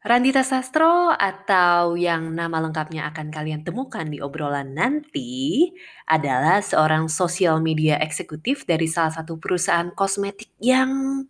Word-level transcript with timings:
Randita 0.00 0.40
Sastro 0.40 1.12
atau 1.12 1.92
yang 1.92 2.32
nama 2.32 2.56
lengkapnya 2.64 3.12
akan 3.12 3.28
kalian 3.28 3.60
temukan 3.68 4.08
di 4.08 4.16
obrolan 4.24 4.72
nanti 4.72 5.68
adalah 6.08 6.64
seorang 6.64 7.12
sosial 7.12 7.60
media 7.60 8.00
eksekutif 8.00 8.64
dari 8.64 8.88
salah 8.88 9.12
satu 9.12 9.36
perusahaan 9.36 9.92
kosmetik 9.92 10.56
yang 10.56 11.28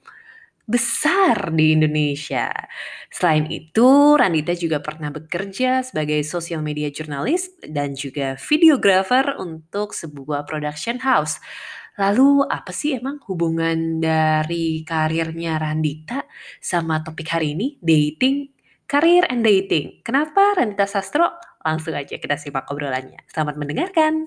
besar 0.71 1.51
di 1.51 1.75
Indonesia. 1.75 2.54
Selain 3.11 3.51
itu, 3.51 4.14
Randita 4.14 4.54
juga 4.54 4.79
pernah 4.79 5.11
bekerja 5.11 5.82
sebagai 5.82 6.23
sosial 6.23 6.62
media 6.62 6.95
jurnalis 6.95 7.50
dan 7.66 7.98
juga 7.98 8.39
videographer 8.39 9.34
untuk 9.43 9.98
sebuah 9.98 10.46
production 10.46 11.02
house. 11.02 11.43
Lalu 11.98 12.46
apa 12.46 12.71
sih 12.71 12.95
emang 12.95 13.18
hubungan 13.27 13.98
dari 13.98 14.87
karirnya 14.87 15.59
Randita 15.59 16.23
sama 16.62 17.02
topik 17.02 17.34
hari 17.34 17.59
ini, 17.59 17.75
dating? 17.82 18.59
Karir 18.91 19.22
and 19.30 19.46
Dating. 19.46 20.02
Kenapa 20.02 20.58
Randita 20.58 20.82
Sastro? 20.82 21.30
Langsung 21.62 21.94
aja 21.94 22.18
kita 22.18 22.35
simak 22.35 22.67
obrolannya. 22.75 23.22
Selamat 23.30 23.54
mendengarkan. 23.54 24.26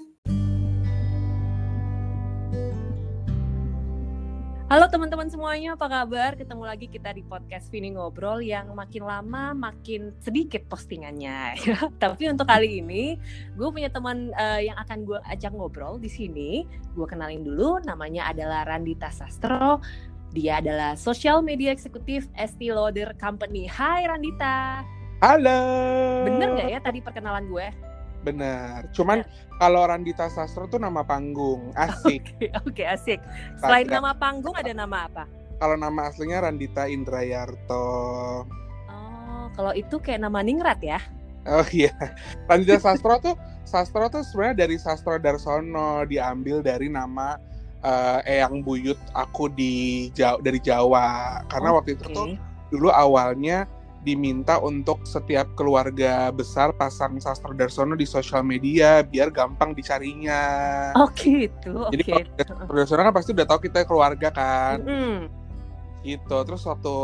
Halo 4.71 4.87
teman-teman 4.87 5.27
semuanya, 5.27 5.75
apa 5.75 5.91
kabar? 5.91 6.39
Ketemu 6.39 6.63
lagi 6.63 6.87
kita 6.87 7.11
di 7.11 7.27
podcast 7.27 7.67
Vini 7.75 7.91
Ngobrol 7.91 8.39
yang 8.39 8.71
makin 8.71 9.03
lama 9.03 9.51
makin 9.51 10.15
sedikit 10.23 10.63
postingannya. 10.71 11.59
Tapi 12.01 12.31
untuk 12.31 12.47
kali 12.47 12.79
ini, 12.79 13.19
gue 13.59 13.67
punya 13.67 13.91
teman 13.91 14.31
uh, 14.31 14.63
yang 14.63 14.79
akan 14.79 15.03
gue 15.03 15.19
ajak 15.27 15.51
ngobrol 15.51 15.99
di 15.99 16.07
sini. 16.07 16.63
Gue 16.95 17.03
kenalin 17.03 17.43
dulu, 17.43 17.83
namanya 17.83 18.31
adalah 18.31 18.63
Randita 18.63 19.11
Sastro. 19.11 19.83
Dia 20.33 20.57
adalah 20.57 20.97
social 20.97 21.45
media 21.45 21.69
eksekutif 21.69 22.25
Estee 22.33 22.73
Lauder 22.73 23.13
Company. 23.21 23.69
Hai 23.69 24.09
Randita. 24.09 24.81
Halo. 25.21 25.61
Bener 26.25 26.57
gak 26.57 26.69
ya 26.73 26.79
tadi 26.81 27.05
perkenalan 27.05 27.45
gue? 27.53 27.69
Bener. 28.25 28.89
Cuman 28.97 29.21
ya. 29.21 29.29
kalau 29.61 29.85
Randita 29.85 30.25
Sastro 30.33 30.65
tuh 30.65 30.81
nama 30.81 31.05
panggung. 31.05 31.69
Asik. 31.77 32.33
Oke, 32.33 32.49
okay, 32.49 32.49
okay, 32.65 32.85
asik. 32.89 33.19
Selain 33.61 33.85
Sastra. 33.85 34.01
nama 34.01 34.11
panggung 34.17 34.57
ada 34.57 34.73
nama 34.73 35.05
apa? 35.05 35.29
Kalau 35.61 35.77
nama 35.77 36.09
aslinya 36.09 36.49
Randita 36.49 36.89
Indrayarto. 36.89 37.85
Oh, 38.89 39.45
kalau 39.53 39.69
itu 39.77 40.01
kayak 40.01 40.25
nama 40.25 40.41
ningrat 40.41 40.81
ya? 40.81 40.97
Oh 41.45 41.61
iya. 41.69 41.93
Randita 42.49 42.81
Sastro 42.81 43.21
tuh 43.21 43.37
Sastro 43.69 44.09
tuh 44.09 44.25
sebenarnya 44.25 44.65
dari 44.65 44.81
Sastro 44.81 45.21
Darsono 45.21 46.09
diambil 46.09 46.65
dari 46.65 46.89
nama 46.89 47.37
uh, 47.83 48.19
Eyang 48.25 48.63
Buyut 48.63 48.97
aku 49.13 49.51
di 49.51 50.09
Jawa, 50.15 50.39
dari 50.41 50.59
Jawa 50.63 51.39
karena 51.51 51.69
okay. 51.69 51.77
waktu 51.77 51.89
itu 51.99 52.05
tuh 52.11 52.27
dulu 52.73 52.89
awalnya 52.89 53.69
diminta 54.03 54.59
untuk 54.59 54.99
setiap 55.07 55.47
keluarga 55.55 56.27
besar 56.29 56.75
pasang 56.75 57.15
sastra 57.23 57.55
Darsono 57.55 57.95
di 57.95 58.03
sosial 58.03 58.43
media 58.43 58.99
biar 58.99 59.31
gampang 59.31 59.71
dicarinya. 59.71 60.91
Oh 60.99 61.07
gitu. 61.15 61.87
Jadi 61.87 62.03
okay. 62.11 62.43
kalau 62.43 62.83
Darsono 62.83 63.01
kan 63.07 63.15
pasti 63.15 63.31
udah 63.31 63.47
tahu 63.47 63.59
kita 63.63 63.87
keluarga 63.87 64.27
kan. 64.29 64.83
Mm. 64.83 65.19
Gitu. 66.03 66.37
Terus 66.43 66.67
waktu 66.67 66.95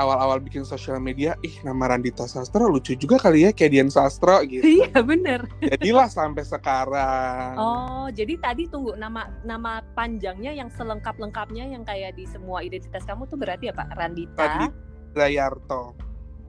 awal-awal 0.00 0.40
bikin 0.40 0.64
sosial 0.64 0.96
media, 1.02 1.36
ih 1.44 1.52
nama 1.66 1.92
Randita 1.92 2.24
Sastro 2.24 2.68
lucu 2.68 2.96
juga 2.96 3.20
kali 3.20 3.44
ya 3.44 3.50
kayak 3.52 3.70
Dian 3.72 3.90
Sastro 3.92 4.40
gitu. 4.48 4.64
Iya 4.64 5.04
bener. 5.04 5.44
Jadilah 5.60 6.08
sampai 6.08 6.44
sekarang. 6.46 7.52
Oh 7.60 8.06
jadi 8.08 8.40
tadi 8.40 8.68
tunggu 8.68 8.96
nama 8.96 9.28
nama 9.44 9.84
panjangnya 9.92 10.52
yang 10.56 10.72
selengkap 10.72 11.16
lengkapnya 11.20 11.68
yang 11.68 11.84
kayak 11.84 12.16
di 12.16 12.24
semua 12.24 12.64
identitas 12.64 13.04
kamu 13.04 13.28
tuh 13.28 13.36
berarti 13.36 13.68
apa 13.68 13.84
Randita? 13.92 14.40
Randita 14.40 14.72
Dayarto. 15.12 15.82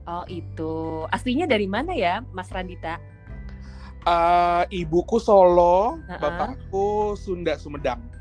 Oh 0.04 0.24
itu 0.28 1.04
aslinya 1.12 1.48
dari 1.48 1.68
mana 1.68 1.92
ya 1.92 2.24
Mas 2.32 2.48
Randita? 2.52 3.00
Uh, 4.04 4.68
ibuku 4.68 5.16
Solo, 5.16 5.96
uh 5.96 5.96
-uh. 5.96 6.20
bapakku 6.20 7.16
Sunda 7.16 7.56
Sumedang. 7.56 8.13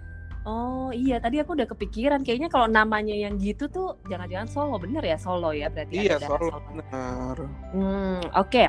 Oh 0.43 0.91
iya, 0.91 1.23
tadi 1.23 1.39
aku 1.39 1.55
udah 1.55 1.67
kepikiran 1.71 2.19
kayaknya 2.27 2.51
kalau 2.51 2.67
namanya 2.67 3.15
yang 3.15 3.39
gitu 3.39 3.71
tuh 3.71 3.95
jangan-jangan 4.11 4.47
Solo 4.51 4.75
bener 4.75 4.99
ya 4.99 5.15
Solo 5.15 5.55
ya 5.55 5.71
berarti. 5.71 6.03
Iya 6.03 6.19
Solo, 6.19 6.51
Solo 6.51 6.59
bener. 6.67 7.35
Hmm 7.71 8.19
oke. 8.35 8.51
Okay. 8.51 8.67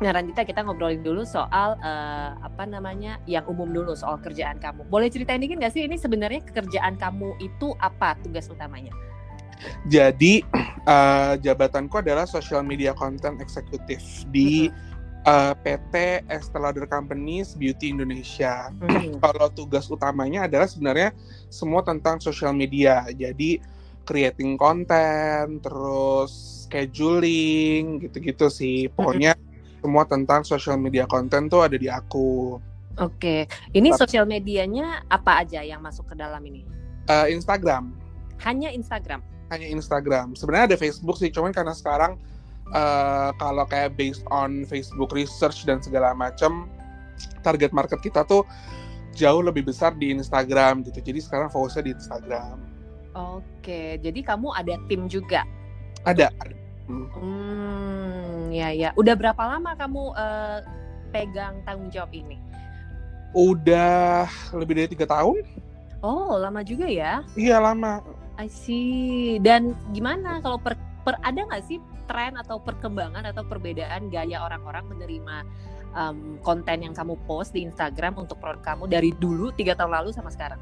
Nah 0.00 0.10
Randita 0.10 0.42
kita 0.48 0.64
ngobrolin 0.64 1.04
dulu 1.04 1.22
soal 1.28 1.76
uh, 1.84 2.34
apa 2.40 2.64
namanya 2.64 3.20
yang 3.28 3.44
umum 3.44 3.68
dulu 3.68 3.92
soal 3.92 4.16
kerjaan 4.16 4.56
kamu. 4.56 4.88
Boleh 4.88 5.12
ceritain 5.12 5.44
dikit 5.44 5.60
nggak 5.60 5.76
sih 5.76 5.84
ini 5.84 6.00
sebenarnya 6.00 6.40
kerjaan 6.40 6.96
kamu 6.96 7.36
itu 7.44 7.76
apa 7.84 8.16
tugas 8.24 8.48
utamanya? 8.48 8.90
Jadi 9.86 10.40
uh, 10.88 11.36
jabatanku 11.36 12.00
adalah 12.00 12.24
social 12.24 12.64
media 12.64 12.96
content 12.96 13.44
executive 13.44 14.02
di 14.32 14.72
-hmm 14.72 14.93
uh, 15.24 15.52
eh, 15.52 15.78
PT 15.80 15.94
Estee 16.28 16.60
Lauder 16.60 16.86
Companies 16.86 17.56
Beauty 17.56 17.92
Indonesia. 17.92 18.70
Hmm. 18.80 19.16
Kalau 19.24 19.48
tugas 19.52 19.88
utamanya 19.88 20.46
adalah 20.46 20.68
sebenarnya 20.68 21.16
semua 21.48 21.80
tentang 21.82 22.20
social 22.20 22.52
media. 22.52 23.04
Jadi 23.10 23.60
creating 24.04 24.60
konten, 24.60 25.64
terus 25.64 26.64
scheduling, 26.68 28.04
gitu-gitu 28.04 28.52
sih. 28.52 28.92
Pokoknya 28.92 29.32
hmm. 29.34 29.80
semua 29.80 30.04
tentang 30.04 30.44
social 30.44 30.76
media 30.76 31.08
konten 31.08 31.48
tuh 31.48 31.64
ada 31.64 31.76
di 31.76 31.88
aku. 31.88 32.60
Oke, 32.94 33.50
ini 33.74 33.90
Tapi, 33.90 34.00
sosial 34.06 34.22
medianya 34.22 35.02
apa 35.10 35.42
aja 35.42 35.66
yang 35.66 35.82
masuk 35.82 36.06
ke 36.06 36.14
dalam 36.14 36.38
ini? 36.46 36.62
Uh, 37.10 37.26
Instagram. 37.26 37.90
Hanya 38.38 38.70
Instagram. 38.70 39.18
Hanya 39.50 39.66
Instagram. 39.66 40.38
Sebenarnya 40.38 40.74
ada 40.74 40.78
Facebook 40.78 41.18
sih, 41.18 41.34
cuman 41.34 41.50
karena 41.50 41.74
sekarang 41.74 42.22
uh, 42.72 43.30
kalau 43.36 43.68
kayak 43.68 43.98
based 43.98 44.24
on 44.32 44.64
Facebook 44.64 45.12
research 45.12 45.68
dan 45.68 45.82
segala 45.84 46.16
macam 46.16 46.70
target 47.44 47.70
market 47.74 48.00
kita 48.00 48.24
tuh 48.24 48.46
jauh 49.14 49.42
lebih 49.44 49.68
besar 49.68 49.94
di 49.94 50.10
Instagram 50.10 50.82
gitu. 50.86 50.98
Jadi 51.00 51.20
sekarang 51.22 51.48
fokusnya 51.52 51.82
di 51.86 51.92
Instagram. 51.94 52.56
Oke, 53.14 54.02
jadi 54.02 54.20
kamu 54.26 54.50
ada 54.58 54.74
tim 54.90 55.06
juga? 55.06 55.46
Ada. 56.02 56.34
Hmm, 56.90 57.06
hmm 57.14 58.50
ya 58.50 58.74
ya. 58.74 58.90
Udah 58.98 59.14
berapa 59.14 59.38
lama 59.38 59.78
kamu 59.78 60.02
uh, 60.18 60.58
pegang 61.14 61.62
tanggung 61.62 61.88
jawab 61.94 62.10
ini? 62.10 62.36
Udah 63.34 64.26
lebih 64.50 64.82
dari 64.82 64.88
tiga 64.90 65.06
tahun. 65.06 65.42
Oh, 66.04 66.36
lama 66.36 66.60
juga 66.66 66.84
ya? 66.90 67.22
Iya 67.38 67.62
lama. 67.62 68.02
I 68.36 68.50
see. 68.50 69.38
Dan 69.38 69.78
gimana 69.94 70.42
kalau 70.42 70.58
per, 70.58 70.74
per 71.06 71.16
ada 71.22 71.38
nggak 71.38 71.64
sih 71.64 71.78
tren 72.06 72.36
atau 72.38 72.60
perkembangan 72.60 73.24
atau 73.28 73.44
perbedaan 73.44 74.12
gaya 74.12 74.44
orang-orang 74.44 74.84
menerima 74.88 75.36
um, 75.94 76.36
konten 76.42 76.84
yang 76.84 76.92
kamu 76.92 77.16
post 77.24 77.54
di 77.54 77.64
Instagram 77.64 78.18
untuk 78.18 78.36
produk 78.42 78.74
kamu 78.74 78.90
dari 78.90 79.10
dulu 79.16 79.54
tiga 79.54 79.78
tahun 79.78 79.94
lalu 80.02 80.10
sama 80.12 80.28
sekarang? 80.28 80.60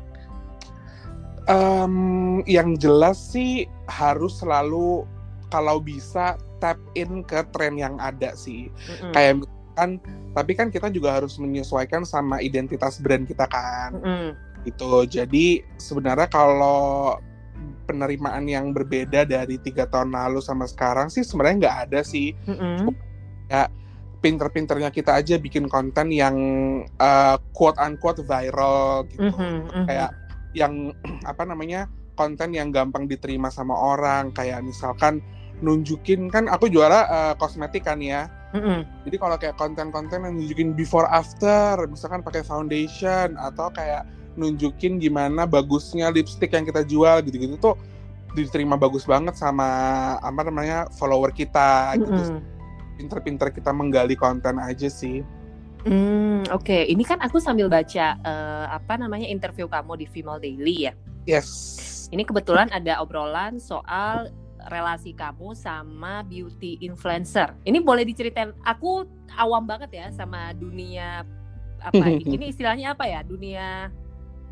Um, 1.50 2.47
yang 2.47 2.78
jelas 2.78 3.19
sih 3.19 3.66
harus 3.91 4.38
selalu 4.38 5.03
kalau 5.50 5.82
bisa 5.82 6.38
tap 6.62 6.78
in 6.94 7.26
ke 7.26 7.42
tren 7.50 7.74
yang 7.74 7.98
ada 7.98 8.38
sih. 8.38 8.70
Mm-hmm. 8.70 9.12
Kayak 9.12 9.32
kan, 9.74 9.91
tapi 10.38 10.53
kan 10.54 10.69
kita 10.70 10.86
juga 10.94 11.19
harus 11.19 11.34
menyesuaikan 11.42 12.06
sama 12.06 12.38
identitas 12.38 13.03
brand 13.03 13.26
kita 13.26 13.50
kan. 13.50 13.98
Mm-hmm. 13.98 14.30
Itu 14.70 15.03
jadi 15.10 15.66
sebenarnya 15.82 16.30
kalau 16.30 17.19
penerimaan 17.84 18.47
yang 18.47 18.70
berbeda 18.70 19.26
dari 19.26 19.59
tiga 19.60 19.87
tahun 19.91 20.15
lalu 20.15 20.41
sama 20.41 20.65
sekarang 20.65 21.10
sih 21.10 21.26
sebenarnya 21.26 21.56
nggak 21.66 21.78
ada 21.88 22.00
sih 22.03 22.32
mm-hmm. 22.47 22.88
ya 23.50 23.66
pinter-pinternya 24.22 24.94
kita 24.94 25.19
aja 25.19 25.37
bikin 25.37 25.66
konten 25.66 26.15
yang 26.15 26.37
uh, 27.03 27.37
quote 27.53 27.76
unquote 27.82 28.22
viral 28.22 29.04
gitu 29.10 29.28
mm-hmm, 29.28 29.54
mm-hmm. 29.66 29.84
kayak 29.91 30.10
yang 30.54 30.94
apa 31.31 31.42
namanya 31.42 31.91
konten 32.15 32.54
yang 32.54 32.71
gampang 32.71 33.10
diterima 33.10 33.50
sama 33.50 33.75
orang 33.75 34.31
kayak 34.31 34.62
misalkan 34.62 35.19
nunjukin 35.62 36.31
kan 36.31 36.50
aku 36.50 36.66
juara 36.71 37.06
uh, 37.10 37.34
kosmetik 37.38 37.87
kan 37.87 37.98
ya 37.98 38.30
mm-hmm. 38.54 39.06
jadi 39.10 39.16
kalau 39.18 39.36
kayak 39.39 39.56
konten-konten 39.59 40.22
yang 40.22 40.34
nunjukin 40.39 40.74
before 40.74 41.06
after 41.10 41.83
misalkan 41.91 42.22
pakai 42.22 42.47
foundation 42.47 43.34
atau 43.39 43.71
kayak 43.74 44.06
nunjukin 44.34 44.96
gimana 44.96 45.44
bagusnya 45.44 46.08
lipstick 46.08 46.52
yang 46.52 46.64
kita 46.64 46.82
jual 46.84 47.20
gitu-gitu 47.24 47.56
tuh 47.60 47.74
diterima 48.32 48.80
bagus 48.80 49.04
banget 49.04 49.36
sama 49.36 49.68
apa 50.20 50.40
namanya 50.48 50.88
follower 50.96 51.32
kita 51.32 51.96
gitu. 52.00 52.12
Mm 52.12 52.40
-hmm. 52.40 52.40
Pinter-pinter 52.96 53.48
kita 53.52 53.70
menggali 53.72 54.16
konten 54.16 54.56
aja 54.56 54.88
sih. 54.88 55.24
Hmm, 55.82 56.46
oke. 56.54 56.62
Okay. 56.62 56.82
Ini 56.94 57.02
kan 57.02 57.18
aku 57.18 57.42
sambil 57.42 57.66
baca 57.66 58.14
uh, 58.22 58.66
apa 58.70 58.94
namanya 58.94 59.26
interview 59.26 59.66
kamu 59.66 59.98
di 59.98 60.06
Female 60.06 60.38
Daily 60.38 60.90
ya. 60.90 60.94
Yes. 61.26 61.50
Ini 62.14 62.22
kebetulan 62.22 62.70
ada 62.70 63.02
obrolan 63.02 63.58
soal 63.58 64.30
relasi 64.70 65.10
kamu 65.10 65.58
sama 65.58 66.22
beauty 66.22 66.78
influencer. 66.78 67.50
Ini 67.66 67.82
boleh 67.82 68.06
diceritain? 68.06 68.54
Aku 68.62 69.10
awam 69.34 69.66
banget 69.66 69.90
ya 69.90 70.06
sama 70.14 70.54
dunia 70.54 71.26
apa 71.82 72.04
ini 72.38 72.54
istilahnya 72.54 72.94
apa 72.94 73.10
ya? 73.10 73.26
Dunia 73.26 73.90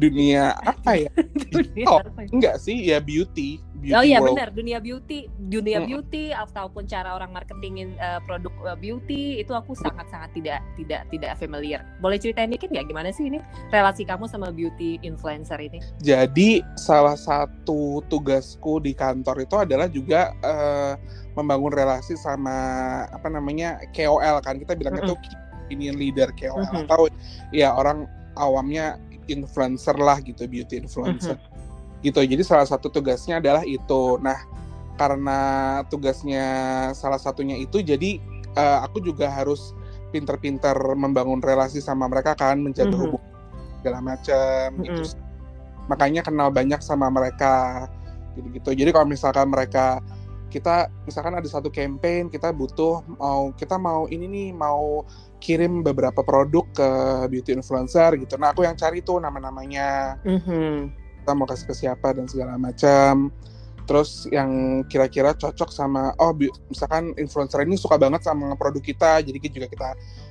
dunia 0.00 0.56
apa 0.58 0.96
ya? 0.96 1.10
dunia 1.52 1.84
Oh, 1.86 2.00
apa 2.00 2.24
ya? 2.24 2.28
enggak 2.32 2.56
sih, 2.56 2.76
ya 2.80 2.98
beauty. 2.98 3.60
beauty 3.74 3.96
Oh 3.96 4.04
iya 4.04 4.18
world. 4.18 4.36
benar 4.36 4.48
dunia 4.50 4.76
beauty, 4.76 5.24
dunia 5.42 5.80
Mm. 5.80 5.86
beauty 5.86 6.24
ataupun 6.30 6.84
cara 6.84 7.12
orang 7.12 7.30
marketingin 7.30 7.96
eh, 7.96 8.20
produk 8.22 8.52
eh, 8.66 8.76
beauty 8.76 9.22
itu 9.38 9.52
aku 9.52 9.72
sangat-sangat 9.72 10.32
tidak 10.32 10.60
tidak 10.74 11.08
tidak 11.08 11.32
familiar. 11.36 11.80
Boleh 11.96 12.16
ceritain 12.16 12.48
dikit 12.48 12.68
nggak 12.68 12.84
gimana 12.86 13.08
sih 13.08 13.24
ini 13.26 13.40
relasi 13.68 14.04
kamu 14.04 14.24
sama 14.24 14.48
beauty 14.50 15.00
influencer 15.00 15.56
ini? 15.56 15.80
Jadi 15.98 16.60
salah 16.74 17.16
satu 17.16 18.04
tugasku 18.06 18.80
di 18.80 18.92
kantor 18.92 19.44
itu 19.44 19.56
adalah 19.56 19.88
juga 19.88 20.32
eh, 20.38 20.94
membangun 21.32 21.72
relasi 21.72 22.16
sama 22.16 22.56
apa 23.06 23.28
namanya 23.28 23.80
KOL 23.92 24.40
kan 24.40 24.56
kita 24.56 24.76
bilang 24.76 24.98
itu 24.98 25.16
key 25.18 25.32
opinion 25.62 25.96
leader 25.96 26.28
KOL 26.34 26.60
Mhm. 26.60 26.84
atau 26.84 27.08
ya 27.48 27.72
orang 27.72 28.04
awamnya 28.34 29.00
influencer 29.32 29.94
lah 29.96 30.18
gitu 30.20 30.44
beauty 30.46 30.82
influencer 30.82 31.38
gitu. 32.00 32.20
Jadi 32.24 32.42
salah 32.42 32.64
satu 32.64 32.88
tugasnya 32.88 33.38
adalah 33.38 33.62
itu. 33.64 34.16
Nah 34.20 34.40
karena 34.96 35.38
tugasnya 35.88 36.44
salah 36.92 37.16
satunya 37.16 37.56
itu 37.56 37.80
jadi 37.80 38.20
eh, 38.52 38.78
aku 38.84 39.00
juga 39.00 39.30
harus 39.30 39.72
pinter-pinter 40.10 40.74
membangun 40.98 41.38
relasi 41.40 41.78
sama 41.78 42.10
mereka 42.10 42.34
kan 42.34 42.58
menjaga 42.58 42.90
Mhm. 42.92 43.00
hubungan 43.00 43.30
segala 43.80 43.98
macam 44.02 44.66
gitu 44.82 45.02
Mhm. 45.06 45.16
makanya 45.88 46.20
kenal 46.26 46.50
banyak 46.50 46.82
sama 46.82 47.08
mereka 47.08 47.86
gitu-gitu. 48.34 48.74
Jadi 48.74 48.90
kalau 48.90 49.06
misalkan 49.08 49.48
mereka 49.50 49.98
kita 50.50 50.90
misalkan 51.06 51.38
ada 51.38 51.46
satu 51.46 51.70
campaign 51.70 52.26
kita 52.26 52.50
butuh 52.50 53.06
mau 53.16 53.54
kita 53.54 53.78
mau 53.78 54.10
ini 54.10 54.26
nih 54.26 54.48
mau 54.50 55.06
kirim 55.40 55.80
beberapa 55.80 56.20
produk 56.20 56.66
ke 56.74 56.88
beauty 57.32 57.56
influencer 57.56 58.18
gitu. 58.20 58.36
Nah 58.36 58.52
aku 58.52 58.66
yang 58.66 58.76
cari 58.76 59.00
tuh 59.00 59.22
nama-namanya 59.22 60.20
Mhm. 60.26 60.92
kita 61.22 61.32
mau 61.32 61.46
kasih 61.48 61.66
ke 61.70 61.74
siapa 61.78 62.12
dan 62.12 62.26
segala 62.28 62.58
macam. 62.58 63.30
Terus 63.88 64.28
yang 64.30 64.82
kira-kira 64.86 65.34
cocok 65.34 65.70
sama 65.72 66.14
oh 66.20 66.34
misalkan 66.68 67.14
influencer 67.16 67.64
ini 67.64 67.74
suka 67.78 67.96
banget 67.96 68.22
sama 68.22 68.54
produk 68.54 68.82
kita 68.84 69.22
jadi 69.24 69.38
juga 69.50 69.66
kita 69.66 69.88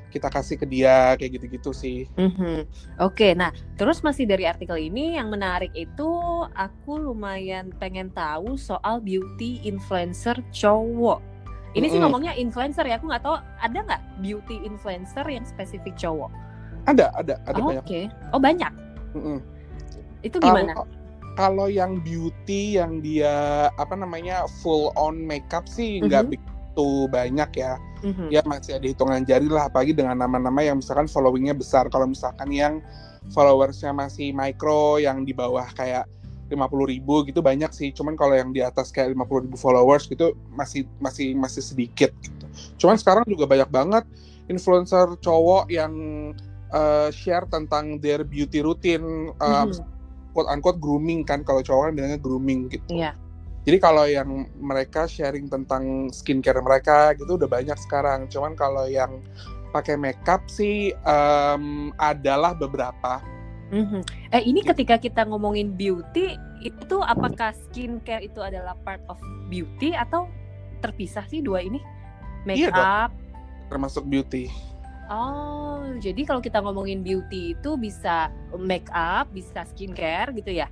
kita 0.09 0.27
kasih 0.27 0.57
ke 0.57 0.65
dia 0.65 1.13
kayak 1.15 1.39
gitu-gitu 1.39 1.71
sih. 1.71 2.09
Mhm. 2.17 2.65
Oke, 3.00 3.38
nah 3.38 3.53
terus 3.77 4.01
masih 4.01 4.25
dari 4.25 4.50
artikel 4.50 4.75
ini 4.75 5.15
yang 5.15 5.29
menarik 5.29 5.69
itu 5.77 6.09
aku 6.53 6.97
lumayan 6.97 7.69
pengen 7.77 8.09
tahu 8.11 8.57
soal 8.57 9.00
beauty 9.00 9.61
influencer 9.63 10.35
cowok. 10.50 11.21
Ini 11.77 11.85
sih 11.85 12.01
Mm-mm. 12.01 12.09
ngomongnya 12.09 12.33
influencer 12.33 12.81
ya, 12.89 12.97
aku 12.97 13.06
nggak 13.13 13.21
tahu 13.21 13.38
ada 13.61 13.79
nggak 13.85 14.01
beauty 14.25 14.57
influencer 14.65 15.21
yang 15.29 15.45
spesifik 15.45 15.94
cowok. 15.94 16.33
Ada 16.89 17.13
ada 17.13 17.38
ada 17.45 17.59
Oh, 17.61 17.69
banyak. 17.69 17.83
Oke, 17.85 18.01
oh 18.33 18.41
banyak. 18.41 18.73
Mm-mm. 19.13 19.38
Itu 20.25 20.41
gimana? 20.41 20.73
Kalau 20.73 20.85
kalau 21.38 21.67
yang 21.71 22.01
beauty 22.03 22.75
yang 22.75 23.00
dia 23.00 23.69
apa 23.77 23.95
namanya 23.95 24.44
full 24.59 24.91
on 25.00 25.21
makeup 25.23 25.69
sih 25.69 26.01
nggak 26.03 26.27
Mhm. 26.27 26.35
Begitu 26.79 27.11
banyak 27.11 27.49
ya. 27.59 27.73
Mhm. 27.99 28.27
Ya 28.31 28.41
masih 28.47 28.79
ada 28.79 28.87
hitungan 28.87 29.21
jari 29.27 29.47
lah 29.51 29.67
apalagi 29.67 29.91
dengan 29.91 30.15
nama-nama 30.15 30.63
yang 30.63 30.79
misalkan 30.79 31.11
followingnya 31.11 31.51
besar. 31.55 31.91
Kalau 31.91 32.07
misalkan 32.07 32.47
yang 32.51 32.79
followersnya 33.35 33.91
masih 33.91 34.31
micro 34.31 34.97
yang 34.97 35.27
di 35.27 35.35
bawah 35.35 35.67
kayak 35.75 36.07
50.000 36.49 36.89
ribu 36.89 37.27
gitu 37.27 37.43
banyak 37.43 37.69
sih. 37.75 37.91
Cuman 37.91 38.15
kalau 38.15 38.33
yang 38.33 38.55
di 38.55 38.63
atas 38.63 38.89
kayak 38.89 39.13
50.000 39.13 39.45
ribu 39.45 39.57
followers 39.59 40.07
gitu 40.09 40.33
masih 40.55 40.87
masih 40.97 41.35
masih 41.35 41.61
sedikit 41.61 42.09
gitu. 42.23 42.45
Cuman 42.79 42.95
sekarang 42.97 43.27
juga 43.27 43.45
banyak 43.45 43.69
banget 43.69 44.03
influencer 44.49 45.13
cowok 45.21 45.69
yang 45.69 45.93
uh, 46.73 47.11
share 47.13 47.45
tentang 47.51 48.01
their 48.01 48.25
beauty 48.25 48.65
routine 48.65 49.29
uh, 49.37 49.67
Mhm. 49.69 49.85
quote 50.33 50.49
unquote 50.49 50.79
grooming 50.81 51.21
kan 51.21 51.45
kalau 51.45 51.61
cowok 51.61 51.91
kan 51.91 51.93
bilangnya 51.93 52.17
grooming 52.17 52.71
gitu. 52.71 52.87
Iya. 52.89 53.13
Jadi 53.67 53.77
kalau 53.77 54.07
yang 54.07 54.47
mereka 54.56 55.06
sharing 55.06 55.51
tentang 55.51 56.09
skincare 56.09 56.63
mereka 56.63 57.11
gitu 57.13 57.35
udah 57.35 57.50
banyak 57.50 57.75
sekarang. 57.75 58.25
Cuman 58.31 58.56
kalau 58.56 58.88
yang 58.88 59.19
pakai 59.69 60.00
makeup 60.00 60.41
sih 60.50 60.95
em, 60.95 61.94
adalah 62.00 62.56
beberapa. 62.57 63.21
Mhm. 63.69 64.01
Eh 64.33 64.44
ini 64.50 64.65
ketika 64.65 64.97
kita 64.97 65.29
ngomongin 65.29 65.77
beauty 65.77 66.33
itu 66.65 66.97
apakah 67.06 67.53
skincare 67.53 68.25
itu 68.25 68.41
adalah 68.41 68.73
part 68.81 69.03
of 69.06 69.21
beauty 69.47 69.94
atau 69.94 70.25
terpisah 70.81 71.23
sih 71.29 71.44
dua 71.45 71.61
ini? 71.61 71.79
Iya 72.50 72.71
dong. 72.71 72.81
Makeup. 72.81 73.11
termasuk 73.69 74.01
beauty. 74.09 74.50
Oh, 75.13 75.85
jadi 76.01 76.25
kalau 76.25 76.41
kita 76.41 76.57
ngomongin 76.57 77.06
beauty 77.06 77.53
itu 77.53 77.77
bisa 77.77 78.33
makeup, 78.57 79.29
bisa 79.29 79.61
skincare 79.69 80.33
gitu 80.33 80.50
ya? 80.50 80.65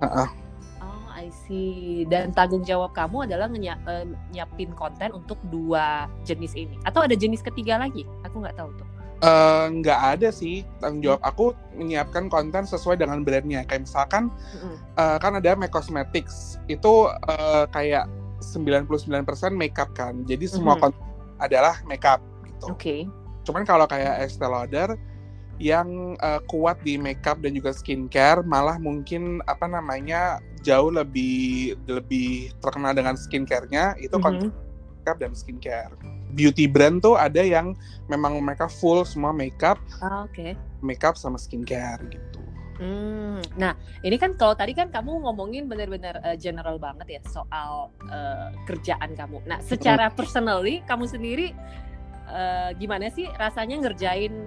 Heeh. 0.00 0.47
I 1.18 1.26
see. 1.34 2.06
Dan 2.06 2.30
tanggung 2.30 2.62
jawab 2.62 2.94
kamu 2.94 3.26
adalah 3.26 3.50
eh, 3.50 4.04
nyiapin 4.30 4.70
konten 4.72 5.10
untuk 5.10 5.36
dua 5.50 6.06
jenis 6.22 6.54
ini. 6.54 6.78
Atau 6.86 7.02
ada 7.02 7.18
jenis 7.18 7.42
ketiga 7.42 7.82
lagi? 7.82 8.06
Aku 8.22 8.38
nggak 8.38 8.54
tahu 8.54 8.70
tuh. 8.78 8.86
Eh, 9.18 9.66
nggak 9.82 10.00
ada 10.14 10.28
sih 10.30 10.62
tanggung 10.78 11.02
jawab 11.02 11.18
aku 11.26 11.50
menyiapkan 11.74 12.30
konten 12.30 12.62
sesuai 12.62 13.02
dengan 13.02 13.26
brandnya. 13.26 13.66
Kayak 13.66 13.90
misalkan 13.90 14.30
Mm-mm. 14.54 14.78
eh, 14.94 15.18
kan 15.18 15.34
ada 15.34 15.58
Make 15.58 15.74
Cosmetics 15.74 16.62
itu 16.70 17.10
eh, 17.26 17.64
kayak 17.74 18.06
99% 18.38 18.86
makeup 19.50 19.90
kan. 19.98 20.22
Jadi 20.22 20.46
semua 20.46 20.78
Mhm. 20.78 20.82
konten 20.86 21.02
adalah 21.42 21.74
makeup 21.82 22.22
gitu. 22.46 22.70
Oke. 22.70 22.96
Cuman 23.42 23.66
kalau 23.66 23.90
kayak 23.90 24.22
Estee 24.22 24.46
Lauder 24.46 24.94
yang 25.58 26.14
eh, 26.16 26.40
kuat 26.46 26.78
di 26.82 26.94
makeup 26.96 27.42
dan 27.42 27.52
juga 27.52 27.74
skincare 27.74 28.46
malah 28.46 28.78
mungkin 28.78 29.42
apa 29.44 29.66
namanya 29.66 30.38
jauh 30.62 30.90
lebih 30.90 31.74
lebih 31.86 32.54
terkenal 32.58 32.94
dengan 32.94 33.14
skincare-nya 33.14 33.98
itu 33.98 34.14
konten 34.18 34.50
Mhm. 34.50 34.66
makeup 34.98 35.18
dan 35.18 35.32
skincare. 35.34 35.92
Beauty 36.30 36.70
brand 36.70 37.02
tuh 37.02 37.18
ada 37.18 37.42
yang 37.42 37.74
memang 38.06 38.38
mereka 38.38 38.70
full 38.70 39.02
semua 39.02 39.32
makeup, 39.32 39.78
Ah, 39.98 40.22
Oke. 40.22 40.54
makeup 40.78 41.18
sama 41.18 41.38
skincare 41.38 42.02
gitu. 42.06 42.38
Hmm, 42.78 43.42
Nah, 43.58 43.74
ini 44.06 44.14
kan 44.14 44.38
kalau 44.38 44.54
tadi 44.54 44.70
kan 44.70 44.86
kamu 44.86 45.26
ngomongin 45.26 45.66
benar-benar 45.66 46.22
eh, 46.22 46.38
general 46.38 46.78
banget 46.78 47.18
ya 47.18 47.20
soal 47.26 47.90
eh, 48.06 48.54
kerjaan 48.70 49.18
kamu. 49.18 49.42
Nah, 49.50 49.58
secara 49.58 50.06
personally 50.14 50.86
kamu 50.86 51.10
sendiri 51.10 51.50
eh, 52.28 52.70
gimana 52.78 53.10
sih 53.10 53.26
rasanya 53.34 53.82
ngerjain 53.82 54.46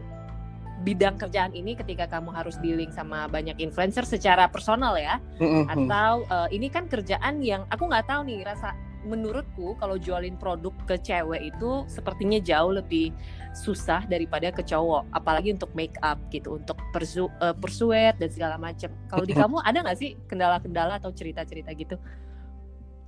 bidang 0.81 1.15
kerjaan 1.21 1.53
ini 1.53 1.77
ketika 1.77 2.09
kamu 2.09 2.33
harus 2.33 2.57
dealing 2.59 2.89
sama 2.89 3.29
banyak 3.29 3.57
influencer 3.61 4.03
secara 4.03 4.49
personal 4.49 4.97
ya? 4.97 5.21
Atau 5.69 6.25
eh, 6.25 6.47
ini 6.57 6.67
kan 6.67 6.89
kerjaan 6.89 7.39
yang 7.45 7.69
aku 7.69 7.87
nggak 7.87 8.09
tahu 8.09 8.25
nih 8.25 8.41
rasa 8.45 8.73
menurutku 9.01 9.73
kalau 9.81 9.97
jualin 9.97 10.37
produk 10.37 10.73
ke 10.85 10.93
cewek 11.01 11.53
itu 11.53 11.85
sepertinya 11.89 12.37
jauh 12.37 12.69
lebih 12.77 13.09
susah 13.51 14.05
daripada 14.05 14.53
ke 14.53 14.61
cowok 14.61 15.09
apalagi 15.11 15.51
untuk 15.57 15.73
make 15.73 15.97
up 16.05 16.21
gitu 16.29 16.61
untuk 16.61 16.77
persu 16.93 17.25
eh, 17.41 17.55
persuade 17.57 18.21
dan 18.21 18.29
segala 18.29 18.55
macam 18.61 18.93
kalau 19.09 19.25
di 19.25 19.33
kamu 19.33 19.57
ada 19.65 19.81
nggak 19.81 19.97
sih 19.97 20.13
kendala-kendala 20.29 21.01
atau 21.01 21.09
cerita-cerita 21.09 21.73
gitu 21.73 21.97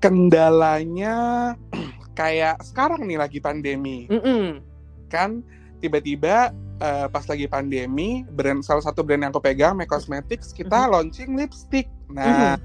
Kendalanya 0.03 1.55
kayak 2.19 2.59
sekarang 2.59 3.07
nih 3.07 3.15
lagi 3.15 3.39
pandemi. 3.39 4.11
Mm-mm. 4.11 4.59
kan 5.07 5.45
tiba-tiba 5.79 6.49
eh, 6.83 7.07
pas 7.07 7.23
lagi 7.23 7.47
pandemi 7.47 8.27
brand 8.27 8.59
salah 8.59 8.83
satu 8.83 9.01
brand 9.01 9.23
yang 9.23 9.31
aku 9.31 9.39
pegang 9.39 9.73
Make 9.73 9.87
Cosmetics 9.87 10.51
kita 10.51 10.91
launching 10.91 11.33
lipstick 11.33 11.87
nah 12.11 12.59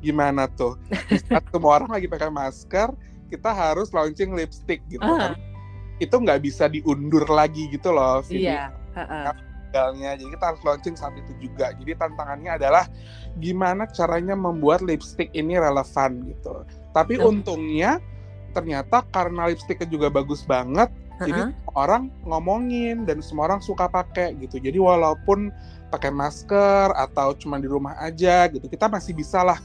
gimana 0.00 0.48
tuh 0.48 0.80
saat 1.28 1.44
semua 1.52 1.78
orang 1.78 2.00
lagi 2.00 2.06
pakai 2.06 2.32
masker 2.32 2.88
kita 3.28 3.50
harus 3.50 3.92
launching 3.92 4.32
lipstick 4.32 4.80
gitu 4.88 5.04
Ah. 5.04 5.32
kan 5.32 5.32
itu 5.96 6.12
nggak 6.12 6.40
bisa 6.40 6.68
diundur 6.68 7.24
lagi 7.26 7.68
gitu 7.68 7.92
loh 7.92 8.20
video 8.20 8.52
iya 8.52 8.64
heeh. 8.92 9.24
tanggalnya. 9.72 10.10
jadi 10.20 10.30
kita 10.36 10.44
harus 10.52 10.62
launching 10.62 10.96
saat 10.96 11.16
itu 11.16 11.32
juga 11.40 11.72
jadi 11.76 11.96
tantangannya 11.96 12.56
adalah 12.56 12.84
gimana 13.36 13.88
caranya 13.88 14.32
membuat 14.32 14.80
lipstick 14.80 15.28
ini 15.32 15.56
relevan 15.56 16.24
gitu 16.28 16.64
tapi 16.92 17.16
Oh. 17.16 17.32
untungnya 17.32 18.00
ternyata 18.52 19.04
karena 19.12 19.52
lipsticknya 19.52 19.88
juga 19.88 20.08
bagus 20.08 20.44
banget 20.44 20.88
jadi 21.20 21.42
orang 21.72 22.12
ngomongin 22.28 23.08
dan 23.08 23.24
semua 23.24 23.48
orang 23.48 23.64
suka 23.64 23.88
pakai 23.88 24.36
gitu. 24.40 24.60
Jadi 24.60 24.76
walaupun 24.76 25.48
pakai 25.88 26.12
masker 26.12 26.92
atau 26.92 27.32
cuma 27.38 27.56
di 27.62 27.70
rumah 27.70 27.94
aja 28.02 28.50
gitu 28.50 28.66
kita 28.66 28.90
masih 28.90 29.14
bisa 29.14 29.46
lah 29.46 29.56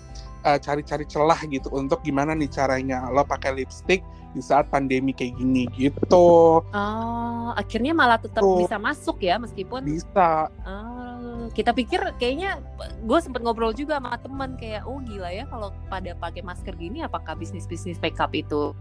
eh, 0.46 0.62
cari-cari 0.62 1.04
celah 1.10 1.42
gitu 1.50 1.68
untuk 1.74 2.06
gimana 2.06 2.38
nih 2.38 2.48
caranya 2.48 3.10
lo 3.10 3.26
pakai 3.26 3.58
lipstick 3.58 4.06
di 4.32 4.40
saat 4.40 4.70
pandemi 4.72 5.12
kayak 5.12 5.36
gini 5.36 5.68
gitu. 5.76 6.62
Oh 6.62 7.32
akhirnya 7.56 7.92
malah 7.92 8.20
tetap 8.20 8.44
Tuh. 8.44 8.64
bisa 8.64 8.80
masuk 8.80 9.20
ya 9.20 9.36
meskipun 9.36 9.84
bisa. 9.84 10.48
Oh, 10.64 11.52
kita 11.52 11.76
pikir 11.76 12.00
kayaknya 12.16 12.60
gue 13.04 13.20
sempet 13.20 13.44
ngobrol 13.44 13.76
juga 13.76 14.00
sama 14.00 14.16
teman 14.20 14.56
kayak 14.56 14.88
oh 14.88 15.04
gila 15.04 15.30
ya 15.32 15.44
kalau 15.50 15.74
pada 15.92 16.16
pakai 16.16 16.42
masker 16.46 16.76
gini 16.80 17.04
apakah 17.04 17.36
bisnis 17.36 17.68
bisnis 17.68 18.00
makeup 18.00 18.32
itu 18.32 18.72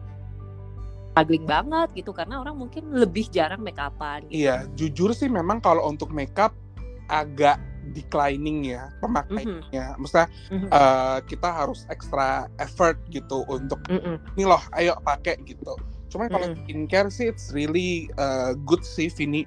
struggling 1.10 1.44
banget 1.44 1.88
gitu 1.98 2.14
karena 2.14 2.38
orang 2.38 2.54
mungkin 2.54 2.94
lebih 2.94 3.26
jarang 3.34 3.60
make 3.60 3.76
upan 3.76 4.22
gitu. 4.30 4.46
Iya, 4.46 4.66
jujur 4.78 5.10
sih 5.12 5.26
memang 5.26 5.58
kalau 5.58 5.90
untuk 5.90 6.14
makeup 6.14 6.54
agak 7.10 7.58
declining 7.90 8.70
ya 8.70 8.86
pemakaiannya. 9.02 9.86
Mhm. 9.94 9.98
Maksudnya 9.98 10.28
Mhm. 10.54 10.68
eh, 10.70 11.18
kita 11.26 11.48
harus 11.50 11.82
extra 11.90 12.46
effort 12.62 12.96
gitu 13.10 13.42
untuk 13.50 13.82
Mhm. 13.90 14.38
ini 14.38 14.44
loh, 14.46 14.62
ayo 14.78 14.94
pakai 15.02 15.42
gitu. 15.42 15.74
Cuman 16.10 16.30
kalau 16.30 16.46
Mhm. 16.46 16.56
skincare 16.62 17.10
sih 17.10 17.26
it's 17.30 17.50
really 17.50 18.06
uh, 18.18 18.54
good 18.66 18.82
sih 18.86 19.10
Vini. 19.10 19.42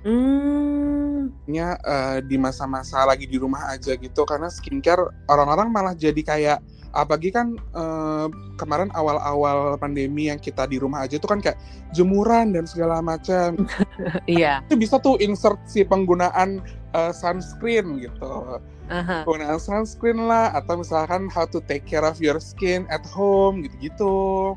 Mmm. 0.00 1.28
nya 1.44 1.76
eh, 1.84 2.24
di 2.24 2.40
masa-masa 2.40 3.04
lagi 3.04 3.28
di 3.28 3.36
rumah 3.36 3.68
aja 3.68 3.92
gitu 3.92 4.24
karena 4.24 4.48
skincare 4.48 5.12
orang-orang 5.28 5.68
malah 5.68 5.92
jadi 5.92 6.22
kayak 6.24 6.58
apalagi 6.90 7.30
kan 7.30 7.54
eh, 7.54 8.26
kemarin 8.56 8.90
awal-awal 8.92 9.74
pandemi 9.76 10.26
yang 10.26 10.36
kita 10.36 10.64
di 10.64 10.76
rumah 10.76 11.06
aja 11.06 11.16
itu 11.16 11.24
kan 11.24 11.38
kayak 11.38 11.58
jemuran 11.90 12.50
dan 12.50 12.66
segala 12.66 12.98
macam 12.98 13.54
Iya. 14.26 14.62
itu 14.66 14.76
bisa 14.76 14.98
tuh 14.98 15.18
insert 15.18 15.58
si 15.64 15.82
penggunaan 15.82 16.58
eh, 16.92 17.12
sunscreen 17.12 17.98
gitu 17.98 18.58
Aha. 18.90 19.22
penggunaan 19.22 19.56
sunscreen 19.56 20.26
lah 20.26 20.50
atau 20.52 20.82
misalkan 20.82 21.30
how 21.30 21.46
to 21.46 21.62
take 21.64 21.86
care 21.86 22.02
of 22.02 22.18
your 22.18 22.38
skin 22.38 22.86
at 22.88 23.02
home 23.06 23.62
gitu-gitu 23.62 24.54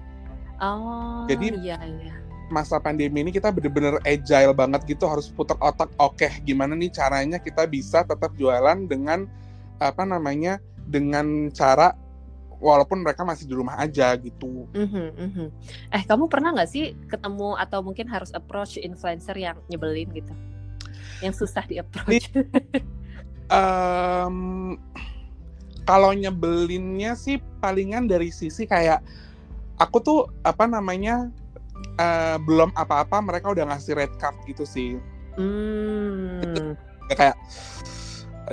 Oh, 0.58 1.28
Jadi- 1.28 1.60
iya 1.60 1.76
iya. 1.82 2.14
masa 2.48 2.78
pandemi 2.78 3.20
ini 3.20 3.30
kita 3.30 3.50
bener-bener 3.50 3.98
agile 4.04 4.54
banget 4.54 4.86
gitu 4.86 5.10
harus 5.10 5.28
putar 5.28 5.58
otak 5.60 5.90
oke 5.98 6.30
gimana 6.42 6.72
nih 6.72 6.88
caranya 6.88 7.36
kita 7.36 7.66
bisa 7.66 8.06
tetap 8.06 8.30
jualan 8.38 8.86
dengan 8.86 9.26
apa 9.82 10.06
namanya 10.06 10.62
dengan 10.86 11.50
cara 11.50 11.98
walaupun 12.64 13.04
mereka 13.04 13.28
masih 13.28 13.44
di 13.44 13.54
rumah 13.54 13.76
aja 13.76 14.16
gitu 14.16 14.64
Mhm 14.72 15.08
mhm. 15.20 15.48
Eh, 15.92 16.04
kamu 16.08 16.32
pernah 16.32 16.56
nggak 16.56 16.72
sih 16.72 16.96
ketemu 17.12 17.60
atau 17.60 17.84
mungkin 17.84 18.08
harus 18.08 18.32
approach 18.32 18.80
influencer 18.80 19.36
yang 19.36 19.60
nyebelin 19.68 20.08
gitu? 20.16 20.34
Yang 21.20 21.44
susah 21.44 21.68
di-approach? 21.68 22.32
Em, 23.54 24.80
kalau 25.84 26.16
nyebelinnya 26.16 27.14
sih 27.20 27.44
palingan 27.60 28.08
dari 28.08 28.32
sisi 28.32 28.64
kayak 28.64 29.04
aku 29.78 30.00
tuh 30.00 30.20
apa 30.48 30.64
namanya 30.64 31.28
eh, 32.00 32.40
belum 32.40 32.72
apa-apa 32.74 33.20
mereka 33.20 33.52
udah 33.52 33.68
ngasih 33.68 33.94
red 34.00 34.14
card 34.16 34.40
gitu 34.48 34.64
sih 34.64 34.96
Mmm. 35.36 36.78
Ya 37.12 37.16
kayak 37.18 37.38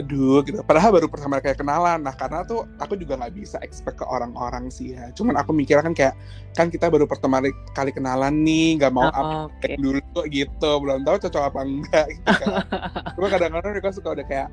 aduh 0.01 0.41
gitu. 0.43 0.57
Padahal 0.65 0.91
baru 0.91 1.07
pertama 1.07 1.39
kayak 1.39 1.61
kenalan. 1.61 2.01
Nah 2.01 2.17
karena 2.17 2.41
tuh 2.43 2.65
aku 2.81 2.97
juga 2.97 3.21
nggak 3.21 3.35
bisa 3.37 3.57
expect 3.61 4.01
ke 4.01 4.07
orang-orang 4.09 4.67
sih 4.69 4.97
ya. 4.97 5.13
Cuman 5.13 5.37
aku 5.37 5.53
mikir 5.53 5.77
kan 5.79 5.93
kayak 5.93 6.17
kan 6.57 6.67
kita 6.67 6.89
baru 6.89 7.05
pertama 7.05 7.39
kali 7.71 7.93
kenalan 7.93 8.41
nih 8.41 8.81
nggak 8.81 8.93
mau 8.93 9.13
Oh, 9.13 9.47
oke. 9.47 9.77
dulu 9.77 10.21
gitu. 10.27 10.71
Belum 10.81 11.05
tahu 11.05 11.17
cocok 11.21 11.43
apa 11.45 11.61
enggak 11.63 12.07
gitu 12.09 12.27
kan. 12.33 12.49
Cuma 13.21 13.27
kadang-kadang 13.29 13.73
mereka 13.73 13.93
suka 13.93 14.09
udah 14.13 14.27
kayak 14.27 14.49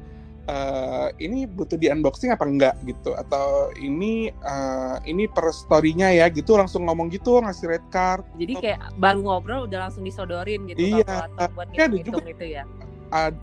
eh, 0.48 1.08
ini 1.20 1.44
butuh 1.44 1.76
di 1.76 1.88
unboxing 1.88 2.32
apa 2.32 2.44
enggak? 2.44 2.76
gitu. 2.84 3.12
Atau 3.14 3.72
ini 3.76 4.28
eh, 4.30 4.96
ini 5.06 5.28
per 5.28 5.50
story-nya 5.50 6.12
ya 6.12 6.28
gitu. 6.28 6.56
Langsung 6.56 6.88
ngomong 6.88 7.08
gitu 7.08 7.40
ngasih 7.40 7.68
red 7.68 7.86
card. 7.88 8.28
Jadi 8.36 8.54
kayak 8.60 8.80
baru 8.96 9.20
ngobrol 9.24 9.68
udah 9.68 9.88
langsung 9.88 10.04
disodorin 10.04 10.68
gitu 10.68 11.00
Iya. 11.00 11.04
kalkulator 11.04 11.50
buat 11.52 11.68
Iya, 11.72 11.84
ada 11.84 11.94
ngitung 11.96 12.28
itu 12.28 12.46
ya. 12.48 12.64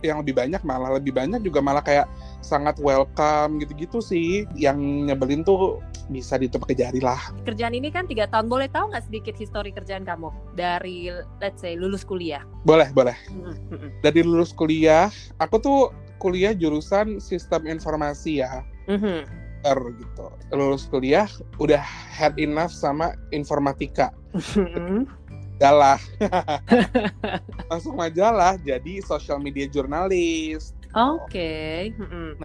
Yang 0.01 0.17
lebih 0.25 0.35
banyak 0.37 0.61
malah 0.61 0.95
lebih 0.95 1.11
banyak 1.11 1.41
juga 1.41 1.59
malah 1.59 1.81
kayak 1.81 2.05
sangat 2.39 2.77
welcome 2.77 3.57
gitu-gitu 3.57 3.97
sih 3.99 4.45
yang 4.53 4.77
nyebelin 5.09 5.41
tuh 5.41 5.81
bisa 6.05 6.37
ditutup 6.37 6.69
pakai 6.69 6.85
jari 6.85 7.01
lah 7.01 7.17
Kerjaan 7.49 7.73
ini 7.73 7.89
kan 7.89 8.05
tiga 8.05 8.29
tahun. 8.29 8.45
Boleh 8.45 8.69
tahu 8.69 8.93
nggak 8.93 9.09
sedikit 9.09 9.33
histori 9.33 9.73
kerjaan 9.73 10.05
kamu 10.05 10.29
dari 10.53 11.09
let's 11.41 11.65
say 11.65 11.73
lulus 11.73 12.05
kuliah? 12.05 12.45
boleh 12.61 12.89
boleh 12.93 13.17
Mhm, 13.33 13.55
mhm. 13.73 13.89
dari 14.05 14.21
lulus 14.21 14.53
kuliah 14.53 15.09
aku 15.41 15.57
tuh 15.57 15.79
kuliah 16.21 16.53
jurusan 16.53 17.17
sistem 17.17 17.65
informasi 17.65 18.45
ya 18.45 18.61
Mhm. 18.85 19.25
R 19.65 19.81
gitu 19.97 20.25
lulus 20.53 20.85
kuliah 20.85 21.25
udah 21.57 21.81
had 22.13 22.37
enough 22.37 22.69
sama 22.69 23.17
informatika 23.33 24.13
Mhm. 24.61 25.09
Majalah 25.55 25.99
langsung 27.71 27.95
majalah 27.95 28.59
jadi 28.59 28.99
social 29.01 29.39
media 29.39 29.65
jurnalis 29.65 30.75
Oke. 30.95 31.91
Mhm. 31.95 32.39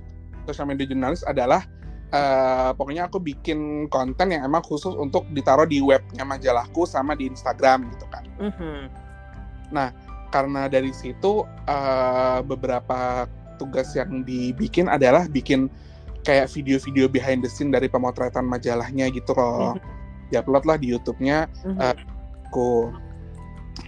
social 0.46 0.66
media 0.66 0.86
jurnalis 0.86 1.22
adalah 1.22 1.62
eh, 2.10 2.70
pokoknya 2.74 3.06
aku 3.06 3.22
bikin 3.22 3.86
konten 3.86 4.34
yang 4.34 4.42
emang 4.42 4.62
khusus 4.62 4.90
untuk 4.94 5.26
ditaruh 5.30 5.66
di 5.66 5.78
webnya 5.78 6.26
majalahku 6.26 6.82
sama 6.82 7.14
di 7.14 7.30
Instagram 7.30 7.86
gitu 7.94 8.06
kan 8.10 8.24
Mhm. 8.38 8.90
karena 10.30 10.70
dari 10.70 10.90
situ 10.90 11.42
eh, 11.66 12.38
beberapa 12.42 13.26
tugas 13.58 13.92
yang 13.94 14.22
dibikin 14.22 14.86
adalah 14.86 15.26
bikin 15.26 15.66
kayak 16.22 16.50
video-video 16.50 17.06
behind 17.06 17.42
the 17.42 17.50
scene 17.50 17.70
dari 17.70 17.86
pemotretan 17.86 18.46
majalahnya 18.46 19.10
gitu 19.10 19.34
loh 19.34 19.74
diupload 20.30 20.62
lah 20.62 20.76
di 20.78 20.90
YouTube-nya 20.94 21.46
Mhm. 21.66 21.78
Eh, 21.78 21.94
aku 22.50 22.90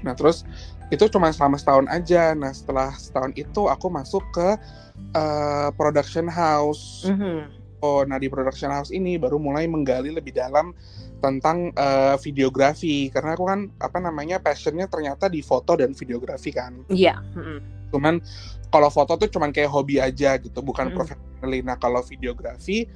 nah 0.06 0.14
terus 0.14 0.46
itu 0.94 1.10
cuma 1.10 1.34
selama 1.34 1.58
setahun 1.58 1.90
aja 1.90 2.38
nah 2.38 2.54
setelah 2.54 2.94
setahun 2.94 3.34
itu 3.34 3.66
aku 3.66 3.90
masuk 3.90 4.22
ke 4.30 4.48
eh, 5.12 5.68
production 5.74 6.30
house 6.30 7.10
Mhm. 7.10 7.60
Oh, 7.82 8.06
nah 8.06 8.14
di 8.14 8.30
production 8.30 8.70
house 8.70 8.94
ini 8.94 9.18
baru 9.18 9.42
mulai 9.42 9.66
menggali 9.66 10.14
lebih 10.14 10.38
dalam 10.38 10.70
tentang 11.18 11.74
eh, 11.74 12.14
videografi 12.22 13.10
karena 13.10 13.34
aku 13.34 13.42
kan 13.42 13.74
apa 13.82 13.98
namanya 13.98 14.38
passionnya 14.38 14.86
ternyata 14.86 15.26
di 15.26 15.42
foto 15.42 15.74
dan 15.74 15.90
videografi 15.90 16.54
kan. 16.54 16.78
Iya. 16.86 17.18
Mhm. 17.34 17.90
Cuman 17.90 18.22
kalau 18.70 18.86
foto 18.86 19.18
tuh 19.18 19.26
cuman 19.26 19.50
kayak 19.50 19.66
hobi 19.66 19.98
aja 19.98 20.38
gitu, 20.38 20.62
bukan 20.62 20.94
Mm-mm. 20.94 20.96
professionally. 20.96 21.60
Nah 21.66 21.74
kalau 21.74 22.06
videografi 22.06 22.86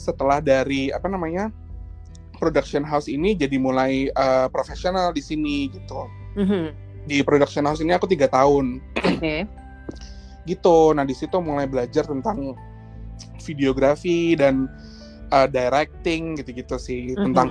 setelah 0.00 0.40
dari 0.40 0.88
apa 0.88 1.12
namanya 1.12 1.52
production 2.42 2.82
house 2.82 3.06
ini 3.06 3.38
jadi 3.38 3.54
mulai 3.62 4.10
eh, 4.10 4.46
profesional 4.50 5.14
di 5.14 5.22
sini 5.22 5.70
gitu. 5.70 6.10
Mhm. 6.34 6.64
Di 7.06 7.22
production 7.22 7.62
house 7.70 7.78
ini 7.78 7.94
aku 7.94 8.10
tiga 8.10 8.26
tahun 8.26 8.82
Oke. 8.98 9.46
gitu. 10.50 10.90
Nah 10.90 11.06
di 11.06 11.14
situ 11.14 11.38
mulai 11.38 11.70
belajar 11.70 12.02
tentang 12.10 12.58
videografi 13.46 14.34
dan 14.34 14.66
uh, 15.30 15.46
directing 15.46 16.38
gitu-gitu 16.38 16.76
sih 16.78 17.14
Mhm. 17.14 17.30
tentang 17.30 17.48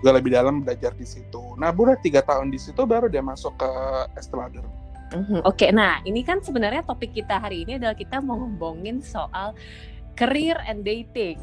juga 0.00 0.16
lebih 0.16 0.32
dalam 0.32 0.64
belajar 0.64 0.96
di 0.96 1.04
situ. 1.04 1.54
Nah, 1.60 1.76
udah 1.76 1.92
tiga 2.00 2.24
tahun 2.24 2.48
di 2.48 2.56
situ 2.56 2.88
baru 2.88 3.12
dia 3.12 3.20
masuk 3.20 3.52
ke 3.60 3.70
Estee 4.16 4.32
Lauder. 4.32 4.64
Mhm, 5.12 5.44
Oke, 5.44 5.68
nah 5.76 6.00
ini 6.08 6.24
kan 6.24 6.40
sebenarnya 6.40 6.86
topik 6.86 7.12
kita 7.12 7.36
hari 7.36 7.68
ini 7.68 7.76
adalah 7.76 7.92
kita 7.92 8.22
mau 8.24 8.40
ngomongin 8.40 9.04
soal 9.04 9.52
career 10.16 10.56
and 10.64 10.88
dating. 10.88 11.36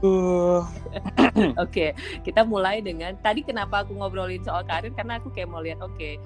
Uh, 0.00 0.62
Oke, 1.60 1.92
kita 2.22 2.42
mulai 2.42 2.80
dengan 2.80 3.14
tadi 3.20 3.42
kenapa 3.44 3.84
aku 3.84 3.94
ngobrolin 3.98 4.40
soal 4.42 4.64
karir 4.64 4.90
karena 4.94 5.18
aku 5.18 5.28
kayak 5.30 5.50
mau 5.50 5.60
lihat 5.60 5.78
oke. 5.80 6.16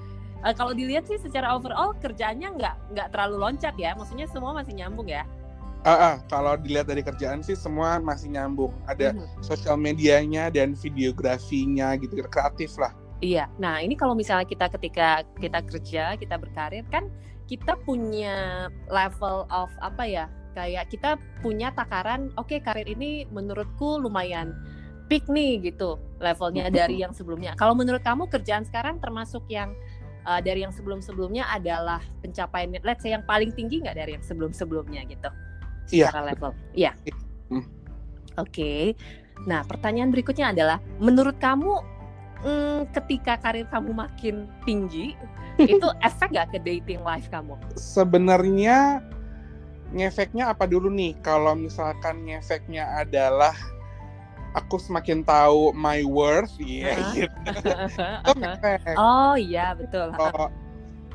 eh, 0.44 0.54
kalau 0.54 0.76
dilihat 0.76 1.08
sih 1.08 1.16
secara 1.16 1.56
overall 1.56 1.96
kerjanya 1.98 2.52
nggak 2.52 2.74
nggak 2.92 3.08
terlalu 3.16 3.36
loncat 3.40 3.74
ya, 3.80 3.96
maksudnya 3.96 4.28
semua 4.28 4.52
masih 4.52 4.76
nyambung 4.76 5.08
ya. 5.08 5.24
ah, 5.84 5.92
ah, 5.92 6.14
kalau 6.32 6.56
dilihat 6.56 6.88
dari 6.88 7.04
kerjaan 7.04 7.44
sih 7.44 7.52
semua 7.52 8.00
masih 8.00 8.32
nyambung. 8.32 8.72
Ada 8.88 9.12
Mhm. 9.12 9.44
sosial 9.44 9.76
medianya 9.76 10.48
dan 10.48 10.72
videografinya 10.72 11.92
gitu, 12.00 12.16
kreatif 12.24 12.72
lah. 12.80 12.92
Iya. 13.20 13.48
Nah, 13.56 13.80
ini 13.80 13.92
kalau 13.92 14.12
misalnya 14.12 14.44
kita 14.44 14.68
ketika 14.72 15.24
kita 15.36 15.60
kerja, 15.64 16.04
kita 16.16 16.36
berkarir 16.40 16.84
kan 16.88 17.08
kita 17.44 17.76
punya 17.84 18.68
level 18.88 19.44
of 19.48 19.68
apa 19.80 20.04
ya? 20.04 20.24
Kayak 20.54 20.86
kita 20.90 21.18
punya 21.42 21.74
takaran, 21.74 22.30
oke 22.38 22.62
karir 22.62 22.86
ini 22.86 23.26
menurutku 23.28 23.98
lumayan 23.98 24.54
peak 25.10 25.28
nih 25.28 25.60
gitu 25.60 26.00
levelnya 26.22 26.72
dari 26.72 27.04
yang 27.04 27.12
sebelumnya. 27.12 27.52
Kalau 27.58 27.76
menurut 27.76 28.00
kamu 28.00 28.30
kerjaan 28.32 28.64
sekarang 28.64 29.02
termasuk 29.02 29.44
yang 29.52 29.76
uh, 30.24 30.40
dari 30.40 30.64
yang 30.64 30.72
sebelum-sebelumnya 30.72 31.44
adalah 31.52 32.00
pencapaian 32.24 32.72
let's 32.82 33.04
say 33.04 33.12
yang 33.12 33.24
paling 33.28 33.52
tinggi 33.52 33.84
nggak 33.84 33.96
dari 33.98 34.16
yang 34.16 34.24
sebelum-sebelumnya 34.24 35.04
gitu? 35.10 35.28
Iya. 35.92 36.08
Secara 36.08 36.32
level. 36.32 36.50
Iya. 36.72 36.92
Hmm. 37.52 37.64
Oke. 38.40 38.96
Nah, 39.44 39.66
pertanyaan 39.66 40.08
berikutnya 40.08 40.54
adalah 40.56 40.78
menurut 41.02 41.36
kamu 41.36 41.82
mm, 42.42 42.80
ketika 42.96 43.36
karir 43.42 43.68
kamu 43.68 43.90
makin 43.92 44.48
tinggi 44.64 45.12
itu 45.60 45.88
efek 46.02 46.32
gak 46.32 46.50
ke 46.54 46.58
dating 46.64 47.04
life 47.04 47.28
kamu? 47.28 47.54
Sebenarnya 47.76 49.04
ngefeknya 49.94 50.50
apa 50.50 50.66
dulu 50.66 50.90
nih? 50.90 51.14
Kalau 51.22 51.54
misalkan 51.54 52.26
ngefeknya 52.26 52.84
adalah 52.98 53.54
aku 54.54 54.78
semakin 54.78 55.22
tahu 55.22 55.70
my 55.74 56.02
worth, 56.02 56.54
ya 56.58 56.94
Heeh. 56.98 57.24
gitu. 57.24 57.38
Oh 58.98 59.34
iya 59.38 59.74
betul. 59.74 60.10
kalau 60.14 60.50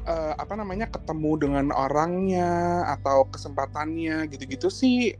eh, 0.08 0.34
apa 0.36 0.54
namanya 0.56 0.88
ketemu 0.88 1.32
dengan 1.40 1.66
orangnya 1.76 2.84
atau 3.00 3.28
kesempatannya 3.28 4.28
gitu-gitu 4.32 4.68
sih 4.72 5.16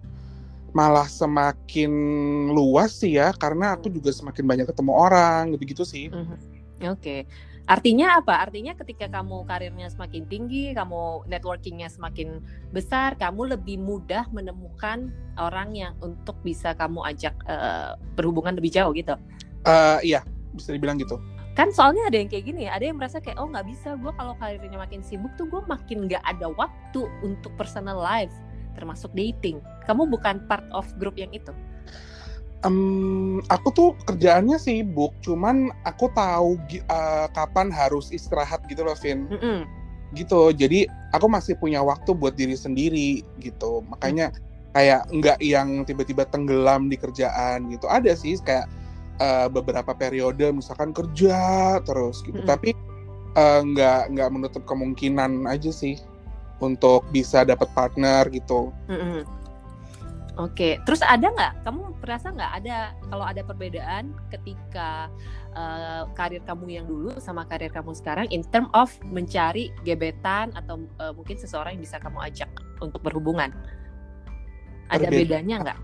malah 0.70 1.10
semakin 1.10 1.92
luas 2.54 3.02
sih 3.02 3.18
ya 3.18 3.34
karena 3.34 3.74
aku 3.74 3.90
juga 3.90 4.14
semakin 4.14 4.46
banyak 4.46 4.68
ketemu 4.70 4.92
orang 4.94 5.44
gitu-gitu 5.58 5.84
sih. 5.88 6.14
Mhm. 6.14 6.38
Oke. 6.94 7.28
Artinya 7.70 8.18
apa? 8.18 8.42
Artinya 8.42 8.74
ketika 8.74 9.06
kamu 9.06 9.46
karirnya 9.46 9.94
semakin 9.94 10.26
tinggi, 10.26 10.74
kamu 10.74 11.30
networkingnya 11.30 11.86
semakin 11.86 12.42
besar, 12.74 13.14
kamu 13.14 13.54
lebih 13.54 13.78
mudah 13.78 14.26
menemukan 14.34 15.14
orang 15.38 15.78
yang 15.78 15.94
untuk 16.02 16.34
bisa 16.42 16.74
kamu 16.74 17.06
ajak 17.06 17.38
uh, 17.46 17.94
berhubungan 18.18 18.58
lebih 18.58 18.74
jauh 18.74 18.90
gitu. 18.98 19.14
Uh, 19.70 20.02
iya, 20.02 20.26
bisa 20.58 20.74
dibilang 20.74 20.98
gitu. 20.98 21.22
Kan 21.54 21.70
soalnya 21.70 22.10
ada 22.10 22.18
yang 22.18 22.26
kayak 22.26 22.50
gini, 22.50 22.66
ada 22.66 22.82
yang 22.82 22.98
merasa 22.98 23.22
kayak 23.22 23.38
oh 23.38 23.46
nggak 23.46 23.70
bisa, 23.70 23.94
gue 24.02 24.10
kalau 24.18 24.34
karirnya 24.42 24.80
makin 24.82 25.06
sibuk 25.06 25.30
tuh 25.38 25.46
gue 25.46 25.62
makin 25.70 26.10
nggak 26.10 26.26
ada 26.26 26.50
waktu 26.50 27.06
untuk 27.22 27.54
personal 27.54 28.02
life, 28.02 28.34
termasuk 28.74 29.14
dating. 29.14 29.62
Kamu 29.86 30.10
bukan 30.10 30.42
part 30.50 30.66
of 30.74 30.90
grup 30.98 31.22
yang 31.22 31.30
itu. 31.38 31.54
Um, 32.68 33.40
aku 33.48 33.72
tuh 33.72 33.90
kerjaannya 34.04 34.60
sibuk, 34.60 35.16
cuman 35.24 35.72
aku 35.88 36.12
tahu 36.12 36.60
uh, 36.92 37.28
kapan 37.32 37.72
harus 37.72 38.12
istirahat 38.12 38.60
gitu 38.68 38.84
loh, 38.84 39.00
Vin. 39.00 39.32
Mm 39.32 39.40
-mm. 39.40 39.60
Gitu, 40.12 40.52
jadi 40.58 40.90
aku 41.16 41.32
masih 41.32 41.56
punya 41.56 41.80
waktu 41.80 42.12
buat 42.12 42.36
diri 42.36 42.60
sendiri 42.60 43.24
gitu. 43.40 43.80
Makanya 43.88 44.36
kayak 44.76 45.08
nggak 45.08 45.40
yang 45.40 45.88
tiba-tiba 45.88 46.28
tenggelam 46.28 46.92
di 46.92 47.00
kerjaan 47.00 47.72
gitu. 47.72 47.88
Ada 47.88 48.12
sih 48.20 48.36
kayak 48.44 48.68
uh, 49.24 49.48
beberapa 49.48 49.96
periode 49.96 50.52
misalkan 50.52 50.92
kerja 50.92 51.80
terus 51.88 52.20
gitu, 52.28 52.44
mm 52.44 52.44
-mm. 52.44 52.52
tapi 52.52 52.76
uh, 53.40 53.64
nggak 53.64 54.12
nggak 54.20 54.30
menutup 54.36 54.68
kemungkinan 54.68 55.48
aja 55.48 55.72
sih 55.72 55.96
untuk 56.60 57.08
bisa 57.16 57.48
dapat 57.48 57.72
partner 57.72 58.28
gitu. 58.28 58.76
Mm 58.92 59.00
-mm 59.00 59.39
Oke, 60.40 60.80
terus 60.88 61.04
ada 61.04 61.28
nggak? 61.28 61.68
Kamu 61.68 62.00
merasa 62.00 62.32
nggak 62.32 62.52
ada 62.64 62.96
kalau 63.12 63.26
ada 63.28 63.44
perbedaan 63.44 64.16
ketika 64.32 65.12
uh, 65.52 66.08
karir 66.16 66.40
kamu 66.48 66.80
yang 66.80 66.88
dulu 66.88 67.12
sama 67.20 67.44
karir 67.44 67.68
kamu 67.68 67.92
sekarang 67.92 68.24
in 68.32 68.48
term 68.48 68.72
of 68.72 68.88
mencari 69.04 69.76
gebetan 69.84 70.56
atau 70.56 70.80
uh, 71.04 71.12
mungkin 71.12 71.36
seseorang 71.36 71.76
yang 71.76 71.84
bisa 71.84 72.00
kamu 72.00 72.24
ajak 72.24 72.48
untuk 72.80 73.04
berhubungan? 73.04 73.52
Ada 74.88 75.12
Perbeda. 75.12 75.44
bedanya 75.44 75.56
nggak? 75.60 75.80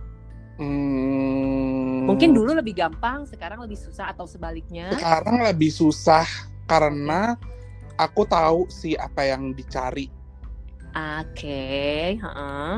Hmm... 0.56 2.08
Mungkin 2.08 2.32
dulu 2.32 2.56
lebih 2.56 2.80
gampang, 2.80 3.28
sekarang 3.28 3.60
lebih 3.60 3.76
susah 3.76 4.16
atau 4.16 4.24
sebaliknya? 4.24 4.88
Sekarang 4.96 5.44
lebih 5.44 5.68
susah 5.68 6.24
karena 6.64 7.36
aku 8.00 8.24
tahu 8.24 8.72
sih 8.72 8.96
apa 8.96 9.28
yang 9.28 9.52
dicari. 9.52 10.08
Oke, 10.96 12.16
okay. 12.16 12.24
uh 12.24 12.28
-uh 12.32 12.74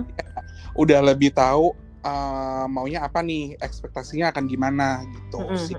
udah 0.77 0.99
lebih 1.01 1.33
tahu 1.33 1.73
uh, 2.05 2.65
maunya 2.69 3.03
apa 3.03 3.19
nih 3.25 3.57
ekspektasinya 3.59 4.31
akan 4.31 4.45
gimana 4.45 5.03
gitu 5.09 5.41
mm 5.41 5.47
-hmm. 5.49 5.57
sih 5.59 5.75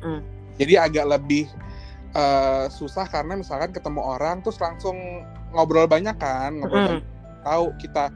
jadi 0.59 0.90
agak 0.90 1.07
lebih 1.19 1.47
uh, 2.19 2.67
susah 2.69 3.07
karena 3.07 3.38
misalkan 3.38 3.71
ketemu 3.71 4.02
orang 4.02 4.43
terus 4.43 4.59
langsung 4.59 4.99
ngobrol 5.55 5.87
banyak 5.87 6.19
kan 6.19 6.59
ngobrol 6.59 6.83
mm 6.83 6.90
-hmm. 6.99 7.43
tahu 7.47 7.64
kita 7.78 8.11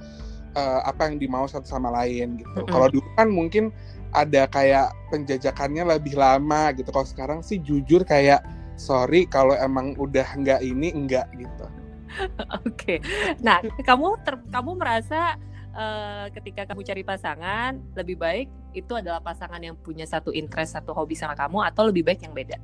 uh, 0.58 0.80
apa 0.84 1.08
yang 1.08 1.16
dimau 1.22 1.46
satu 1.46 1.64
sama 1.64 1.88
lain 1.94 2.42
gitu 2.42 2.50
mm 2.50 2.66
-hmm. 2.66 2.72
kalau 2.74 2.86
dulu 2.90 3.08
kan 3.14 3.28
mungkin 3.30 3.64
ada 4.12 4.44
kayak 4.44 4.92
penjajakannya 5.08 5.88
lebih 5.96 6.20
lama 6.20 6.68
gitu 6.76 6.92
kalau 6.92 7.08
sekarang 7.08 7.40
sih 7.40 7.56
jujur 7.64 8.04
kayak 8.04 8.44
sorry 8.76 9.24
kalau 9.24 9.56
emang 9.56 9.96
udah 9.96 10.26
nggak 10.36 10.60
ini 10.60 10.92
enggak 10.92 11.24
gitu 11.38 11.66
Oke, 12.68 12.68
okay. 12.68 12.98
nah 13.40 13.64
kamu 13.88 14.20
ter, 14.20 14.36
kamu 14.52 14.76
merasa 14.76 15.40
uh, 15.74 16.26
ketika 16.32 16.68
kamu 16.68 16.80
cari 16.84 17.02
pasangan 17.04 17.76
lebih 17.96 18.16
baik 18.16 18.48
itu 18.72 18.92
adalah 18.96 19.20
pasangan 19.20 19.60
yang 19.60 19.76
punya 19.76 20.08
satu 20.08 20.32
interest 20.32 20.76
satu 20.76 20.96
hobi 20.96 21.12
sama 21.12 21.36
kamu 21.36 21.60
atau 21.68 21.88
lebih 21.88 22.06
baik 22.06 22.24
yang 22.24 22.32
beda 22.32 22.56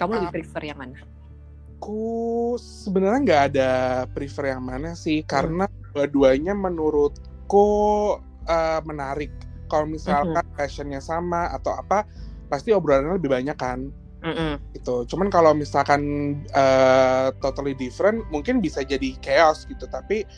kamu 0.00 0.10
uh, 0.10 0.14
lebih 0.18 0.30
ah. 0.30 0.34
prefer 0.34 0.62
yang 0.66 0.78
mana? 0.80 0.98
Aku 1.78 2.56
sebenarnya 2.56 3.20
nggak 3.28 3.42
ada 3.52 3.70
prefer 4.08 4.56
yang 4.56 4.64
mana 4.64 4.96
sih 4.96 5.20
hmm. 5.20 5.28
karena 5.28 5.64
dua-duanya 5.92 6.56
menurutku 6.56 7.66
uh, 8.48 8.80
menarik 8.88 9.30
kalau 9.68 9.88
misalkan 9.88 10.44
mm 10.44 10.54
-hmm. 10.54 10.58
passionnya 10.58 11.00
sama 11.00 11.50
atau 11.54 11.74
apa 11.74 12.04
pasti 12.50 12.70
obrolannya 12.70 13.16
lebih 13.16 13.32
banyak 13.32 13.56
kan 13.56 13.90
mm 14.22 14.32
-hmm. 14.32 14.52
gitu 14.76 15.08
cuman 15.14 15.32
kalau 15.32 15.56
misalkan 15.56 16.02
uh, 16.52 17.32
totally 17.40 17.72
different 17.74 18.22
mungkin 18.28 18.60
bisa 18.60 18.84
jadi 18.84 19.16
chaos 19.24 19.64
gitu 19.66 19.88
tapi 19.88 20.28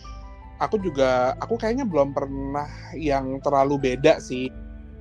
aku 0.60 0.80
juga 0.80 1.36
aku 1.40 1.60
kayaknya 1.60 1.84
belum 1.84 2.16
pernah 2.16 2.68
yang 2.96 3.40
terlalu 3.44 3.92
beda 3.92 4.18
sih 4.20 4.48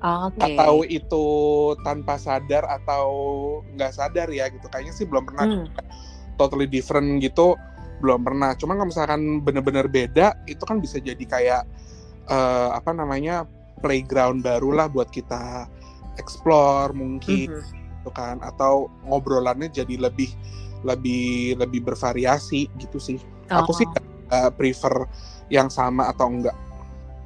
okay. 0.03 0.55
atau 0.55 0.83
itu 0.83 1.25
tanpa 1.87 2.19
sadar 2.19 2.63
atau 2.67 3.05
nggak 3.75 3.91
sadar 3.95 4.27
ya 4.31 4.51
gitu 4.51 4.67
kayaknya 4.67 4.93
sih 4.93 5.07
belum 5.07 5.23
pernah 5.27 5.45
hmm. 5.47 5.67
totally 6.35 6.67
different 6.67 7.23
gitu 7.23 7.55
belum 8.03 8.27
pernah 8.27 8.51
cuman 8.59 8.75
kalau 8.75 8.89
misalkan 8.91 9.21
bener-bener 9.41 9.87
beda 9.87 10.35
itu 10.45 10.61
kan 10.67 10.83
bisa 10.83 10.99
jadi 10.99 11.23
kayak 11.23 11.63
uh, 12.27 12.75
apa 12.75 12.91
namanya 12.91 13.47
playground 13.79 14.43
baru 14.43 14.75
lah 14.75 14.87
buat 14.91 15.07
kita 15.09 15.67
explore 16.19 16.91
mungkin 16.91 17.55
mm 17.55 17.59
-hmm. 17.63 18.03
gitu 18.03 18.09
kan 18.11 18.43
atau 18.43 18.91
ngobrolannya 19.07 19.71
jadi 19.71 19.95
lebih 19.95 20.31
lebih 20.83 21.57
lebih 21.57 21.81
bervariasi 21.87 22.67
gitu 22.77 22.99
sih 22.99 23.17
oh. 23.49 23.63
aku 23.63 23.71
sih 23.73 23.87
uh, 24.31 24.49
prefer 24.53 25.05
yang 25.49 25.69
sama 25.69 26.09
atau 26.09 26.29
enggak. 26.29 26.55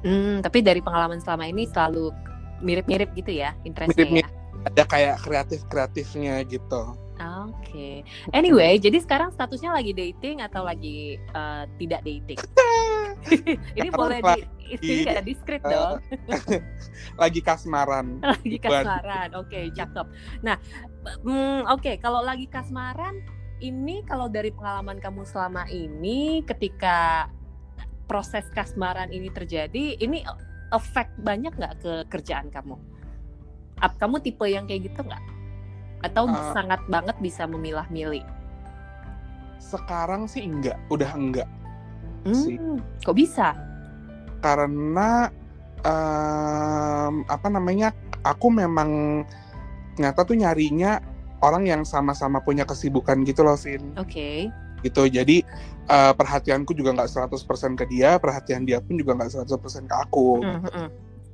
Hmm, 0.00 0.40
tapi 0.40 0.64
dari 0.64 0.80
pengalaman 0.80 1.20
selama 1.20 1.44
ini 1.44 1.68
selalu 1.68 2.08
mirip-mirip 2.60 3.12
gitu 3.16 3.32
ya 3.40 3.56
interestnya 3.64 4.04
mirip, 4.04 4.24
ya? 4.24 4.28
Ada 4.68 4.82
kayak 4.84 5.16
kreatif-kreatifnya 5.24 6.44
gitu. 6.48 6.92
Oke. 7.20 7.52
Okay. 7.60 7.94
Anyway, 8.32 8.80
jadi 8.80 8.96
sekarang 9.00 9.32
statusnya 9.36 9.76
lagi 9.76 9.92
dating 9.92 10.40
atau 10.40 10.64
lagi 10.64 11.20
uh, 11.36 11.68
tidak 11.76 12.00
dating? 12.04 12.40
ini 13.76 13.88
boleh 13.92 14.24
di 14.24 14.40
ini 14.80 15.04
kayak 15.04 15.24
diskret 15.28 15.60
dong. 15.64 16.00
lagi 17.22 17.40
kasmaran. 17.44 18.20
lagi 18.24 18.56
kasmaran. 18.56 19.28
Oke, 19.36 19.52
okay, 19.52 19.64
cakep. 19.76 20.06
Nah, 20.40 20.56
mm, 21.24 21.68
oke, 21.68 21.80
okay, 21.80 21.94
kalau 22.00 22.24
lagi 22.24 22.48
kasmaran 22.48 23.20
ini 23.60 24.02
kalau 24.08 24.26
dari 24.26 24.50
pengalaman 24.50 24.98
kamu 24.98 25.22
selama 25.28 25.68
ini 25.68 26.40
ketika 26.48 27.28
proses 28.08 28.48
kasmaran 28.56 29.12
ini 29.12 29.30
terjadi, 29.30 30.00
ini 30.00 30.24
efek 30.72 31.12
banyak 31.20 31.54
nggak 31.54 31.74
ke 31.78 31.92
kerjaan 32.10 32.48
kamu? 32.50 32.74
Ap, 33.80 33.96
kamu 34.00 34.18
tipe 34.24 34.44
yang 34.48 34.66
kayak 34.66 34.90
gitu 34.90 35.04
nggak? 35.04 35.22
Atau 36.04 36.26
uh, 36.26 36.52
sangat 36.56 36.80
banget 36.88 37.14
bisa 37.20 37.44
memilah-milih? 37.44 38.24
Sekarang 39.60 40.24
sih 40.24 40.42
enggak, 40.48 40.80
udah 40.88 41.12
enggak. 41.12 41.48
Hmm, 42.24 42.34
sih. 42.34 42.56
Kok 43.04 43.16
bisa? 43.16 43.52
Karena 44.40 45.28
um, 45.84 47.24
apa 47.28 47.48
namanya? 47.52 47.92
Aku 48.20 48.52
memang 48.52 49.24
nyata 49.96 50.28
tuh 50.28 50.36
nyarinya 50.36 51.00
orang 51.40 51.64
yang 51.68 51.82
sama-sama 51.84 52.40
punya 52.44 52.64
kesibukan 52.68 53.20
gitu 53.24 53.44
loh, 53.44 53.56
Vin. 53.56 53.96
Oke. 53.96 54.08
Okay. 54.08 54.38
Gitu. 54.80 55.02
Jadi 55.12 55.36
uh, 55.92 56.12
perhatianku 56.16 56.72
juga 56.72 56.96
nggak 56.96 57.28
100% 57.28 57.80
ke 57.80 57.84
dia, 57.90 58.16
perhatian 58.16 58.64
dia 58.64 58.80
pun 58.80 58.96
juga 58.96 59.16
nggak 59.16 59.44
100% 59.44 59.90
ke 59.90 59.96
aku. 59.96 60.40
Mm 60.40 60.60
-hmm. 60.64 60.86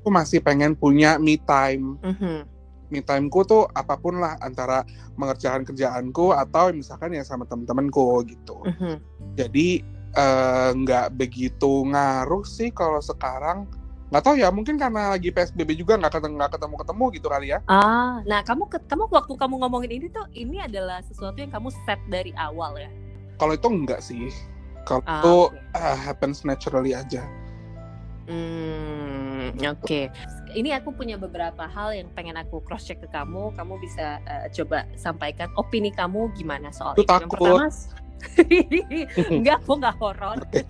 Aku 0.02 0.08
masih 0.10 0.38
pengen 0.42 0.74
punya 0.74 1.18
me 1.18 1.38
time. 1.38 1.98
Mm 2.02 2.14
-hmm. 2.16 2.38
Me 2.86 3.02
timeku 3.02 3.42
tuh 3.42 3.66
apa 3.74 3.98
pun 3.98 4.22
lah 4.22 4.38
antara 4.38 4.86
mengerjakan 5.18 5.66
kerjaanku 5.66 6.30
atau 6.30 6.70
misalkan 6.70 7.18
ya 7.18 7.26
sama 7.26 7.42
temen-temenku 7.46 8.22
gitu. 8.30 8.62
Mm 8.62 8.74
-hmm. 8.78 8.94
Jadi 9.34 9.82
eh, 10.14 10.70
nggak 10.70 11.06
uh, 11.10 11.14
begitu 11.14 11.82
ngaruh 11.90 12.46
sih 12.46 12.70
kalau 12.70 13.02
sekarang 13.02 13.66
nggak 14.06 14.22
tahu 14.22 14.38
ya 14.38 14.48
mungkin 14.54 14.78
karena 14.78 15.14
lagi 15.18 15.34
psbb 15.34 15.74
juga 15.74 15.98
nggak 15.98 16.14
ketemu 16.14 16.34
nggak 16.38 16.52
ketemu 16.54 16.74
ketemu 16.78 17.04
gitu 17.18 17.26
kali 17.26 17.46
ya 17.50 17.58
ah 17.66 18.22
nah 18.22 18.40
kamu 18.46 18.70
kamu 18.86 19.02
waktu 19.10 19.34
kamu 19.34 19.54
ngomongin 19.66 19.92
ini 19.98 20.06
tuh 20.14 20.26
ini 20.30 20.62
adalah 20.62 21.02
sesuatu 21.02 21.42
yang 21.42 21.50
kamu 21.50 21.74
set 21.84 21.98
dari 22.06 22.30
awal 22.38 22.78
ya 22.78 22.86
kalau 23.36 23.52
itu 23.52 23.68
enggak 23.68 24.00
sih. 24.00 24.32
Kalau 24.86 25.02
ah, 25.04 25.20
itu 25.20 25.34
okay. 25.52 25.80
uh, 25.82 25.96
happens 25.98 26.46
naturally 26.46 26.96
aja. 26.96 27.24
Hmm, 28.26 29.54
oke. 29.54 29.86
Okay. 29.86 30.10
Ini 30.56 30.80
aku 30.80 30.94
punya 30.96 31.20
beberapa 31.20 31.68
hal 31.68 31.94
yang 31.94 32.08
pengen 32.16 32.38
aku 32.38 32.64
cross 32.64 32.88
check 32.88 32.98
ke 33.02 33.08
kamu. 33.12 33.54
Kamu 33.54 33.78
bisa 33.78 34.18
uh, 34.24 34.46
coba 34.50 34.88
sampaikan 34.96 35.52
opini 35.60 35.92
kamu 35.92 36.32
gimana 36.34 36.72
soal 36.72 36.96
itu. 36.96 37.06
Yang 37.06 37.30
pertama, 37.30 37.66
enggak, 39.30 39.56
aku 39.62 39.72
enggak 39.78 39.96
horor. 40.00 40.38
Oke. 40.42 40.64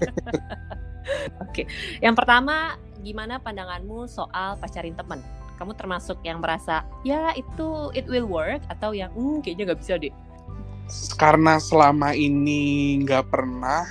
okay. 1.46 1.64
Yang 2.02 2.14
pertama, 2.18 2.76
gimana 3.06 3.38
pandanganmu 3.38 4.10
soal 4.10 4.58
pacarin 4.58 4.98
teman? 4.98 5.22
Kamu 5.56 5.78
termasuk 5.78 6.18
yang 6.26 6.42
merasa 6.42 6.82
ya 7.06 7.30
itu 7.38 7.94
it 7.94 8.10
will 8.10 8.26
work 8.26 8.60
atau 8.66 8.90
yang 8.90 9.14
hmm, 9.14 9.40
kayaknya 9.46 9.72
nggak 9.72 9.80
bisa 9.80 9.94
deh. 9.94 10.12
Karena 11.14 11.62
selama 11.62 12.12
ini 12.18 12.98
nggak 13.06 13.30
pernah 13.30 13.86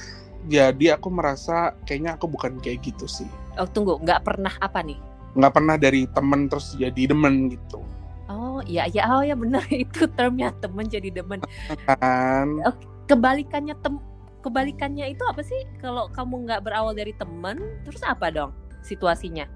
jadi 0.45 0.99
aku 0.99 1.07
merasa 1.09 1.73
kayaknya 1.87 2.19
aku 2.19 2.27
bukan 2.27 2.59
kayak 2.59 2.83
gitu 2.83 3.07
sih. 3.07 3.25
Oh 3.55 3.65
tunggu 3.65 3.97
nggak 4.03 4.27
pernah 4.27 4.51
apa 4.59 4.83
nih? 4.83 4.99
Nggak 5.33 5.53
pernah 5.55 5.75
dari 5.79 6.05
temen 6.11 6.51
terus 6.51 6.75
jadi 6.75 7.15
demen 7.15 7.49
gitu. 7.49 7.79
Oh 8.27 8.59
iya 8.67 8.85
iya 8.91 9.07
oh 9.09 9.23
ya 9.23 9.33
benar 9.33 9.63
itu 9.87 10.05
termnya 10.13 10.51
temen 10.59 10.85
jadi 10.85 11.09
demen. 11.09 11.39
Kan? 11.87 12.61
Kebalikannya 13.09 13.73
tem 13.79 13.97
kebalikannya 14.45 15.09
itu 15.17 15.23
apa 15.25 15.41
sih? 15.41 15.65
Kalau 15.81 16.13
kamu 16.13 16.45
nggak 16.45 16.61
berawal 16.61 16.93
dari 16.93 17.17
teman 17.17 17.57
terus 17.81 18.05
apa 18.05 18.29
dong 18.29 18.53
situasinya 18.85 19.49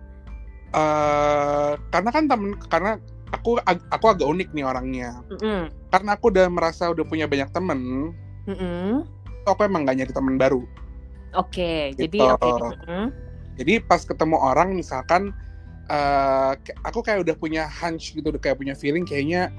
uh, 0.73 1.77
karena 1.93 2.09
kan 2.09 2.25
temen 2.25 2.57
karena 2.67 2.97
aku 3.29 3.61
aku 3.93 4.05
agak 4.09 4.27
unik 4.27 4.49
nih 4.57 4.65
orangnya 4.65 5.09
mm 5.29 5.37
-mm. 5.37 5.61
karena 5.93 6.09
aku 6.17 6.33
udah 6.33 6.47
merasa 6.49 6.89
udah 6.89 7.05
punya 7.05 7.29
banyak 7.29 7.49
temen 7.53 8.11
mm 8.49 8.55
-mm. 8.57 8.89
aku 9.45 9.61
emang 9.65 9.85
gak 9.85 10.01
nyari 10.01 10.13
temen 10.13 10.35
baru 10.41 10.65
oke 11.37 11.53
okay, 11.53 11.93
gitu. 11.93 12.09
jadi 12.09 12.19
oke 12.33 12.41
okay. 12.41 12.53
mm 12.57 12.73
-hmm. 12.85 13.05
jadi 13.61 13.73
pas 13.85 14.01
ketemu 14.01 14.37
orang 14.41 14.73
misalkan 14.73 15.29
uh, 15.93 16.57
aku 16.85 17.05
kayak 17.05 17.25
udah 17.25 17.35
punya 17.37 17.69
hunch 17.69 18.17
gitu 18.17 18.33
udah 18.33 18.41
kayak 18.41 18.57
punya 18.57 18.73
feeling 18.73 19.05
kayaknya 19.05 19.53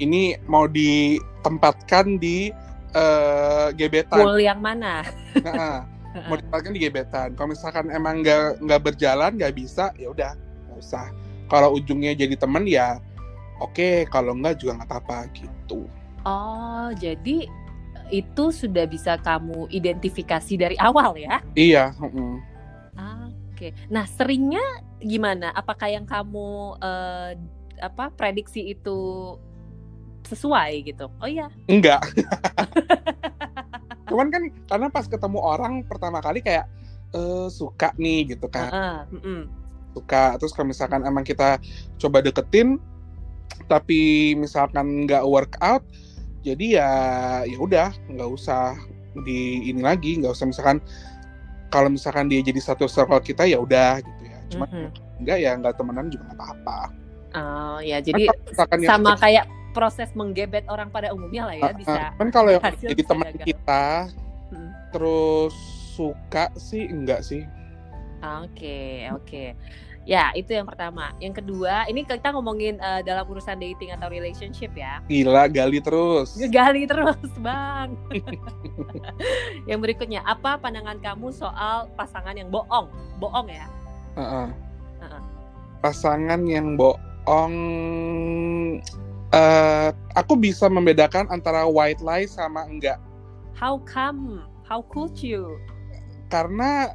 ini 0.00 0.40
mau 0.48 0.64
ditempatkan 0.64 2.16
di 2.16 2.48
uh, 2.96 3.68
gebetan 3.76 4.16
pool 4.16 4.40
yang 4.40 4.64
mana 4.64 5.04
nah, 5.44 5.84
mau 6.26 6.36
ditempatkan 6.38 6.72
di 6.74 6.80
gebetan. 6.82 7.28
Kalau 7.38 7.48
misalkan 7.54 7.86
emang 7.90 8.22
nggak 8.26 8.62
nggak 8.62 8.80
berjalan 8.82 9.38
nggak 9.38 9.54
bisa 9.54 9.94
ya 9.94 10.10
udah 10.10 10.34
nggak 10.34 10.78
usah. 10.78 11.06
Kalau 11.50 11.74
ujungnya 11.74 12.14
jadi 12.14 12.34
temen 12.38 12.66
ya 12.66 12.98
oke 13.62 13.74
okay, 13.76 13.94
kalau 14.08 14.34
enggak 14.34 14.58
juga 14.62 14.82
nggak 14.82 14.88
apa-apa 14.90 15.18
gitu. 15.36 15.86
Oh 16.26 16.90
jadi 16.98 17.46
itu 18.10 18.44
sudah 18.50 18.90
bisa 18.90 19.14
kamu 19.22 19.70
identifikasi 19.70 20.54
dari 20.58 20.76
awal 20.82 21.14
ya? 21.14 21.38
Iya 21.54 21.94
-uh. 21.94 22.38
oke. 23.60 23.68
Nah 23.92 24.08
seringnya 24.08 24.64
gimana? 24.98 25.54
Apakah 25.54 25.92
yang 25.92 26.08
kamu 26.08 26.80
uh, 26.80 27.32
apa 27.80 28.12
prediksi 28.12 28.76
itu 28.76 28.98
sesuai 30.26 30.70
gitu. 30.84 31.06
Oh 31.20 31.28
iya. 31.28 31.48
Enggak. 31.70 32.04
Cuman 34.10 34.28
kan 34.28 34.42
karena 34.66 34.86
pas 34.90 35.06
ketemu 35.06 35.38
orang 35.38 35.86
pertama 35.86 36.18
kali 36.18 36.42
kayak 36.42 36.66
uh, 37.14 37.46
suka 37.46 37.94
nih 37.96 38.34
gitu 38.36 38.46
kan. 38.50 38.70
Uh, 38.70 38.80
uh, 38.80 39.16
uh, 39.16 39.28
uh 39.44 39.60
suka. 39.94 40.38
Terus 40.38 40.52
kalau 40.54 40.70
misalkan 40.70 41.02
emang 41.02 41.26
kita 41.26 41.58
coba 41.98 42.22
deketin 42.22 42.78
tapi 43.66 44.32
misalkan 44.38 45.04
nggak 45.04 45.26
work 45.26 45.58
out 45.60 45.84
jadi 46.40 46.80
ya 46.80 46.90
ya 47.44 47.58
udah 47.60 47.88
nggak 48.08 48.30
usah 48.32 48.72
di 49.26 49.68
ini 49.68 49.84
lagi 49.84 50.16
nggak 50.16 50.32
usah 50.32 50.48
misalkan 50.48 50.78
kalau 51.68 51.92
misalkan 51.92 52.26
dia 52.26 52.40
jadi 52.40 52.58
satu 52.58 52.88
circle 52.88 53.20
kita 53.22 53.46
ya 53.46 53.60
udah 53.62 54.02
gitu 54.02 54.22
ya. 54.26 54.38
Cuma 54.50 54.66
mm 54.66 54.72
-hmm. 54.74 54.86
enggak 55.22 55.38
ya 55.38 55.50
nggak 55.54 55.74
temenan 55.78 56.06
juga 56.10 56.24
nggak 56.32 56.38
apa-apa. 56.38 56.80
Oh 57.30 57.78
ya 57.78 58.02
jadi 58.02 58.26
kan 58.58 58.80
sama 58.82 59.14
yang, 59.14 59.20
kayak 59.22 59.44
proses 59.70 60.10
menggebet 60.18 60.66
orang 60.68 60.90
pada 60.90 61.14
umumnya 61.14 61.50
lah 61.50 61.56
ya 61.56 61.70
uh, 61.70 61.74
bisa 61.76 62.02
kan 62.18 62.28
kalau 62.30 62.50
yang 62.54 62.62
jadi 62.78 63.02
teman 63.06 63.34
kita 63.42 64.10
hmm. 64.50 64.70
terus 64.94 65.54
suka 65.94 66.48
sih 66.58 66.86
enggak 66.88 67.22
sih 67.22 67.44
Oke, 68.20 69.08
oke. 69.16 69.56
Ya, 70.08 70.32
itu 70.32 70.56
yang 70.56 70.64
pertama. 70.64 71.12
Yang 71.20 71.44
kedua, 71.44 71.84
ini 71.88 72.04
kita 72.08 72.32
ngomongin 72.32 72.80
uh, 72.80 73.04
dalam 73.04 73.24
urusan 73.28 73.60
dating 73.60 73.92
atau 73.92 74.08
relationship 74.08 74.72
ya. 74.72 75.04
Gila, 75.08 75.44
gali 75.48 75.78
terus. 75.80 76.36
Gali 76.48 76.88
terus, 76.88 77.30
Bang. 77.40 77.96
yang 79.70 79.80
berikutnya, 79.84 80.24
apa 80.24 80.56
pandangan 80.56 80.96
kamu 81.04 81.32
soal 81.32 81.88
pasangan 81.96 82.32
yang 82.32 82.48
bohong? 82.48 82.88
Bohong 83.20 83.48
ya? 83.52 83.68
Uh 84.16 84.20
-uh. 84.20 84.48
Uh 85.00 85.04
-uh. 85.04 85.22
Pasangan 85.84 86.48
yang 86.48 86.80
bohong 86.80 87.54
uh, 89.34 89.90
aku 90.14 90.34
bisa 90.38 90.66
membedakan 90.66 91.26
antara 91.30 91.66
white 91.66 92.02
lie 92.02 92.26
sama 92.26 92.66
enggak. 92.66 92.98
How 93.54 93.82
come? 93.84 94.46
How 94.66 94.86
could 94.86 95.18
you? 95.18 95.58
Karena 96.30 96.94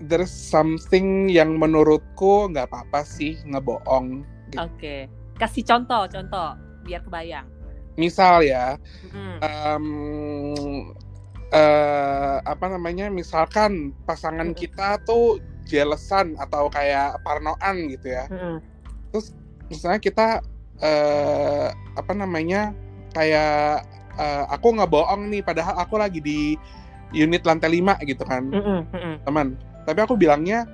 there's 0.00 0.32
something 0.32 1.28
yang 1.28 1.58
menurutku 1.58 2.48
nggak 2.54 2.70
apa-apa 2.70 3.04
sih 3.04 3.36
ngebohong. 3.44 4.24
Gitu. 4.48 4.56
Oke, 4.56 4.72
okay. 4.78 5.00
kasih 5.36 5.64
contoh, 5.66 6.08
contoh 6.08 6.56
biar 6.86 7.04
kebayang. 7.04 7.46
Misal 7.98 8.46
ya, 8.46 8.78
mm. 9.10 9.38
um, 9.42 9.86
uh, 11.50 12.36
apa 12.46 12.66
namanya? 12.70 13.10
Misalkan 13.10 13.92
pasangan 14.06 14.54
mm. 14.54 14.56
kita 14.56 15.02
tuh 15.02 15.42
jealousan 15.68 16.38
atau 16.40 16.70
kayak 16.72 17.20
parnoan 17.26 17.90
gitu 17.92 18.14
ya. 18.16 18.24
Mm. 18.30 18.64
Terus 19.12 19.36
misalnya 19.68 20.00
kita 20.00 20.28
uh, 20.82 21.68
apa 21.98 22.12
namanya? 22.14 22.74
Kayak 23.14 23.88
uh, 24.18 24.44
aku 24.52 24.76
nggak 24.76 24.90
bohong 24.90 25.32
nih, 25.32 25.42
padahal 25.42 25.74
aku 25.80 25.98
lagi 25.98 26.20
di 26.20 26.54
unit 27.16 27.40
lantai 27.42 27.80
5 27.80 28.04
gitu 28.04 28.20
kan, 28.28 28.52
mm 28.52 28.84
-mm, 28.92 29.14
teman 29.24 29.56
tapi 29.88 30.04
aku 30.04 30.20
bilangnya 30.20 30.68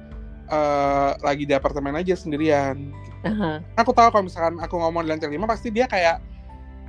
uh, 0.51 1.15
lagi 1.23 1.47
di 1.47 1.55
apartemen 1.55 1.95
aja 1.95 2.19
sendirian 2.19 2.91
uh-huh. 3.23 3.63
aku 3.79 3.95
tahu 3.95 4.11
kalau 4.11 4.27
misalkan 4.27 4.59
aku 4.59 4.75
ngomong 4.75 5.07
di 5.07 5.15
lantai 5.15 5.31
lima 5.31 5.47
pasti 5.47 5.71
dia 5.71 5.87
kayak 5.87 6.19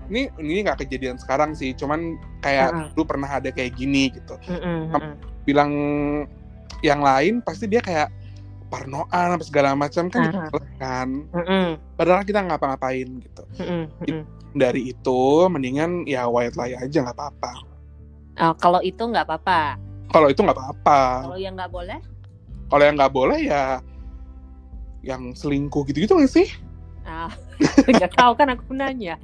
ini 0.10 0.34
ini 0.42 0.66
nggak 0.66 0.82
kejadian 0.82 1.22
sekarang 1.22 1.54
sih 1.54 1.78
cuman 1.78 2.18
kayak 2.42 2.74
uh-huh. 2.74 2.90
dulu 2.98 3.14
pernah 3.14 3.30
ada 3.30 3.54
kayak 3.54 3.78
gini 3.78 4.10
gitu 4.10 4.34
uh-huh. 4.50 5.14
bilang 5.46 5.72
yang 6.82 7.06
lain 7.06 7.46
pasti 7.46 7.70
dia 7.70 7.86
kayak 7.86 8.10
parnoan 8.68 9.38
apa 9.38 9.44
segala 9.46 9.78
macam 9.78 10.10
kan 10.10 10.32
uh-huh. 10.32 10.62
kan 10.82 11.10
uh-huh. 11.32 11.78
padahal 11.96 12.26
kita 12.26 12.42
ngapa-ngapain 12.44 13.08
gitu 13.22 13.44
uh-huh. 13.62 14.24
dari 14.58 14.92
itu 14.92 15.22
mendingan 15.48 16.04
ya 16.10 16.26
white 16.26 16.58
lie 16.58 16.76
aja 16.76 17.06
nggak 17.06 17.18
apa-apa 17.18 17.52
oh, 18.42 18.54
kalau 18.58 18.82
itu 18.82 19.02
nggak 19.02 19.26
apa-apa 19.30 19.78
kalau 20.10 20.28
itu 20.30 20.40
nggak 20.42 20.58
apa-apa 20.58 21.02
kalau 21.30 21.38
yang 21.38 21.54
nggak 21.54 21.72
boleh 21.72 22.00
kalau 22.70 22.84
yang 22.84 22.96
nggak 22.98 23.14
boleh 23.14 23.40
ya 23.46 23.80
yang 25.06 25.38
selingkuh 25.38 25.86
gitu-gitu 25.86 26.18
nggak 26.18 26.34
sih? 26.34 26.50
Ah, 27.06 27.30
nggak 27.86 28.18
tahu 28.18 28.34
kan 28.34 28.50
aku 28.58 28.74
nanya. 28.74 29.22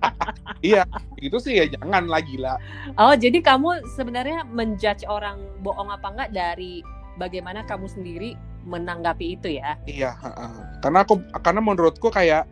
iya, 0.60 0.84
itu 1.16 1.40
sih 1.40 1.56
ya 1.56 1.64
jangan 1.64 2.04
lagi 2.04 2.36
lah. 2.36 2.60
Oh, 3.00 3.16
jadi 3.16 3.40
kamu 3.40 3.88
sebenarnya 3.96 4.44
menjudge 4.44 5.08
orang 5.08 5.40
bohong 5.64 5.88
apa 5.88 6.06
enggak 6.12 6.30
dari 6.36 6.84
bagaimana 7.16 7.64
kamu 7.64 7.88
sendiri 7.88 8.36
menanggapi 8.66 9.38
itu 9.38 9.56
ya? 9.56 9.78
Iya, 9.86 10.18
uh, 10.18 10.82
karena 10.82 11.06
aku 11.06 11.22
karena 11.40 11.60
menurutku 11.62 12.10
kayak 12.10 12.50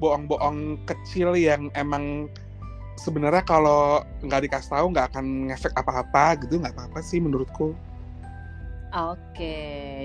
bohong-bohong 0.00 0.82
kecil 0.88 1.36
yang 1.36 1.68
emang 1.76 2.32
sebenarnya 2.98 3.44
kalau 3.44 4.02
nggak 4.24 4.48
dikasih 4.48 4.70
tahu 4.72 4.86
nggak 4.90 5.06
akan 5.14 5.52
ngefek 5.52 5.74
apa-apa 5.76 6.40
gitu 6.42 6.58
nggak 6.58 6.74
apa-apa 6.74 6.98
sih 7.04 7.20
menurutku. 7.20 7.76
Oke, 8.94 9.58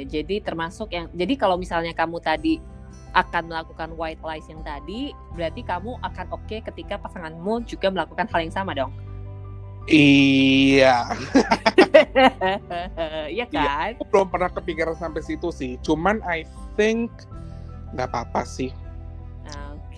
jadi 0.10 0.41
termasuk 0.41 0.89
yang 0.89 1.08
jadi 1.13 1.38
kalau 1.38 1.62
misalnya 1.62 1.93
kamu 1.93 2.17
tadi 2.19 2.58
akan 3.13 3.49
melakukan 3.49 3.93
white 3.97 4.21
lies 4.21 4.45
yang 4.49 4.62
tadi, 4.65 5.13
berarti 5.34 5.62
kamu 5.62 5.97
akan 6.02 6.25
oke 6.34 6.45
okay 6.45 6.62
ketika 6.62 6.97
pasanganmu 6.97 7.65
juga 7.69 7.89
melakukan 7.89 8.25
hal 8.30 8.39
yang 8.45 8.54
sama 8.54 8.73
dong. 8.73 8.93
Iya. 9.95 11.10
Iya 13.30 13.45
kan? 13.49 13.97
Iya, 13.97 14.06
belum 14.06 14.30
pernah 14.30 14.49
kepikiran 14.54 14.93
sampai 14.93 15.25
situ 15.25 15.49
sih. 15.49 15.82
Cuman 15.82 16.21
I 16.25 16.45
think 16.78 17.10
nggak 17.97 18.10
apa-apa 18.13 18.45
sih. 18.45 18.69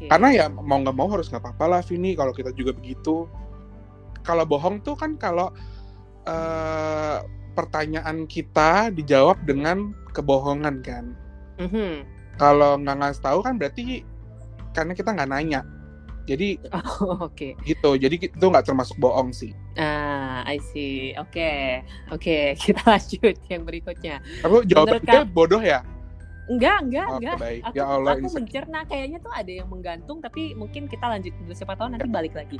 Okay. 0.01 0.09
Karena 0.09 0.29
ya 0.33 0.45
mau 0.49 0.81
nggak 0.81 0.97
mau 0.97 1.05
harus 1.13 1.29
nggak 1.29 1.45
apa-apa 1.45 1.77
lah 1.77 1.81
Vini 1.85 2.17
kalau 2.17 2.33
kita 2.33 2.49
juga 2.57 2.73
begitu. 2.73 3.29
Kalau 4.25 4.49
bohong 4.49 4.81
tuh 4.81 4.97
kan 4.97 5.13
kalau 5.21 5.53
uh, 6.25 7.21
pertanyaan 7.53 8.25
kita 8.25 8.89
dijawab 8.89 9.37
dengan 9.45 9.93
kebohongan 10.17 10.81
kan. 10.81 11.13
Mm-hmm. 11.61 11.93
Kalau 12.41 12.81
nggak 12.81 12.97
ngasih 12.97 13.21
tahu 13.21 13.39
kan 13.45 13.61
berarti 13.61 14.01
karena 14.73 14.97
kita 14.97 15.13
nggak 15.13 15.29
nanya. 15.29 15.61
Jadi, 16.25 16.57
oh, 16.73 17.29
oke. 17.29 17.37
Okay. 17.37 17.51
Gitu. 17.61 17.89
Jadi 18.01 18.15
itu 18.25 18.45
nggak 18.45 18.65
termasuk 18.65 18.97
bohong 18.97 19.29
sih. 19.29 19.53
Ah, 19.79 20.43
I 20.43 20.59
see. 20.71 21.15
Oke, 21.15 21.39
okay. 21.39 21.63
oke. 22.11 22.19
Okay. 22.19 22.45
Kita 22.63 22.81
lanjut 22.83 23.35
yang 23.47 23.63
berikutnya. 23.63 24.15
Kamu 24.43 24.67
jawabannya 24.67 25.19
bodoh 25.31 25.63
ya? 25.63 25.85
Enggak, 26.51 26.83
enggak, 26.83 27.07
oh, 27.07 27.17
enggak. 27.19 27.37
Baik. 27.39 27.61
Aku, 27.63 27.75
ya 27.79 27.85
Allah, 27.87 28.11
aku 28.19 28.29
mencerna 28.35 28.79
kayaknya 28.83 29.17
tuh 29.23 29.31
ada 29.31 29.51
yang 29.51 29.67
menggantung, 29.71 30.19
tapi 30.19 30.51
mungkin 30.57 30.91
kita 30.91 31.07
lanjut 31.07 31.31
dulu 31.39 31.53
siapa 31.55 31.79
tahu 31.79 31.95
nanti 31.95 32.09
balik 32.11 32.35
lagi 32.35 32.59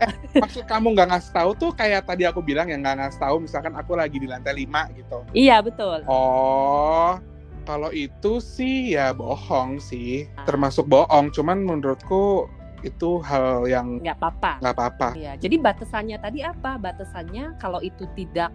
eh, 0.00 0.12
maksud 0.40 0.64
kamu 0.64 0.96
nggak 0.96 1.08
ngasih 1.12 1.32
tahu 1.32 1.50
tuh 1.56 1.70
kayak 1.76 2.08
tadi 2.08 2.24
aku 2.24 2.40
bilang 2.40 2.72
yang 2.72 2.80
nggak 2.80 2.96
ngasih 3.04 3.20
tahu 3.20 3.36
misalkan 3.44 3.76
aku 3.76 3.92
lagi 3.94 4.16
di 4.16 4.26
lantai 4.26 4.56
lima 4.56 4.88
gitu 4.96 5.22
iya 5.36 5.60
betul 5.60 6.02
oh 6.08 7.20
kalau 7.68 7.92
itu 7.92 8.40
sih 8.40 8.96
ya 8.96 9.12
bohong 9.12 9.78
sih 9.78 10.26
ah. 10.34 10.48
termasuk 10.48 10.88
bohong 10.88 11.28
cuman 11.30 11.62
menurutku 11.62 12.48
itu 12.82 13.20
hal 13.20 13.66
yang 13.68 14.00
nggak 14.00 14.16
apa-apa 14.18 14.52
nggak 14.62 14.74
apa-apa 14.74 15.08
iya 15.16 15.32
jadi 15.36 15.56
batasannya 15.60 16.16
tadi 16.20 16.40
apa 16.44 16.80
batasannya 16.80 17.56
kalau 17.60 17.80
itu 17.84 18.04
tidak 18.16 18.50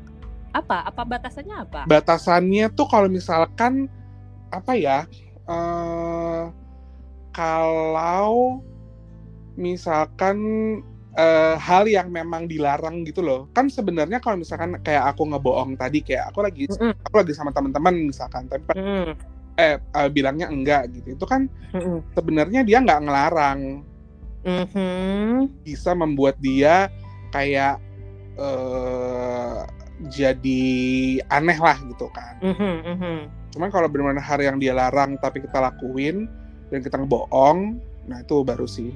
apa 0.55 0.87
apa 0.87 1.01
batasannya 1.03 1.55
apa 1.55 1.81
batasannya 1.85 2.71
tuh 2.73 2.87
kalau 2.87 3.11
misalkan 3.11 3.91
apa 4.49 4.71
ya 4.77 5.03
uh, 5.51 6.49
kalau 7.35 8.63
misalkan 9.59 10.37
uh, 11.15 11.55
hal 11.59 11.87
yang 11.87 12.11
memang 12.11 12.45
dilarang 12.45 13.03
gitu 13.07 13.23
loh. 13.23 13.47
Kan 13.55 13.71
sebenarnya 13.71 14.19
kalau 14.19 14.39
misalkan 14.39 14.77
kayak 14.83 15.15
aku 15.15 15.27
ngebohong 15.31 15.75
tadi 15.79 16.03
kayak 16.03 16.31
aku 16.31 16.39
lagi 16.45 16.67
mm 16.69 16.75
-hmm. 16.75 16.93
aku 17.07 17.15
lagi 17.23 17.33
sama 17.33 17.51
teman-teman 17.55 18.11
misalkan 18.11 18.45
tapi 18.47 18.75
mm 18.75 19.35
eh 19.55 19.79
uh, 19.79 20.11
bilangnya 20.11 20.51
enggak 20.51 20.91
gitu. 20.91 21.15
Itu 21.15 21.23
kan 21.23 21.47
mm 21.71 21.79
-hmm. 21.79 21.97
sebenarnya 22.11 22.61
dia 22.67 22.83
nggak 22.83 23.01
ngelarang. 23.07 23.87
Mm 24.45 24.65
-hmm. 24.69 25.29
Bisa 25.65 25.91
membuat 25.97 26.37
dia 26.39 26.93
kayak 27.33 27.81
uh, 28.37 29.65
jadi 30.13 30.63
aneh 31.33 31.57
lah 31.57 31.77
gitu 31.89 32.07
kan. 32.13 32.37
Mm 32.39 32.53
-hmm. 32.55 32.75
Mm 32.85 32.97
-hmm. 33.01 33.17
Cuman 33.57 33.69
kalau 33.73 33.89
benar-benar 33.89 34.23
hal 34.23 34.39
yang 34.39 34.57
dia 34.61 34.71
larang 34.77 35.17
tapi 35.17 35.41
kita 35.41 35.57
lakuin 35.57 36.29
dan 36.69 36.79
kita 36.85 37.01
ngebohong, 37.01 37.81
nah 38.05 38.21
itu 38.21 38.45
baru 38.45 38.69
sih 38.69 38.93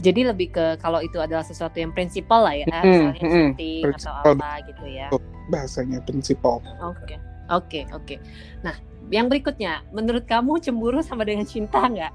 jadi 0.00 0.28
lebih 0.28 0.52
ke 0.52 0.76
kalau 0.80 1.00
itu 1.00 1.16
adalah 1.16 1.40
sesuatu 1.40 1.80
yang 1.80 1.92
prinsipal 1.92 2.44
lah 2.44 2.54
ya, 2.56 2.68
hmm, 2.68 2.84
misalnya 2.84 3.20
hmm, 3.20 3.48
syuting 3.56 3.82
atau 3.96 4.12
apa 4.36 4.50
gitu 4.68 4.84
ya. 4.84 5.06
Bahasanya 5.48 5.98
prinsipal. 6.04 6.60
Oke, 6.60 6.68
okay. 6.76 6.84
oke, 6.84 7.18
okay, 7.48 7.82
oke. 7.96 8.04
Okay. 8.04 8.18
Nah, 8.60 8.76
yang 9.10 9.30
berikutnya, 9.30 9.86
menurut 9.94 10.26
kamu 10.26 10.58
cemburu 10.58 10.98
sama 10.98 11.22
dengan 11.22 11.46
cinta 11.46 11.86
nggak? 11.86 12.12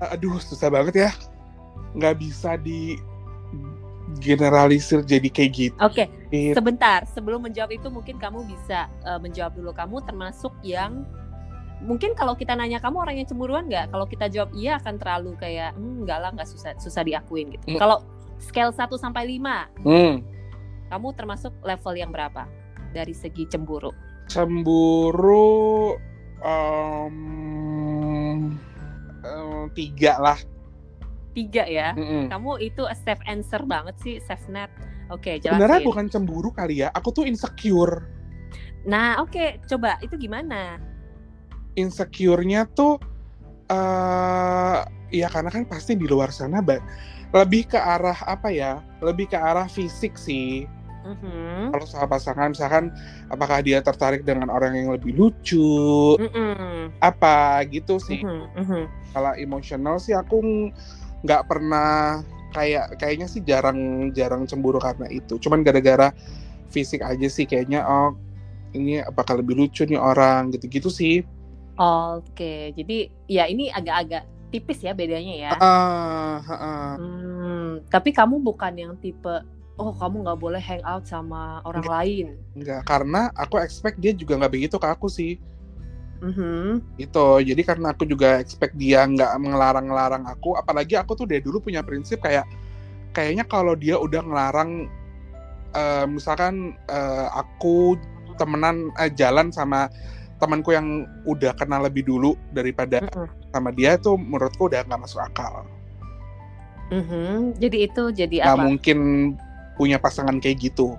Aduh, 0.12 0.36
susah 0.40 0.68
banget 0.68 1.08
ya. 1.08 1.10
Nggak 1.96 2.14
bisa 2.20 2.60
di 2.60 3.00
generalisir 4.20 5.00
jadi 5.02 5.28
kayak 5.32 5.50
gitu. 5.56 5.76
Oke, 5.80 6.06
okay. 6.28 6.52
sebentar. 6.52 7.08
Sebelum 7.16 7.40
menjawab 7.48 7.72
itu, 7.72 7.88
mungkin 7.88 8.20
kamu 8.20 8.44
bisa 8.44 8.92
uh, 9.08 9.16
menjawab 9.16 9.56
dulu. 9.56 9.72
Kamu 9.72 10.04
termasuk 10.04 10.52
yang 10.60 11.08
mungkin 11.84 12.16
kalau 12.16 12.32
kita 12.32 12.56
nanya 12.56 12.80
kamu 12.80 12.96
orang 12.96 13.16
yang 13.20 13.28
cemburuan 13.28 13.68
nggak 13.68 13.92
kalau 13.92 14.08
kita 14.08 14.26
jawab 14.32 14.48
iya 14.56 14.80
akan 14.80 14.96
terlalu 14.96 15.36
kayak 15.36 15.76
hmm, 15.76 16.08
nggak 16.08 16.16
lah 16.16 16.30
nggak 16.32 16.48
susah 16.48 16.72
susah 16.80 17.04
diakuin 17.04 17.52
gitu 17.52 17.76
hmm. 17.76 17.78
kalau 17.78 18.00
scale 18.40 18.72
1 18.72 18.88
sampai 18.96 19.36
5 19.36 19.84
hmm. 19.84 20.14
kamu 20.88 21.08
termasuk 21.12 21.52
level 21.60 21.94
yang 21.94 22.08
berapa 22.08 22.48
dari 22.94 23.10
segi 23.10 23.50
cemburu? 23.50 23.90
Cemburu 24.30 25.98
um, 26.38 27.16
um, 29.26 29.66
tiga 29.74 30.22
lah. 30.22 30.38
Tiga 31.34 31.66
ya? 31.66 31.90
Mm 31.98 32.06
-mm. 32.06 32.22
kamu 32.30 32.62
itu 32.62 32.86
a 32.86 32.94
safe 32.94 33.20
answer 33.26 33.66
banget 33.66 33.98
sih 33.98 34.22
safe 34.22 34.46
net. 34.46 34.70
Oke 35.10 35.36
okay, 35.36 35.42
sebenarnya 35.42 35.82
bukan 35.82 36.06
cemburu 36.06 36.54
kali 36.54 36.86
ya 36.86 36.88
aku 36.94 37.10
tuh 37.10 37.24
insecure. 37.26 38.06
Nah 38.86 39.18
oke 39.18 39.34
okay. 39.34 39.48
coba 39.66 39.98
itu 40.00 40.14
gimana? 40.14 40.78
Insecure-nya 41.74 42.70
tuh 42.70 43.02
uh, 43.66 44.86
ya 45.10 45.26
karena 45.26 45.50
kan 45.50 45.66
pasti 45.66 45.98
di 45.98 46.06
luar 46.06 46.30
sana 46.30 46.62
lebih 47.34 47.66
ke 47.66 47.78
arah 47.78 48.16
apa 48.30 48.48
ya 48.54 48.78
lebih 49.02 49.26
ke 49.26 49.38
arah 49.38 49.66
fisik 49.66 50.14
sih 50.14 50.70
mm-hmm. 51.04 51.70
kalau 51.70 51.86
soal 51.86 52.06
pasangan 52.08 52.50
misalkan 52.50 52.90
apakah 53.28 53.60
dia 53.60 53.84
tertarik 53.84 54.24
dengan 54.24 54.50
orang 54.50 54.74
yang 54.74 54.88
lebih 54.90 55.12
lucu 55.14 56.16
mm-hmm. 56.18 56.98
apa 56.98 57.62
gitu 57.68 58.00
sih 58.00 58.24
mm-hmm. 58.24 59.14
kalau 59.14 59.32
emosional 59.36 60.00
sih 60.00 60.16
aku 60.16 60.40
nggak 61.24 61.44
pernah 61.46 62.24
kayak 62.56 62.96
kayaknya 62.98 63.26
sih 63.28 63.44
jarang 63.44 64.10
jarang 64.16 64.48
cemburu 64.48 64.80
karena 64.80 65.06
itu 65.12 65.36
cuman 65.38 65.62
gara-gara 65.62 66.10
fisik 66.72 67.04
aja 67.04 67.28
sih 67.30 67.46
kayaknya 67.46 67.84
oh 67.84 68.16
ini 68.74 68.98
apakah 68.98 69.38
lebih 69.38 69.54
lucu 69.54 69.86
nih 69.86 70.00
orang 70.00 70.50
gitu-gitu 70.50 70.90
sih 70.90 71.22
Oke, 71.74 72.70
jadi 72.78 73.10
ya 73.26 73.50
ini 73.50 73.66
agak-agak 73.66 74.30
tipis 74.54 74.78
ya 74.86 74.94
bedanya 74.94 75.34
ya. 75.34 75.52
Uh, 75.58 76.38
uh, 76.38 76.52
uh. 76.54 76.92
Hmm, 76.94 77.70
tapi 77.90 78.14
kamu 78.14 78.38
bukan 78.38 78.78
yang 78.78 78.94
tipe 79.02 79.42
oh 79.78 79.92
kamu 79.94 80.22
nggak 80.22 80.38
boleh 80.38 80.62
hang 80.62 80.82
out 80.86 81.04
sama 81.06 81.58
orang 81.66 81.82
enggak, 81.82 81.96
lain. 81.98 82.26
Enggak, 82.54 82.80
karena 82.86 83.20
aku 83.34 83.58
expect 83.58 83.98
dia 83.98 84.14
juga 84.14 84.38
nggak 84.38 84.52
begitu 84.54 84.76
ke 84.78 84.86
aku 84.86 85.10
sih. 85.10 85.38
Mm-hmm. 86.22 86.96
Itu, 86.96 87.42
jadi 87.42 87.62
karena 87.66 87.92
aku 87.92 88.06
juga 88.06 88.38
expect 88.40 88.78
dia 88.78 89.04
nggak 89.04 89.34
ngelarang-larang 89.34 90.24
aku, 90.30 90.54
apalagi 90.54 90.94
aku 90.94 91.18
tuh 91.18 91.26
dari 91.26 91.42
dulu 91.42 91.60
punya 91.60 91.82
prinsip 91.82 92.22
kayak 92.22 92.46
kayaknya 93.12 93.44
kalau 93.44 93.74
dia 93.74 93.98
udah 93.98 94.22
ngelarang, 94.22 94.86
uh, 95.74 96.06
misalkan 96.06 96.78
uh, 96.88 97.28
aku 97.34 97.98
temenan 98.38 98.94
uh, 98.96 99.10
jalan 99.10 99.50
sama 99.50 99.90
temanku 100.38 100.74
yang 100.74 101.06
udah 101.26 101.54
kenal 101.54 101.82
lebih 101.86 102.06
dulu 102.06 102.34
daripada 102.50 103.02
mm 103.02 103.10
-hmm. 103.10 103.28
sama 103.54 103.70
dia 103.70 103.94
itu 103.98 104.14
menurutku 104.18 104.66
udah 104.70 104.86
nggak 104.86 105.02
masuk 105.02 105.22
akal. 105.22 105.66
Mm 106.92 107.04
-hmm. 107.04 107.32
Jadi 107.58 107.76
itu 107.90 108.02
jadi 108.12 108.36
gak 108.44 108.54
apa? 108.54 108.64
mungkin 108.64 108.98
punya 109.74 109.98
pasangan 109.98 110.38
kayak 110.38 110.70
gitu. 110.72 110.98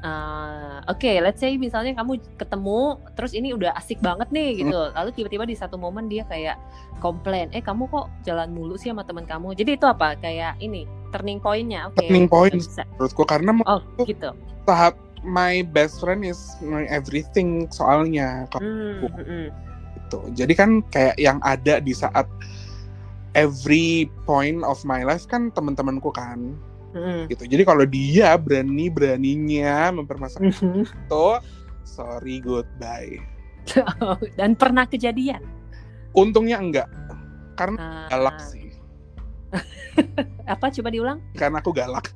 Uh, 0.00 0.80
Oke, 0.88 1.04
okay, 1.04 1.16
let's 1.20 1.44
say 1.44 1.60
misalnya 1.60 1.92
kamu 1.92 2.24
ketemu, 2.40 2.96
terus 3.12 3.36
ini 3.36 3.52
udah 3.52 3.76
asik 3.76 4.00
banget 4.00 4.32
nih 4.32 4.64
gitu, 4.64 4.72
hmm. 4.72 4.96
lalu 4.96 5.12
tiba-tiba 5.12 5.44
di 5.44 5.52
satu 5.52 5.76
momen 5.76 6.08
dia 6.08 6.24
kayak 6.24 6.56
komplain, 7.04 7.52
eh 7.52 7.60
kamu 7.60 7.84
kok 7.92 8.08
jalan 8.24 8.48
mulu 8.48 8.80
sih 8.80 8.88
sama 8.88 9.04
teman 9.04 9.28
kamu. 9.28 9.52
Jadi 9.52 9.76
itu 9.76 9.84
apa? 9.84 10.16
Kayak 10.16 10.56
ini 10.64 10.88
turning 11.12 11.36
pointnya? 11.36 11.92
Okay, 11.92 12.08
turning 12.08 12.32
point 12.32 12.56
menurutku 12.96 13.28
karena 13.28 13.52
oh 13.68 13.84
gitu. 14.08 14.32
Tahap 14.64 14.96
my 15.20 15.60
best 15.72 16.00
friend 16.00 16.24
is 16.24 16.56
my 16.64 16.88
everything 16.88 17.68
soalnya 17.68 18.48
kalau 18.52 18.64
mm, 18.64 19.04
mm, 19.04 19.46
itu 20.00 20.18
jadi 20.32 20.52
kan 20.56 20.70
kayak 20.88 21.16
yang 21.20 21.38
ada 21.44 21.80
di 21.80 21.92
saat 21.92 22.24
every 23.36 24.08
point 24.24 24.64
of 24.64 24.80
my 24.82 25.04
life 25.04 25.28
kan 25.28 25.52
teman-temanku 25.52 26.08
kan 26.10 26.56
mm. 26.94 27.30
gitu. 27.30 27.44
Jadi 27.46 27.62
kalau 27.66 27.84
dia 27.86 28.34
berani 28.36 28.86
beraninya 28.90 29.94
mempermasalahkan 29.94 30.52
mm 30.52 30.60
-hmm. 30.60 30.84
itu 30.86 31.26
sorry 31.86 32.42
goodbye. 32.42 33.20
Dan 34.38 34.56
pernah 34.56 34.86
kejadian? 34.88 35.42
Untungnya 36.16 36.58
enggak. 36.58 36.88
Karena 37.54 37.78
uh, 37.78 38.08
galak 38.10 38.38
sih. 38.42 38.72
Apa? 40.52 40.70
Coba 40.70 40.88
diulang. 40.90 41.18
Karena 41.34 41.58
aku 41.58 41.70
galak. 41.74 42.10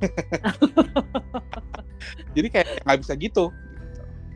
Jadi 2.34 2.48
kayak 2.50 2.82
nggak 2.82 2.98
bisa 3.02 3.12
gitu. 3.18 3.50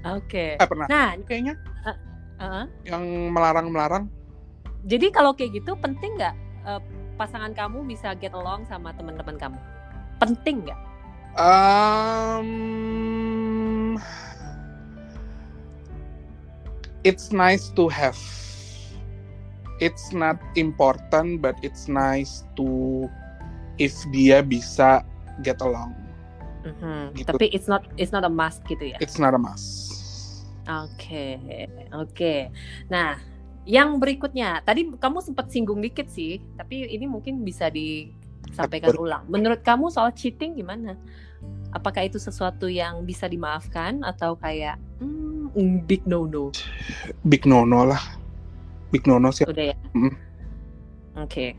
Oke. 0.07 0.55
Okay. 0.55 0.63
eh, 0.63 0.69
pernah. 0.69 0.87
Nah 0.87 1.15
kayaknya 1.27 1.55
uh, 1.87 1.97
uh, 2.39 2.65
yang 2.87 3.03
melarang 3.35 3.71
melarang 3.71 4.05
jadi 4.87 5.11
kalau 5.11 5.35
kayak 5.35 5.59
gitu 5.63 5.75
penting 5.79 6.15
nggak 6.15 6.35
uh, 6.63 6.79
pasangan 7.19 7.51
kamu 7.51 7.83
bisa 7.89 8.15
get 8.15 8.31
along 8.31 8.63
sama 8.71 8.95
teman-teman 8.95 9.35
kamu 9.35 9.59
penting 10.19 10.67
nggak 10.67 10.79
um, 11.39 12.49
it's 17.07 17.31
nice 17.31 17.71
to 17.73 17.89
have 17.89 18.19
it's 19.79 20.11
not 20.11 20.39
important 20.59 21.41
but 21.43 21.55
it's 21.63 21.87
nice 21.87 22.43
to 22.59 23.07
if 23.79 23.95
dia 24.11 24.43
bisa 24.43 25.07
get 25.47 25.63
along 25.63 25.95
Mm-hmm. 26.69 27.03
Gitu. 27.17 27.29
Tapi 27.31 27.47
it's 27.55 27.69
not 27.71 27.87
it's 27.97 28.13
not 28.13 28.25
a 28.27 28.33
must 28.33 28.61
gitu 28.67 28.93
ya. 28.93 28.99
It's 29.01 29.17
not 29.17 29.33
a 29.33 29.41
must. 29.41 29.95
Oke, 30.69 31.41
okay. 31.41 31.65
oke. 31.97 32.13
Okay. 32.13 32.53
Nah, 32.93 33.17
yang 33.65 33.97
berikutnya, 33.97 34.61
tadi 34.69 34.85
kamu 35.01 35.25
sempat 35.25 35.49
singgung 35.49 35.81
dikit 35.81 36.13
sih, 36.13 36.45
tapi 36.61 36.85
ini 36.93 37.09
mungkin 37.09 37.41
bisa 37.41 37.73
disampaikan 37.73 38.28
Ber- 38.57 39.01
ulang. 39.01 39.25
Menurut 39.29 39.61
kamu 39.61 39.93
soal 39.93 40.13
cheating 40.17 40.57
gimana? 40.57 40.97
Apakah 41.71 42.09
itu 42.09 42.17
sesuatu 42.17 42.67
yang 42.67 43.05
bisa 43.05 43.29
dimaafkan 43.29 44.01
atau 44.01 44.35
kayak 44.41 44.81
hmm, 44.99 45.85
big 45.85 46.03
no 46.09 46.25
no? 46.25 46.49
Big 47.29 47.45
no 47.45 47.69
no 47.69 47.85
lah, 47.85 48.01
big 48.89 49.05
no 49.05 49.21
no 49.21 49.29
sih. 49.29 49.45
Udah 49.45 49.73
ya. 49.73 49.77
Mm. 49.93 50.09
Oke, 50.09 50.15
okay 51.19 51.51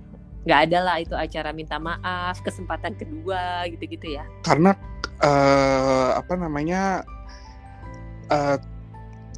nggak 0.48 0.60
ada 0.72 0.80
lah 0.80 0.98
itu 1.04 1.16
acara 1.16 1.52
minta 1.52 1.76
maaf 1.78 2.40
kesempatan 2.40 2.96
kedua 2.96 3.68
gitu-gitu 3.68 4.16
ya 4.16 4.24
karena 4.48 4.72
uh, 5.20 6.16
apa 6.16 6.34
namanya 6.40 7.04
uh, 8.32 8.56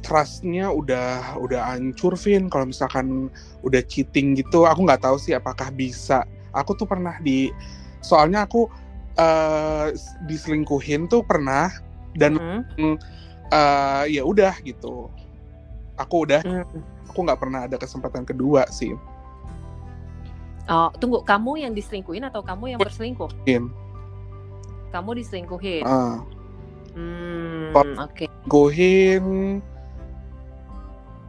trustnya 0.02 0.70
udah 0.70 1.38
udah 1.38 1.74
hancur 1.74 2.14
Vin 2.14 2.46
kalau 2.46 2.70
misalkan 2.70 3.30
udah 3.66 3.82
cheating 3.86 4.38
gitu 4.38 4.66
aku 4.66 4.86
nggak 4.86 5.02
tahu 5.02 5.18
sih 5.18 5.34
apakah 5.34 5.70
bisa 5.74 6.22
aku 6.52 6.76
tuh 6.76 6.86
pernah 6.88 7.16
di 7.20 7.52
soalnya 8.04 8.44
aku 8.44 8.68
uh, 9.16 9.92
diselingkuhin 10.28 11.08
tuh 11.08 11.24
pernah 11.24 11.72
dan 12.16 12.36
hmm. 12.76 12.96
uh, 13.52 14.04
ya 14.08 14.22
udah 14.24 14.56
gitu 14.64 15.08
aku 15.96 16.28
udah 16.28 16.40
hmm. 16.44 17.08
aku 17.12 17.18
nggak 17.24 17.40
pernah 17.40 17.64
ada 17.68 17.76
kesempatan 17.76 18.24
kedua 18.28 18.68
sih 18.68 18.92
Oh, 20.70 20.94
tunggu, 20.94 21.26
kamu 21.26 21.66
yang 21.66 21.72
diselingkuhin 21.74 22.22
atau 22.22 22.38
kamu 22.38 22.76
yang 22.76 22.80
berselingkuh? 22.80 23.26
In. 23.50 23.66
Kamu 24.94 25.18
diselingkuhin. 25.18 25.82
Uh. 25.82 26.22
Hmm, 26.94 27.74
oke. 27.74 28.14
Okay. 28.14 28.28
Selingkuhin 28.30 29.24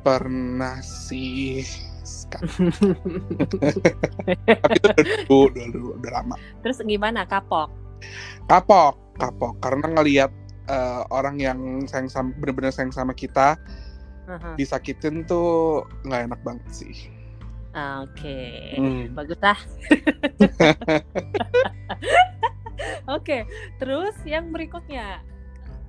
pernah 0.05 0.77
sih. 0.85 1.65
Tapi 2.03 3.47
itu 4.67 4.77
udah 4.83 5.05
dulu, 5.07 5.37
udah, 5.49 5.63
udah, 5.71 5.81
udah 5.99 6.11
lama. 6.11 6.35
Terus 6.61 6.77
gimana 6.83 7.23
kapok? 7.23 7.71
Kapok, 8.51 8.99
kapok. 9.15 9.53
Karena 9.63 9.87
ngelihat 9.95 10.31
uh, 10.67 11.07
orang 11.09 11.39
yang 11.39 11.59
sayang 11.87 12.11
sama, 12.11 12.35
bener-bener 12.39 12.75
sayang 12.75 12.91
sama 12.91 13.15
kita 13.15 13.55
uh-huh. 14.27 14.55
disakitin 14.59 15.23
tuh 15.23 15.83
nggak 16.03 16.31
enak 16.31 16.39
banget 16.43 16.69
sih. 16.71 16.95
Oke, 17.73 18.21
okay. 18.21 18.77
hmm. 18.77 19.17
bagus 19.17 19.39
lah. 19.41 19.57
Oke, 23.09 23.49
terus 23.81 24.13
yang 24.29 24.53
berikutnya, 24.53 25.25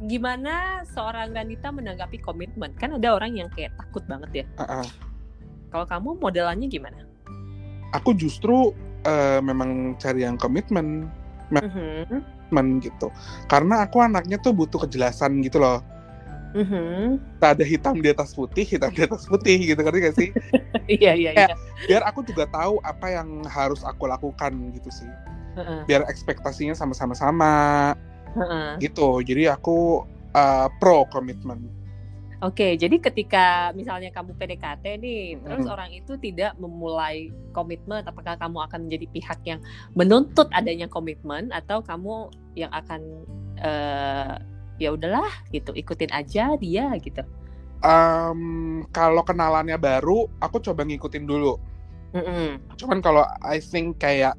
gimana 0.09 0.81
seorang 0.97 1.37
Ranita 1.37 1.69
menanggapi 1.69 2.25
komitmen? 2.25 2.73
Kan 2.81 2.97
ada 2.97 3.13
orang 3.13 3.37
yang 3.37 3.53
kayak 3.53 3.77
takut 3.77 4.01
banget 4.09 4.31
ya. 4.33 4.45
Uh-uh. 4.65 4.87
Kalau 5.75 5.91
kamu 5.91 6.23
modelannya 6.23 6.71
gimana? 6.71 7.03
Aku 7.99 8.15
justru 8.15 8.71
uh, 9.03 9.43
memang 9.43 9.99
cari 9.99 10.23
yang 10.23 10.39
komitmen, 10.39 11.11
uh-huh. 11.51 12.79
gitu. 12.79 13.11
Karena 13.51 13.83
aku 13.83 13.99
anaknya 13.99 14.39
tuh 14.39 14.55
butuh 14.55 14.87
kejelasan 14.87 15.43
gitu 15.43 15.59
loh 15.59 15.83
mm-hmm. 16.55 17.19
tak 17.43 17.59
ada 17.59 17.65
hitam 17.67 17.99
di 17.99 18.09
atas 18.09 18.31
putih 18.33 18.63
hitam 18.63 18.95
di 18.95 19.03
atas 19.03 19.27
putih 19.27 19.59
gitu 19.59 19.81
kan 19.83 19.93
gak 19.93 20.15
sih 20.15 20.31
iya 21.03 21.13
iya 21.13 21.31
iya 21.35 21.55
biar 21.91 22.07
aku 22.07 22.23
juga 22.23 22.47
tahu 22.49 22.79
apa 22.87 23.11
yang 23.11 23.43
harus 23.51 23.83
aku 23.83 24.07
lakukan 24.07 24.55
gitu 24.79 24.89
sih 24.95 25.11
uh-uh. 25.59 25.83
biar 25.91 26.07
ekspektasinya 26.07 26.73
sama-sama 26.79 27.19
sama 27.19 27.55
uh-uh. 28.39 28.79
gitu 28.79 29.21
jadi 29.27 29.59
aku 29.59 30.07
uh, 30.33 30.71
pro 30.79 31.05
komitmen 31.11 31.67
Oke, 32.43 32.75
jadi 32.75 32.99
ketika 32.99 33.71
misalnya 33.79 34.11
kamu 34.11 34.35
PDKT 34.35 34.99
nih, 34.99 35.39
terus 35.39 35.71
orang 35.71 35.95
itu 35.95 36.19
tidak 36.19 36.59
memulai 36.59 37.31
komitmen, 37.55 38.03
apakah 38.03 38.35
kamu 38.35 38.59
akan 38.67 38.81
menjadi 38.91 39.07
pihak 39.15 39.39
yang 39.47 39.61
menuntut 39.95 40.51
adanya 40.51 40.91
komitmen 40.91 41.55
atau 41.55 41.79
kamu 41.79 42.35
yang 42.59 42.75
akan 42.75 43.01
uh, 43.63 44.35
ya 44.83 44.91
udahlah 44.91 45.31
gitu 45.55 45.71
ikutin 45.79 46.11
aja 46.11 46.59
dia 46.59 46.91
gitu? 46.99 47.23
Um, 47.85 48.83
kalau 48.91 49.23
kenalannya 49.23 49.79
baru 49.79 50.27
aku 50.43 50.59
coba 50.59 50.83
ngikutin 50.83 51.25
dulu. 51.29 51.61
Mm 52.15 52.23
-mm. 52.23 52.51
cuman 52.79 53.03
kalau 53.03 53.27
I 53.43 53.59
think 53.59 53.99
kayak 53.99 54.39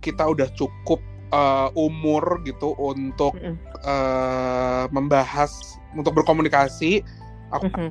kita 0.00 0.24
udah 0.24 0.48
cukup 0.56 0.96
uh, 1.32 1.68
umur 1.74 2.42
gitu 2.46 2.74
untuk 2.78 3.34
mm 3.38 3.54
-mm. 3.54 3.56
Uh, 3.86 4.90
membahas 4.90 5.78
untuk 5.94 6.18
berkomunikasi 6.18 7.06
aku 7.54 7.70
mm 7.70 7.74
-hmm. 7.78 7.90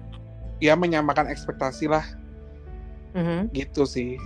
ya 0.59 0.75
menyamakan 0.75 1.31
ekspektasi 1.31 1.87
lah 1.87 2.03
mm 3.15 3.23
-hmm. 3.23 3.39
gitu 3.55 3.87
sih 3.87 4.19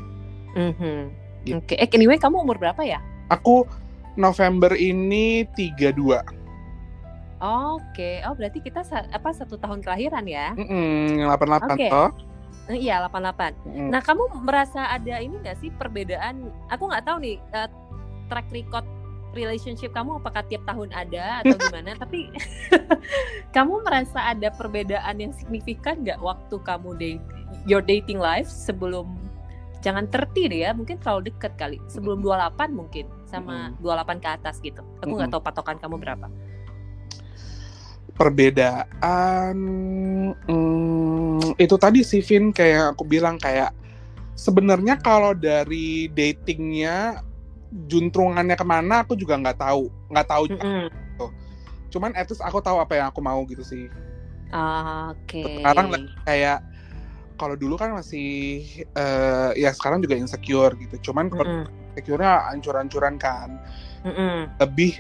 mm 0.57 0.73
-hmm. 0.73 0.99
gitu. 1.45 1.61
oke 1.61 1.69
okay. 1.69 1.77
eh 1.77 1.89
anyway 1.93 2.17
kamu 2.17 2.41
umur 2.41 2.57
berapa 2.57 2.81
ya 2.81 2.97
aku 3.29 3.69
November 4.17 4.73
ini 4.73 5.45
32 5.53 6.39
Oke, 7.39 8.19
oh 8.27 8.35
berarti 8.35 8.59
kita 8.59 8.83
sa 8.83 9.07
apa 9.15 9.31
satu 9.31 9.55
tahun 9.55 9.79
kelahiran 9.79 10.27
ya? 10.27 10.51
88 10.59 11.71
okay. 11.71 11.87
toh. 11.87 12.11
Iya 12.67 13.07
88. 13.07 13.55
Mm. 13.63 13.89
Nah 13.95 14.03
kamu 14.03 14.43
merasa 14.43 14.91
ada 14.91 15.23
ini 15.23 15.39
nggak 15.39 15.55
sih 15.63 15.71
perbedaan? 15.71 16.51
Aku 16.67 16.91
nggak 16.91 17.07
tahu 17.07 17.23
nih 17.23 17.39
uh, 17.55 17.71
track 18.27 18.51
record 18.51 18.83
relationship 19.35 19.93
kamu 19.93 20.21
apakah 20.21 20.45
tiap 20.47 20.63
tahun 20.65 20.89
ada 20.93 21.43
atau 21.45 21.55
gimana? 21.69 21.95
Tapi 21.97 22.29
kamu 23.55 23.85
merasa 23.85 24.33
ada 24.33 24.49
perbedaan 24.53 25.15
yang 25.21 25.33
signifikan 25.35 26.01
nggak 26.01 26.19
waktu 26.21 26.55
kamu 26.61 26.89
date 26.97 27.25
your 27.65 27.83
dating 27.83 28.21
life 28.21 28.47
sebelum 28.47 29.07
jangan 29.79 30.11
terti 30.11 30.51
deh 30.51 30.67
ya 30.67 30.71
mungkin 30.75 30.99
terlalu 30.99 31.31
deket 31.31 31.55
kali 31.55 31.79
sebelum 31.87 32.19
28 32.19 32.75
mungkin 32.75 33.07
sama 33.23 33.71
mm. 33.79 33.79
28 33.79 34.23
ke 34.23 34.29
atas 34.29 34.55
gitu 34.59 34.83
aku 34.99 35.11
nggak 35.15 35.31
mm. 35.31 35.35
tahu 35.39 35.43
patokan 35.43 35.79
kamu 35.79 35.95
berapa 36.03 36.27
perbedaan 38.19 39.55
hmm, 40.43 41.55
itu 41.55 41.75
tadi 41.79 42.03
sih 42.03 42.19
Vin 42.19 42.51
kayak 42.51 42.99
aku 42.99 43.07
bilang 43.07 43.39
kayak 43.39 43.71
sebenarnya 44.35 44.99
kalau 44.99 45.31
dari 45.31 46.11
datingnya 46.11 47.23
juntrungannya 47.69 48.57
ke 48.57 48.65
mana 48.65 49.05
aku 49.05 49.13
juga 49.13 49.37
nggak 49.37 49.57
tahu 49.61 49.89
nggak 50.09 50.27
tahu 50.27 50.43
mm 50.49 50.57
-hmm. 50.57 50.85
gitu. 50.89 51.25
cuman 51.97 52.11
at 52.17 52.29
least 52.29 52.41
aku 52.41 52.61
tahu 52.61 52.81
apa 52.81 52.97
yang 52.97 53.07
aku 53.13 53.21
mau 53.21 53.41
gitu 53.45 53.61
sih 53.61 53.85
oke 54.49 55.17
okay. 55.25 55.61
sekarang 55.61 55.87
kayak 56.25 56.59
kalau 57.39 57.55
dulu 57.55 57.79
kan 57.79 57.95
masih 57.95 58.65
uh, 58.99 59.55
ya 59.55 59.71
sekarang 59.71 60.01
juga 60.01 60.17
insecure 60.17 60.73
gitu 60.77 61.11
cuman 61.11 61.29
mm 61.29 61.37
-hmm. 61.37 61.63
insecure-nya 61.93 62.49
ancur-ancuran 62.51 63.15
kan 63.21 63.61
mm 64.03 64.11
-hmm. 64.11 64.35
lebih 64.59 64.99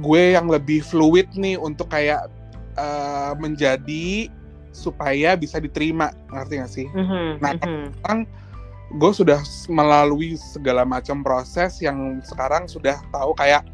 gue 0.00 0.22
yang 0.36 0.46
lebih 0.50 0.84
fluid 0.84 1.28
nih 1.32 1.56
untuk 1.56 1.88
kayak 1.88 2.28
uh, 2.76 3.32
menjadi 3.40 4.28
supaya 4.76 5.32
bisa 5.40 5.56
diterima 5.56 6.12
ngerti 6.28 6.54
gak 6.60 6.72
sih? 6.72 6.86
Mm-hmm, 6.92 7.26
nah 7.40 7.52
mm-hmm. 7.56 7.84
sekarang 7.96 8.20
gue 8.94 9.10
sudah 9.10 9.42
melalui 9.66 10.38
segala 10.38 10.86
macam 10.86 11.26
proses 11.26 11.82
yang 11.82 12.22
sekarang 12.22 12.70
sudah 12.70 13.02
tahu 13.10 13.34
kayak 13.34 13.66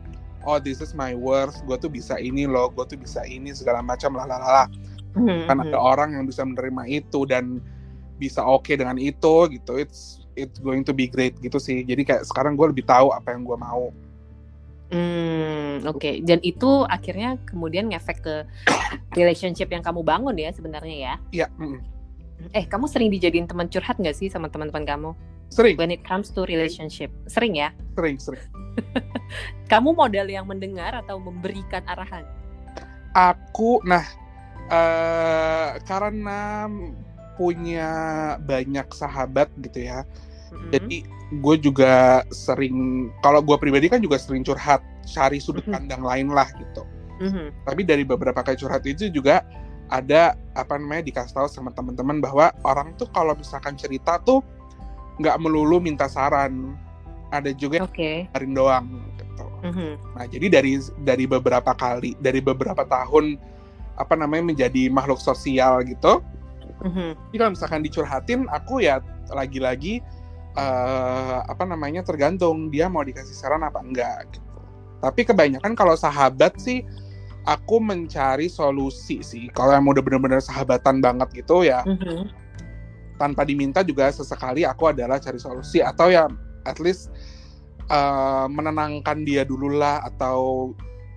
oh 0.48 0.56
this 0.56 0.80
is 0.80 0.96
my 0.96 1.12
worth 1.12 1.60
gue 1.68 1.76
tuh 1.76 1.92
bisa 1.92 2.16
ini 2.16 2.48
loh 2.48 2.72
gue 2.72 2.84
tuh 2.88 2.96
bisa 2.96 3.20
ini 3.28 3.52
segala 3.52 3.84
macam 3.84 4.16
lah 4.16 4.24
lah 4.24 4.40
lah 4.40 4.66
mm-hmm. 5.12 5.46
kan 5.46 5.56
ada 5.60 5.78
orang 5.78 6.16
yang 6.16 6.24
bisa 6.24 6.42
menerima 6.42 6.88
itu 6.88 7.28
dan 7.28 7.60
bisa 8.16 8.40
oke 8.40 8.64
okay 8.64 8.74
dengan 8.80 8.96
itu 8.96 9.52
gitu 9.52 9.76
it's 9.76 10.24
it's 10.32 10.56
going 10.62 10.80
to 10.80 10.96
be 10.96 11.04
great 11.04 11.36
gitu 11.44 11.60
sih 11.60 11.84
jadi 11.84 12.02
kayak 12.08 12.22
sekarang 12.24 12.56
gue 12.56 12.72
lebih 12.72 12.88
tahu 12.88 13.12
apa 13.12 13.36
yang 13.36 13.44
gue 13.44 13.58
mau 13.58 13.92
Hmm, 14.92 15.80
oke. 15.88 15.96
Okay. 15.96 16.20
Dan 16.20 16.44
itu 16.44 16.84
akhirnya 16.84 17.40
kemudian 17.48 17.88
ngefek 17.88 18.20
ke 18.20 18.36
relationship 19.18 19.72
yang 19.72 19.80
kamu 19.80 20.04
bangun 20.04 20.36
ya 20.36 20.52
sebenarnya 20.52 20.96
ya? 21.00 21.14
Iya. 21.32 21.46
Mm. 21.56 21.80
Eh, 22.50 22.66
kamu 22.66 22.90
sering 22.90 23.08
dijadiin 23.14 23.46
teman 23.46 23.70
curhat 23.70 24.02
nggak 24.02 24.18
sih 24.18 24.26
sama 24.26 24.50
teman-teman 24.50 24.82
kamu? 24.82 25.10
Sering. 25.52 25.78
When 25.78 25.94
it 25.94 26.02
comes 26.02 26.34
to 26.34 26.42
relationship, 26.48 27.14
sering 27.30 27.60
ya? 27.60 27.70
Sering, 27.96 28.16
sering. 28.18 28.42
kamu 29.72 29.94
model 29.94 30.26
yang 30.26 30.48
mendengar 30.48 30.96
atau 30.96 31.20
memberikan 31.20 31.84
arahan? 31.84 32.24
Aku, 33.12 33.84
nah, 33.84 34.02
uh, 34.72 35.76
karena 35.84 36.64
punya 37.36 37.92
banyak 38.40 38.88
sahabat 38.96 39.52
gitu 39.60 39.92
ya, 39.92 40.08
mm-hmm. 40.52 40.70
jadi 40.72 40.96
gue 41.40 41.56
juga 41.64 41.92
sering 42.28 43.08
kalau 43.24 43.40
gue 43.40 43.56
pribadi 43.56 43.88
kan 43.88 44.04
juga 44.04 44.20
sering 44.20 44.44
curhat 44.44 44.84
cari 45.08 45.40
sudut 45.40 45.64
mm-hmm. 45.64 45.76
pandang 45.80 46.02
lain 46.04 46.28
lah 46.28 46.48
gitu 46.52 46.84
mm-hmm. 47.24 47.46
tapi 47.64 47.82
dari 47.88 48.04
beberapa 48.04 48.44
kali 48.44 48.60
curhat 48.60 48.84
itu 48.84 49.08
juga 49.08 49.40
ada 49.92 50.32
apa 50.56 50.80
namanya 50.80 51.04
dikasih 51.04 51.36
tahu 51.36 51.48
sama 51.52 51.68
teman-teman 51.76 52.24
bahwa 52.24 52.48
orang 52.64 52.96
tuh 52.96 53.04
kalau 53.12 53.36
misalkan 53.36 53.76
cerita 53.76 54.16
tuh 54.24 54.40
nggak 55.20 55.36
melulu 55.36 55.76
minta 55.84 56.08
saran 56.08 56.72
ada 57.28 57.52
juga 57.52 57.84
okay. 57.84 58.24
yang 58.32 58.56
doang 58.56 58.86
gitu 59.20 59.44
mm-hmm. 59.68 59.92
nah 60.16 60.24
jadi 60.24 60.46
dari 60.48 60.72
dari 61.04 61.24
beberapa 61.28 61.76
kali 61.76 62.16
dari 62.16 62.40
beberapa 62.40 62.88
tahun 62.88 63.36
apa 64.00 64.16
namanya 64.16 64.56
menjadi 64.56 64.88
makhluk 64.88 65.20
sosial 65.20 65.84
gitu 65.84 66.24
mm-hmm. 66.80 67.10
jadi 67.28 67.36
kalau 67.36 67.52
misalkan 67.52 67.84
dicurhatin 67.84 68.48
aku 68.48 68.80
ya 68.80 69.04
lagi-lagi 69.28 70.00
uh, 70.56 71.44
apa 71.44 71.64
namanya 71.64 72.04
tergantung 72.04 72.68
dia 72.68 72.88
mau 72.88 73.04
dikasih 73.04 73.36
saran 73.36 73.64
apa 73.64 73.80
enggak 73.80 74.28
gitu. 74.32 74.40
Tapi 75.02 75.20
kebanyakan 75.26 75.72
kalau 75.74 75.98
sahabat 75.98 76.54
sih 76.62 76.86
aku 77.46 77.82
mencari 77.82 78.46
solusi 78.46 79.22
sih. 79.22 79.50
Kalau 79.50 79.74
yang 79.74 79.86
udah 79.86 80.02
bener-bener 80.02 80.38
sahabatan 80.38 81.02
banget 81.02 81.44
gitu 81.44 81.66
ya 81.66 81.82
mm-hmm. 81.82 82.30
tanpa 83.18 83.46
diminta 83.46 83.82
juga 83.82 84.10
sesekali 84.10 84.66
aku 84.66 84.90
adalah 84.90 85.18
cari 85.18 85.38
solusi 85.38 85.82
atau 85.82 86.10
ya 86.10 86.26
at 86.66 86.78
least 86.78 87.10
uh, 87.90 88.46
menenangkan 88.46 89.26
dia 89.26 89.42
dulu 89.42 89.72
lah 89.72 90.02
atau 90.06 90.70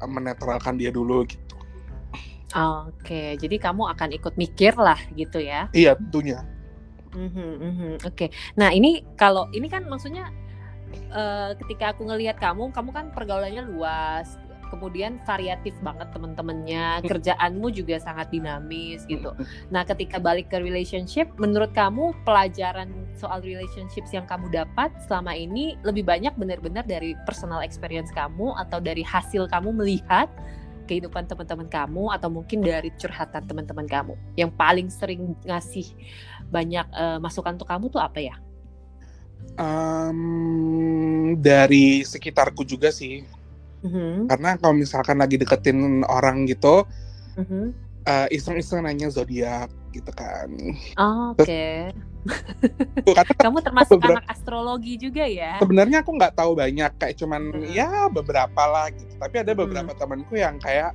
menetralkan 0.06 0.78
dia 0.78 0.92
dulu 0.92 1.26
gitu. 1.26 1.56
Oke, 2.56 3.36
jadi 3.36 3.60
kamu 3.60 3.84
akan 3.92 4.16
ikut 4.16 4.40
mikir 4.40 4.80
lah 4.80 4.96
gitu 5.12 5.44
ya? 5.44 5.68
Iya 5.76 6.00
tentunya. 6.00 6.40
Mm-hmm, 7.12 7.52
mm-hmm. 7.60 7.94
Oke, 8.04 8.28
okay. 8.28 8.30
nah 8.60 8.72
ini 8.72 9.04
kalau 9.20 9.48
ini 9.52 9.68
kan 9.72 9.88
maksudnya 9.88 10.32
uh, 11.12 11.52
ketika 11.64 11.96
aku 11.96 12.08
ngelihat 12.08 12.40
kamu, 12.40 12.72
kamu 12.72 12.90
kan 12.96 13.06
pergaulannya 13.12 13.64
luas, 13.68 14.40
kemudian 14.70 15.22
variatif 15.24 15.74
banget 15.82 16.10
temen-temennya, 16.12 17.02
hmm. 17.02 17.08
kerjaanmu 17.08 17.68
juga 17.74 18.00
sangat 18.02 18.30
dinamis 18.34 19.06
gitu. 19.06 19.32
Hmm. 19.34 19.46
Nah, 19.72 19.84
ketika 19.88 20.18
balik 20.18 20.50
ke 20.50 20.58
relationship, 20.60 21.30
menurut 21.38 21.72
kamu 21.74 22.14
pelajaran 22.24 22.92
soal 23.18 23.42
relationships 23.42 24.12
yang 24.12 24.28
kamu 24.28 24.52
dapat 24.52 24.92
selama 25.06 25.34
ini 25.34 25.80
lebih 25.86 26.04
banyak 26.04 26.34
benar-benar 26.36 26.84
dari 26.84 27.16
personal 27.24 27.64
experience 27.64 28.12
kamu 28.12 28.54
atau 28.68 28.78
dari 28.84 29.02
hasil 29.02 29.48
kamu 29.50 29.72
melihat 29.72 30.28
kehidupan 30.86 31.26
teman-teman 31.26 31.66
kamu 31.68 32.14
atau 32.14 32.30
mungkin 32.30 32.62
dari 32.62 32.94
curhatan 32.96 33.44
teman-teman 33.50 33.90
kamu 33.90 34.14
yang 34.38 34.54
paling 34.54 34.88
sering 34.88 35.34
ngasih 35.44 35.90
banyak 36.54 36.86
uh, 36.94 37.18
masukan 37.18 37.58
untuk 37.58 37.68
kamu 37.68 37.90
tuh 37.90 38.00
apa 38.00 38.22
ya? 38.22 38.38
Um, 39.56 41.38
dari 41.40 42.06
sekitarku 42.06 42.66
juga 42.66 42.94
sih. 42.94 43.26
Mm-hmm. 43.86 44.34
Karena 44.34 44.50
kalau 44.58 44.74
misalkan 44.74 45.22
lagi 45.22 45.38
deketin 45.38 46.02
orang 46.10 46.50
gitu, 46.50 46.90
mm-hmm. 47.38 47.66
uh, 48.10 48.28
iseng-iseng 48.34 48.82
nanya 48.82 49.14
zodiak 49.14 49.70
gitu 49.94 50.12
kan. 50.12 50.50
Oh, 50.98 51.32
Oke. 51.38 51.46
Okay. 51.46 51.78
Kamu 53.46 53.62
termasuk 53.62 54.02
beberapa, 54.02 54.20
anak 54.20 54.28
astrologi 54.34 54.98
juga 54.98 55.30
ya? 55.30 55.62
Sebenarnya 55.62 56.02
aku 56.02 56.18
nggak 56.18 56.34
tahu 56.36 56.58
banyak, 56.58 56.92
kayak 56.98 57.16
cuman 57.22 57.54
hmm. 57.54 57.70
ya 57.70 58.10
beberapa 58.10 58.64
lah 58.66 58.90
gitu. 58.90 59.14
Tapi 59.22 59.36
ada 59.46 59.54
beberapa 59.54 59.94
hmm. 59.94 60.00
temanku 60.02 60.34
yang 60.36 60.58
kayak 60.58 60.92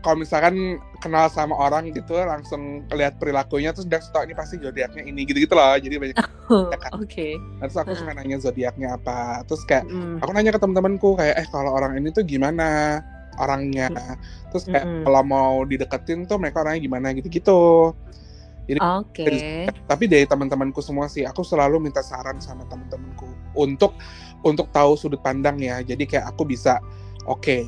kalau 0.00 0.16
misalkan 0.20 0.80
kenal 1.00 1.28
sama 1.28 1.52
orang 1.56 1.92
gitu 1.92 2.16
langsung 2.16 2.84
lihat 2.92 3.20
perilakunya 3.20 3.72
terus 3.72 3.88
udah 3.88 4.00
tahu 4.12 4.22
ini 4.28 4.34
pasti 4.36 4.56
zodiaknya 4.60 5.02
ini 5.04 5.28
gitu-gitu 5.28 5.52
loh 5.52 5.76
jadi 5.76 5.96
banyak 6.00 6.16
oh, 6.52 6.68
ya 6.72 6.78
kan? 6.80 6.90
oke 6.96 7.08
okay. 7.08 7.32
terus 7.60 7.76
aku 7.76 7.92
suka 7.96 8.12
nanya 8.16 8.36
zodiaknya 8.40 8.96
apa 8.96 9.44
terus 9.44 9.62
kayak 9.68 9.84
mm. 9.88 10.24
aku 10.24 10.30
nanya 10.32 10.50
ke 10.56 10.60
teman-temanku 10.60 11.16
kayak 11.16 11.36
eh 11.36 11.48
kalau 11.52 11.76
orang 11.76 11.96
ini 12.00 12.08
tuh 12.12 12.24
gimana 12.24 13.00
orangnya 13.36 13.92
mm. 13.92 14.16
terus 14.52 14.64
kayak 14.68 14.84
mm. 14.88 15.02
kalau 15.04 15.22
mau 15.24 15.52
dideketin 15.68 16.24
tuh 16.24 16.40
mereka 16.40 16.64
orangnya 16.64 16.80
gimana 16.84 17.06
gitu-gitu 17.12 17.92
jadi 18.68 18.78
okay. 18.80 19.66
tapi 19.84 20.06
dari 20.06 20.24
teman-temanku 20.24 20.80
semua 20.80 21.10
sih 21.10 21.26
aku 21.26 21.44
selalu 21.44 21.82
minta 21.82 22.00
saran 22.00 22.38
sama 22.40 22.64
teman-temanku 22.68 23.28
untuk 23.56 23.96
untuk 24.46 24.72
tahu 24.72 24.96
sudut 24.96 25.20
pandang 25.20 25.60
ya 25.60 25.84
jadi 25.84 26.04
kayak 26.08 26.24
aku 26.32 26.48
bisa 26.48 26.78
oke 27.26 27.42
okay, 27.44 27.66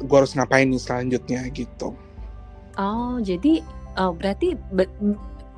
gue 0.00 0.16
harus 0.16 0.32
ngapain 0.34 0.66
nih 0.66 0.80
selanjutnya 0.80 1.44
gitu. 1.52 1.92
Oh, 2.80 3.20
jadi 3.20 3.60
oh, 4.00 4.16
berarti 4.16 4.56
be 4.72 4.88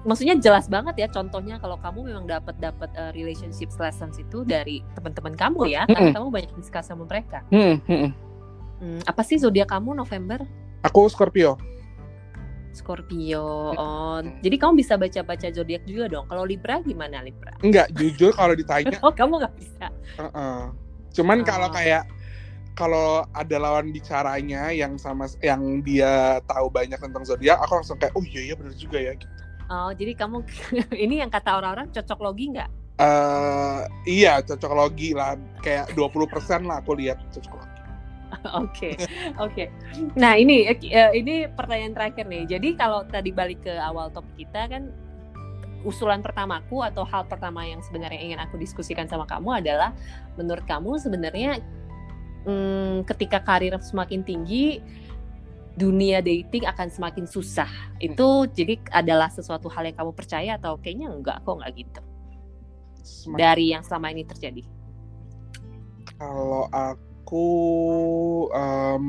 maksudnya 0.03 0.35
jelas 0.35 0.67
banget 0.67 0.99
ya 0.99 1.07
contohnya 1.07 1.63
kalau 1.63 1.79
kamu 1.79 2.11
memang 2.11 2.27
dapat 2.27 2.59
dapat 2.59 2.91
uh, 2.99 3.15
relationship 3.15 3.71
lessons 3.79 4.19
itu 4.19 4.43
dari 4.43 4.83
teman-teman 4.99 5.39
kamu 5.39 5.71
ya, 5.71 5.87
mm 5.87 5.91
-hmm. 5.91 5.95
karena 5.95 6.11
kamu 6.19 6.29
banyak 6.35 6.53
diskus 6.59 6.87
sama 6.87 7.07
mereka. 7.07 7.47
Mm 7.55 7.79
-hmm. 7.87 8.11
hmm, 8.83 9.01
apa 9.07 9.23
sih 9.23 9.39
zodiak 9.39 9.71
kamu 9.71 9.95
November? 9.95 10.43
Aku 10.83 11.07
Scorpio. 11.07 11.55
Scorpio. 12.73 13.77
Oh, 13.77 14.19
jadi 14.41 14.57
kamu 14.57 14.81
bisa 14.81 14.97
baca-baca 14.97 15.47
zodiak 15.53 15.85
juga 15.85 16.09
dong. 16.09 16.25
Kalau 16.27 16.43
Libra 16.49 16.81
gimana 16.81 17.21
Libra? 17.21 17.53
Enggak, 17.61 17.93
jujur 17.95 18.33
kalau 18.33 18.57
ditanya. 18.57 18.99
oh, 19.07 19.13
kamu 19.13 19.45
nggak 19.45 19.55
bisa. 19.61 19.87
Uh 20.19 20.25
-uh. 20.33 20.61
Cuman 21.13 21.45
oh. 21.45 21.47
kalau 21.47 21.69
kayak 21.71 22.09
kalau 22.73 23.29
ada 23.37 23.57
lawan 23.61 23.93
bicaranya 23.93 24.73
yang 24.73 24.97
sama 24.97 25.29
yang 25.45 25.85
dia 25.85 26.41
tahu 26.49 26.73
banyak 26.73 26.97
tentang 26.97 27.25
zodiak, 27.25 27.61
aku 27.61 27.81
langsung 27.81 28.01
kayak 28.01 28.17
oh 28.17 28.25
iya 28.25 28.53
iya 28.53 28.55
benar 28.57 28.75
juga 28.77 28.99
ya 28.99 29.13
gitu. 29.17 29.43
Oh, 29.73 29.91
jadi 29.93 30.13
kamu 30.17 30.45
ini 31.05 31.25
yang 31.25 31.31
kata 31.33 31.57
orang-orang 31.57 31.89
cocok 31.93 32.19
logi 32.21 32.53
nggak? 32.53 32.71
Uh, 33.01 33.89
iya, 34.05 34.45
cocok 34.45 34.73
logi 34.77 35.17
lah. 35.17 35.37
Kayak 35.65 35.97
20% 35.97 36.69
lah 36.69 36.85
aku 36.85 36.93
lihat 36.97 37.21
cocok 37.33 37.55
logi. 37.57 37.71
Oke, 38.65 38.97
oke. 39.37 39.69
Nah 40.17 40.41
ini 40.41 40.65
uh, 40.65 41.13
ini 41.13 41.47
pertanyaan 41.53 41.93
terakhir 41.93 42.25
nih. 42.25 42.49
Jadi 42.49 42.81
kalau 42.81 43.05
tadi 43.05 43.29
balik 43.29 43.61
ke 43.61 43.77
awal 43.77 44.09
topik 44.09 44.49
kita 44.49 44.73
kan 44.73 44.89
usulan 45.85 46.23
pertamaku 46.23 46.81
atau 46.81 47.05
hal 47.05 47.27
pertama 47.27 47.67
yang 47.67 47.85
sebenarnya 47.85 48.19
ingin 48.19 48.41
aku 48.41 48.57
diskusikan 48.57 49.05
sama 49.05 49.29
kamu 49.29 49.63
adalah 49.63 49.91
menurut 50.39 50.65
kamu 50.65 50.97
sebenarnya 50.99 51.61
hmm, 52.45 53.09
ketika 53.09 53.43
karir 53.43 53.75
semakin 53.81 54.23
tinggi 54.23 54.83
dunia 55.73 56.21
dating 56.21 56.69
akan 56.69 56.89
semakin 56.93 57.25
susah. 57.25 57.69
Itu 57.97 58.45
jadi 58.53 58.77
adalah 58.93 59.33
sesuatu 59.33 59.73
hal 59.73 59.89
yang 59.89 59.97
kamu 59.97 60.13
percaya 60.13 60.61
atau 60.61 60.77
kayaknya 60.77 61.09
enggak 61.09 61.41
kok 61.43 61.57
enggak 61.57 61.73
gitu. 61.81 62.03
Semakin... 63.03 63.41
Dari 63.41 63.67
yang 63.73 63.83
selama 63.83 64.13
ini 64.13 64.23
terjadi. 64.29 64.63
Kalau 66.21 66.69
aku 66.71 67.49
um, 68.53 69.07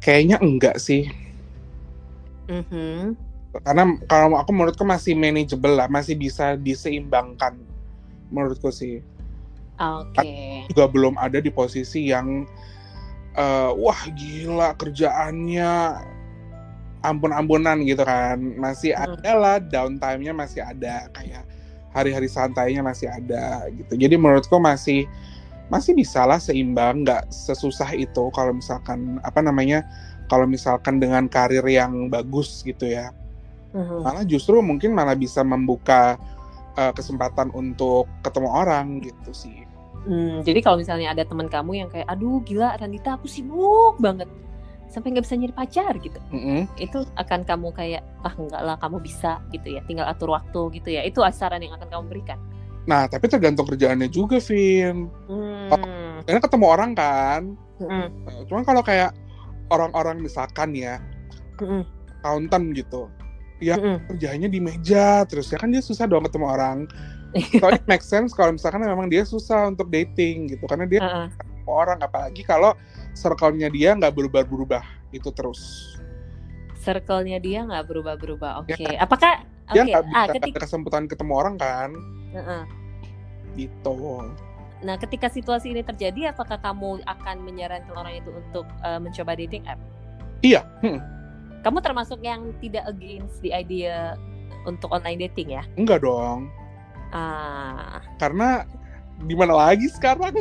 kayaknya 0.00 0.40
enggak 0.40 0.80
sih. 0.80 1.06
Mm 2.48 2.64
-hmm. 2.66 2.98
Karena 3.52 3.84
kalau 4.08 4.40
aku 4.40 4.50
menurutku 4.50 4.82
masih 4.82 5.12
manageable 5.12 5.76
lah, 5.76 5.86
masih 5.86 6.16
bisa 6.16 6.56
diseimbangkan 6.56 7.60
menurutku 8.32 8.72
sih. 8.72 9.04
Okay. 9.82 10.62
Juga 10.70 10.86
belum 10.86 11.18
ada 11.18 11.42
di 11.42 11.50
posisi 11.50 12.14
yang 12.14 12.46
uh, 13.34 13.74
wah 13.74 14.02
gila 14.14 14.78
kerjaannya 14.78 15.98
ampun-ampunan 17.02 17.82
gitu 17.82 18.06
kan. 18.06 18.38
Masih 18.56 18.94
hmm. 18.94 19.18
ada 19.18 19.32
lah 19.34 19.56
downtime-nya 19.58 20.32
masih 20.32 20.62
ada 20.62 21.10
kayak 21.10 21.42
hari-hari 21.92 22.28
santainya 22.30 22.80
masih 22.80 23.10
ada 23.10 23.68
gitu. 23.74 23.98
Jadi 23.98 24.14
menurutku 24.16 24.56
masih 24.56 25.04
masih 25.68 25.96
bisa 25.96 26.24
lah 26.28 26.36
seimbang, 26.36 27.04
nggak 27.04 27.32
sesusah 27.32 27.96
itu 27.96 28.28
kalau 28.36 28.52
misalkan 28.56 29.16
apa 29.24 29.40
namanya 29.40 29.84
kalau 30.28 30.44
misalkan 30.48 31.00
dengan 31.00 31.28
karir 31.28 31.64
yang 31.64 32.08
bagus 32.08 32.64
gitu 32.64 32.88
ya. 32.88 33.12
hmm 33.72 34.04
Malah 34.04 34.24
justru 34.28 34.60
mungkin 34.60 34.92
malah 34.92 35.16
bisa 35.16 35.40
membuka 35.44 36.16
uh, 36.76 36.92
kesempatan 36.92 37.52
untuk 37.52 38.08
ketemu 38.24 38.48
orang 38.48 39.00
gitu 39.04 39.32
sih. 39.32 39.61
Hmm, 40.02 40.42
jadi 40.42 40.58
kalau 40.66 40.82
misalnya 40.82 41.14
ada 41.14 41.22
teman 41.22 41.46
kamu 41.46 41.86
yang 41.86 41.88
kayak, 41.90 42.10
aduh 42.10 42.42
gila 42.42 42.74
Randita 42.74 43.14
aku 43.14 43.30
sibuk 43.30 44.02
banget 44.02 44.26
sampai 44.90 45.14
nggak 45.14 45.24
bisa 45.24 45.38
nyari 45.40 45.54
pacar 45.56 45.94
gitu, 46.02 46.20
mm-hmm. 46.28 46.68
itu 46.76 47.06
akan 47.16 47.48
kamu 47.48 47.72
kayak 47.72 48.02
ah 48.26 48.34
enggak 48.36 48.60
lah 48.60 48.76
kamu 48.76 49.00
bisa 49.00 49.40
gitu 49.48 49.72
ya, 49.72 49.80
tinggal 49.88 50.04
atur 50.04 50.34
waktu 50.36 50.60
gitu 50.76 50.92
ya, 50.92 51.00
itu 51.06 51.22
saran 51.32 51.64
yang 51.64 51.72
akan 51.78 51.88
kamu 51.88 52.04
berikan. 52.12 52.36
Nah 52.84 53.08
tapi 53.08 53.30
tergantung 53.30 53.64
kerjaannya 53.64 54.12
juga, 54.12 54.36
Vin. 54.36 55.08
Hmm. 55.30 56.20
karena 56.28 56.40
ketemu 56.44 56.66
orang 56.68 56.92
kan, 56.92 57.56
mm-hmm. 57.80 58.46
cuman 58.50 58.62
kalau 58.68 58.82
kayak 58.84 59.16
orang-orang 59.72 60.20
misalkan 60.20 60.76
ya, 60.76 61.00
mm-hmm. 61.62 61.88
accountant 62.20 62.74
gitu, 62.76 63.08
ya 63.62 63.78
mm-hmm. 63.78 64.10
kerjanya 64.10 64.48
di 64.50 64.58
meja 64.58 65.22
terus 65.30 65.54
ya 65.54 65.62
kan 65.62 65.70
dia 65.70 65.80
susah 65.80 66.10
dong 66.10 66.26
ketemu 66.26 66.46
orang 66.50 66.78
Soalnya 67.60 67.84
make 67.88 68.04
sense 68.04 68.36
kalau 68.36 68.52
misalkan 68.56 68.84
memang 68.84 69.08
dia 69.08 69.24
susah 69.24 69.72
untuk 69.72 69.88
dating 69.88 70.52
gitu 70.52 70.64
karena 70.68 70.84
dia 70.84 71.00
uh 71.00 71.08
-uh. 71.24 71.28
orang 71.64 71.98
apalagi 72.04 72.44
kalau 72.44 72.76
circle-nya 73.16 73.72
dia 73.72 73.96
nggak 73.96 74.12
berubah-berubah 74.12 74.84
itu 75.12 75.28
terus. 75.32 75.94
Circle-nya 76.82 77.38
dia 77.38 77.64
nggak 77.64 77.84
berubah-berubah. 77.88 78.64
Oke. 78.64 78.74
Okay. 78.74 78.96
Ya, 78.96 79.04
Apakah 79.04 79.44
dia 79.72 79.82
okay. 79.86 79.92
nggak 79.94 80.04
ah, 80.12 80.26
ketika... 80.28 80.58
ada 80.58 80.60
kesempatan 80.66 81.04
ketemu 81.08 81.32
orang 81.32 81.54
kan? 81.56 81.90
Uh 82.34 82.38
-uh. 82.40 82.62
Gitu. 83.56 83.96
Nah, 84.82 84.98
ketika 84.98 85.30
situasi 85.30 85.70
ini 85.70 85.86
terjadi, 85.86 86.34
apakah 86.34 86.58
kamu 86.58 87.06
akan 87.06 87.36
menyarankan 87.46 87.94
orang 87.94 88.18
itu 88.18 88.34
untuk 88.34 88.66
uh, 88.82 88.98
mencoba 88.98 89.38
dating 89.38 89.62
app? 89.70 89.78
Iya. 90.42 90.66
Hmm. 90.82 90.98
Kamu 91.62 91.78
termasuk 91.78 92.18
yang 92.26 92.50
tidak 92.58 92.82
against 92.90 93.38
the 93.46 93.54
idea 93.54 94.18
untuk 94.66 94.90
online 94.90 95.22
dating 95.30 95.54
ya? 95.54 95.62
Enggak 95.78 96.02
dong. 96.02 96.50
Ah. 97.12 98.00
Karena 98.16 98.64
di 99.22 99.34
mana 99.38 99.54
lagi 99.54 99.86
sekarang? 99.86 100.34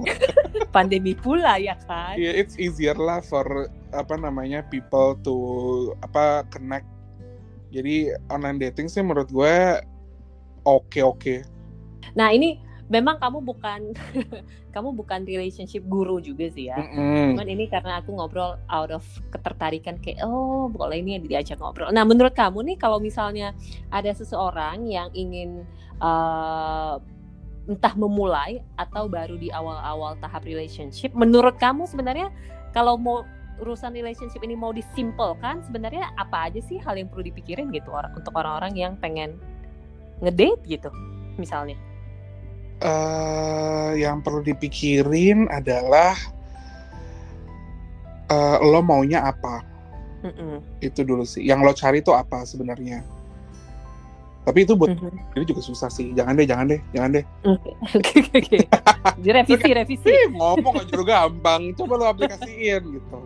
Pandemi 0.74 1.16
pula 1.16 1.56
ya 1.56 1.78
kan? 1.88 2.18
Yeah, 2.20 2.36
it's 2.36 2.58
easier 2.60 2.98
lah 2.98 3.24
for 3.24 3.70
apa 3.94 4.14
namanya 4.18 4.66
people 4.68 5.16
to 5.24 5.36
apa 6.04 6.44
connect. 6.52 6.86
Jadi 7.70 8.12
online 8.28 8.58
dating 8.58 8.90
sih 8.90 9.00
menurut 9.00 9.30
gue 9.30 9.78
oke 10.66 10.90
okay, 10.90 11.02
oke. 11.06 11.18
Okay. 11.22 11.38
Nah 12.18 12.34
ini 12.34 12.58
memang 12.90 13.22
kamu 13.22 13.38
bukan 13.46 13.94
kamu 14.74 14.90
bukan 14.98 15.22
relationship 15.22 15.86
guru 15.86 16.18
juga 16.18 16.50
sih 16.50 16.68
ya. 16.68 16.78
Mm 16.78 16.90
-hmm. 16.90 17.26
Cuman 17.34 17.48
ini 17.48 17.64
karena 17.70 18.02
aku 18.02 18.10
ngobrol 18.18 18.58
out 18.66 18.90
of 18.90 19.06
ketertarikan 19.30 19.96
kayak 20.02 20.26
oh 20.26 20.66
boleh 20.66 20.98
ini 20.98 21.22
diajak 21.22 21.62
ngobrol. 21.62 21.94
Nah 21.94 22.02
menurut 22.02 22.34
kamu 22.34 22.74
nih 22.74 22.76
kalau 22.76 22.98
misalnya 22.98 23.54
ada 23.94 24.10
seseorang 24.10 24.90
yang 24.90 25.08
ingin 25.14 25.62
uh, 26.00 26.96
entah 27.70 27.94
memulai 27.94 28.64
atau 28.74 29.06
baru 29.06 29.38
di 29.38 29.52
awal-awal 29.54 30.18
tahap 30.18 30.42
relationship, 30.42 31.14
menurut 31.14 31.54
kamu 31.60 31.86
sebenarnya 31.86 32.32
kalau 32.74 32.98
mau 32.98 33.22
urusan 33.60 33.92
relationship 33.92 34.40
ini 34.40 34.56
mau 34.56 34.72
disimpelkan 34.72 35.60
sebenarnya 35.68 36.10
apa 36.16 36.48
aja 36.48 36.60
sih 36.64 36.80
hal 36.80 36.96
yang 36.96 37.12
perlu 37.12 37.28
dipikirin 37.28 37.68
gitu 37.70 37.92
untuk 38.16 38.32
orang-orang 38.32 38.72
yang 38.72 38.96
pengen 38.96 39.36
ngedate 40.24 40.64
gitu 40.64 40.88
misalnya? 41.36 41.76
uh, 42.84 43.92
yang 43.96 44.24
perlu 44.24 44.40
dipikirin 44.44 45.46
adalah 45.52 46.16
uh, 48.32 48.58
lo 48.60 48.80
maunya 48.80 49.24
apa. 49.24 49.62
Mm 50.20 50.32
-mm. 50.32 50.56
Itu 50.84 51.04
dulu 51.04 51.24
sih. 51.24 51.44
Yang 51.44 51.60
lo 51.64 51.72
cari 51.72 51.98
itu 52.04 52.12
apa 52.12 52.44
sebenarnya? 52.44 53.04
Tapi 54.40 54.64
itu 54.64 54.72
buat 54.72 54.96
mm-hmm. 54.96 55.36
ini 55.36 55.44
juga 55.44 55.60
susah 55.60 55.92
sih. 55.92 56.16
Jangan 56.16 56.40
deh 56.40 56.46
jangan 56.48 56.66
deh 56.72 56.80
jangan 56.96 57.10
deh. 57.20 57.24
Oke 57.44 57.70
oke 57.92 58.18
oke 58.32 58.58
revisi. 59.20 59.68
Revisi 59.68 60.12
ngomong 60.32 60.80
aja 60.80 60.92
udah 60.96 61.06
gampang. 61.06 61.62
Coba 61.76 61.92
lo 62.00 62.04
aplikasiin 62.08 62.82
gitu. 62.88 63.18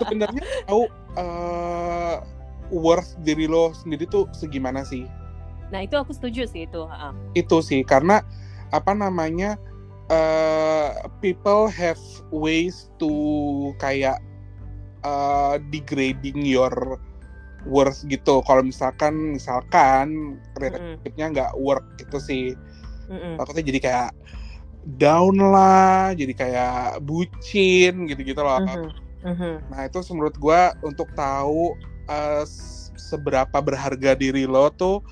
Sebenarnya 0.00 0.42
tahu 0.64 0.88
uh, 1.20 2.24
worth 2.72 3.20
diri 3.20 3.44
lo 3.44 3.76
sendiri 3.76 4.08
tuh 4.08 4.24
segimana 4.32 4.80
sih? 4.82 5.04
Nah 5.68 5.84
itu 5.84 5.94
aku 5.98 6.16
setuju 6.16 6.48
sih 6.48 6.64
itu 6.64 6.82
itu 7.36 7.56
sih 7.60 7.84
karena 7.84 8.24
apa 8.72 8.96
namanya 8.96 9.60
uh, 10.08 11.06
people 11.20 11.68
have 11.68 12.00
ways 12.32 12.88
to 12.96 13.10
kayak 13.76 14.18
uh, 15.04 15.60
degrading 15.70 16.42
your 16.42 16.98
worth 17.66 18.06
gitu. 18.06 18.40
Kalau 18.46 18.62
misalkan 18.62 19.36
misalkan 19.36 20.38
relationshipnya 20.56 21.26
nggak 21.34 21.52
work 21.58 21.84
gitu 22.00 22.18
sih. 22.22 22.44
Mm 23.06 23.38
takutnya 23.38 23.64
jadi 23.70 23.80
kayak 23.82 24.10
down 24.98 25.34
lah 25.38 26.14
jadi 26.14 26.32
kayak 26.34 27.02
bucin 27.02 28.06
gitu-gitu 28.06 28.40
loh. 28.40 28.62
Mm-hmm. 28.62 29.04
Mm-hmm. 29.26 29.54
nah 29.74 29.90
itu 29.90 29.98
menurut 30.14 30.38
gue 30.38 30.60
untuk 30.86 31.10
tahu 31.18 31.74
uh, 32.06 32.46
seberapa 32.94 33.58
berharga 33.58 34.14
diri 34.14 34.46
lo 34.46 34.70
tuh 34.70 35.02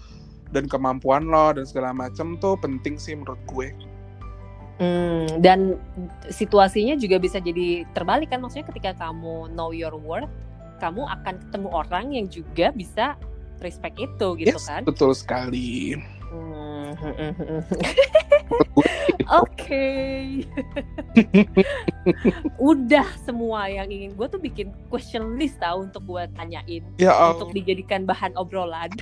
dan 0.55 0.70
kemampuan 0.70 1.26
lo 1.26 1.50
dan 1.50 1.66
segala 1.66 1.90
macem 1.90 2.38
tuh 2.38 2.55
penting 2.62 2.94
sih 2.94 3.18
menurut 3.18 3.42
gue. 3.50 3.74
Hmm, 4.74 5.38
dan 5.38 5.78
situasinya 6.30 6.98
juga 6.98 7.22
bisa 7.22 7.38
jadi 7.38 7.86
terbalik 7.94 8.34
kan? 8.34 8.42
Maksudnya 8.42 8.66
ketika 8.74 8.90
kamu 9.07 9.55
know 9.55 9.70
your 9.70 9.94
worth 9.94 10.30
kamu 10.85 11.09
akan 11.09 11.35
ketemu 11.41 11.68
orang 11.72 12.07
yang 12.12 12.26
juga 12.28 12.68
bisa 12.76 13.16
respect 13.64 13.97
itu 13.97 14.26
gitu 14.37 14.61
yes, 14.61 14.68
kan? 14.68 14.85
betul 14.85 15.16
sekali. 15.16 15.97
Hmm. 16.28 16.93
Oke, 19.41 19.87
udah 22.61 23.09
semua 23.24 23.72
yang 23.72 23.89
ingin 23.89 24.12
gue 24.12 24.26
tuh 24.28 24.41
bikin 24.43 24.68
question 24.93 25.41
list 25.41 25.57
tau 25.62 25.80
untuk 25.80 26.05
gue 26.05 26.28
tanyain, 26.37 26.85
ya, 27.01 27.16
um... 27.16 27.39
untuk 27.39 27.57
dijadikan 27.57 28.05
bahan 28.05 28.37
obrolan. 28.37 28.93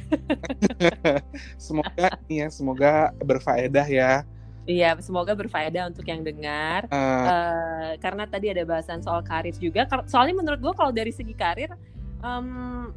semoga 1.59 2.15
ya, 2.31 2.47
semoga 2.53 3.11
berfaedah 3.19 3.89
ya 3.91 4.23
Iya, 4.63 4.95
semoga 5.03 5.35
berfaedah 5.35 5.91
untuk 5.91 6.07
yang 6.07 6.23
dengar. 6.23 6.87
Uh, 6.87 6.97
uh, 6.97 7.91
karena 7.99 8.25
tadi 8.31 8.47
ada 8.55 8.63
bahasan 8.63 9.03
soal 9.03 9.27
karir 9.27 9.55
juga. 9.59 9.87
Soalnya 10.07 10.39
menurut 10.39 10.61
gue 10.63 10.75
kalau 10.79 10.95
dari 10.95 11.11
segi 11.11 11.35
karir, 11.35 11.75
um, 12.23 12.95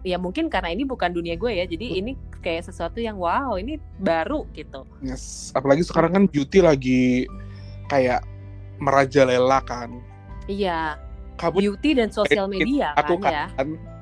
ya 0.00 0.16
mungkin 0.16 0.48
karena 0.48 0.72
ini 0.72 0.88
bukan 0.88 1.12
dunia 1.12 1.36
gue 1.36 1.52
ya. 1.52 1.68
Jadi 1.68 2.00
ini 2.00 2.16
kayak 2.40 2.72
sesuatu 2.72 2.96
yang 2.96 3.20
wow, 3.20 3.60
ini 3.60 3.76
baru 4.00 4.48
gitu. 4.56 4.88
Yes, 5.04 5.52
apalagi 5.52 5.84
sekarang 5.84 6.16
kan 6.16 6.24
beauty 6.32 6.64
lagi 6.64 7.28
kayak 7.92 8.24
merajalela 8.80 9.60
kan. 9.68 10.00
Iya. 10.48 10.96
Kamu 11.36 11.60
beauty 11.60 12.00
dan 12.00 12.08
sosial 12.08 12.48
media 12.48 12.96
aku 12.96 13.20
kan, 13.20 13.28
ya. 13.28 13.46
kan 13.52 13.68
ya. 13.76 13.95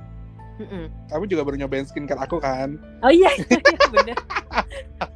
Mm-mm. 0.55 0.87
Kamu 1.11 1.25
juga 1.27 1.43
baru 1.43 1.59
nyobain 1.59 1.83
skincare 1.83 2.23
aku 2.23 2.39
kan? 2.39 2.79
Oh 3.03 3.11
iya, 3.11 3.27
iya, 3.51 3.59
iya 3.59 3.79
bener. 3.91 4.17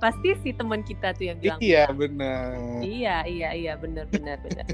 Pasti 0.03 0.35
si 0.43 0.51
teman 0.51 0.83
kita 0.83 1.15
tuh 1.15 1.31
yang 1.31 1.39
bilang. 1.39 1.59
Iya 1.63 1.85
benar. 1.95 2.83
Iya 2.83 3.17
iya 3.27 3.51
iya 3.55 3.73
benar 3.79 4.11
benar 4.11 4.43
benar. 4.43 4.67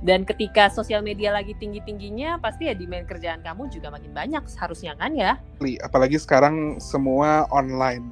Dan 0.00 0.24
ketika 0.24 0.72
sosial 0.72 1.04
media 1.04 1.28
lagi 1.36 1.52
tinggi 1.60 1.84
tingginya, 1.84 2.40
pasti 2.40 2.72
ya 2.72 2.74
demand 2.74 3.04
kerjaan 3.04 3.44
kamu 3.44 3.68
juga 3.68 3.92
makin 3.92 4.16
banyak 4.16 4.42
seharusnya 4.48 4.96
kan 4.96 5.12
ya? 5.12 5.36
Apalagi 5.84 6.16
sekarang 6.16 6.80
semua 6.80 7.44
online. 7.52 8.08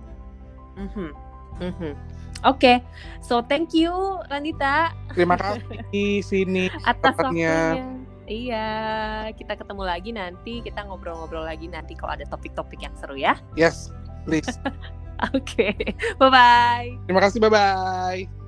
Mm-hmm. 0.77 1.11
Mm-hmm. 1.61 1.93
Oke, 2.41 2.57
okay. 2.57 2.77
so 3.21 3.45
thank 3.45 3.77
you 3.77 3.93
Ranita. 4.33 4.97
Terima 5.13 5.37
kasih 5.37 6.25
sini 6.25 6.73
atas 6.89 7.13
waktunya. 7.21 7.77
Iya, 8.31 8.69
kita 9.35 9.59
ketemu 9.59 9.83
lagi 9.83 10.15
nanti. 10.15 10.63
Kita 10.63 10.87
ngobrol-ngobrol 10.87 11.43
lagi 11.43 11.67
nanti 11.67 11.99
kalau 11.99 12.15
ada 12.15 12.23
topik-topik 12.31 12.79
yang 12.79 12.95
seru 12.95 13.19
ya. 13.19 13.35
Yes, 13.59 13.91
please. 14.23 14.47
Oke, 15.35 15.75
okay. 15.75 15.75
bye-bye. 16.15 16.95
Terima 17.11 17.21
kasih, 17.27 17.43
bye-bye. 17.43 18.41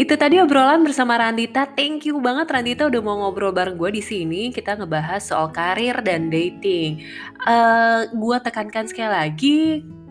Itu 0.00 0.16
tadi 0.16 0.40
obrolan 0.40 0.80
bersama 0.80 1.20
Randita. 1.20 1.68
Thank 1.76 2.08
you 2.08 2.20
banget 2.24 2.48
Randita 2.48 2.88
udah 2.88 3.00
mau 3.04 3.20
ngobrol 3.20 3.52
bareng 3.52 3.76
gue 3.76 3.96
di 3.96 4.02
sini. 4.04 4.48
Kita 4.48 4.76
ngebahas 4.76 5.20
soal 5.24 5.52
karir 5.52 6.00
dan 6.00 6.32
dating. 6.32 7.04
Uh, 7.44 8.08
gue 8.08 8.36
tekankan 8.40 8.88
sekali 8.88 9.12
lagi, 9.12 9.58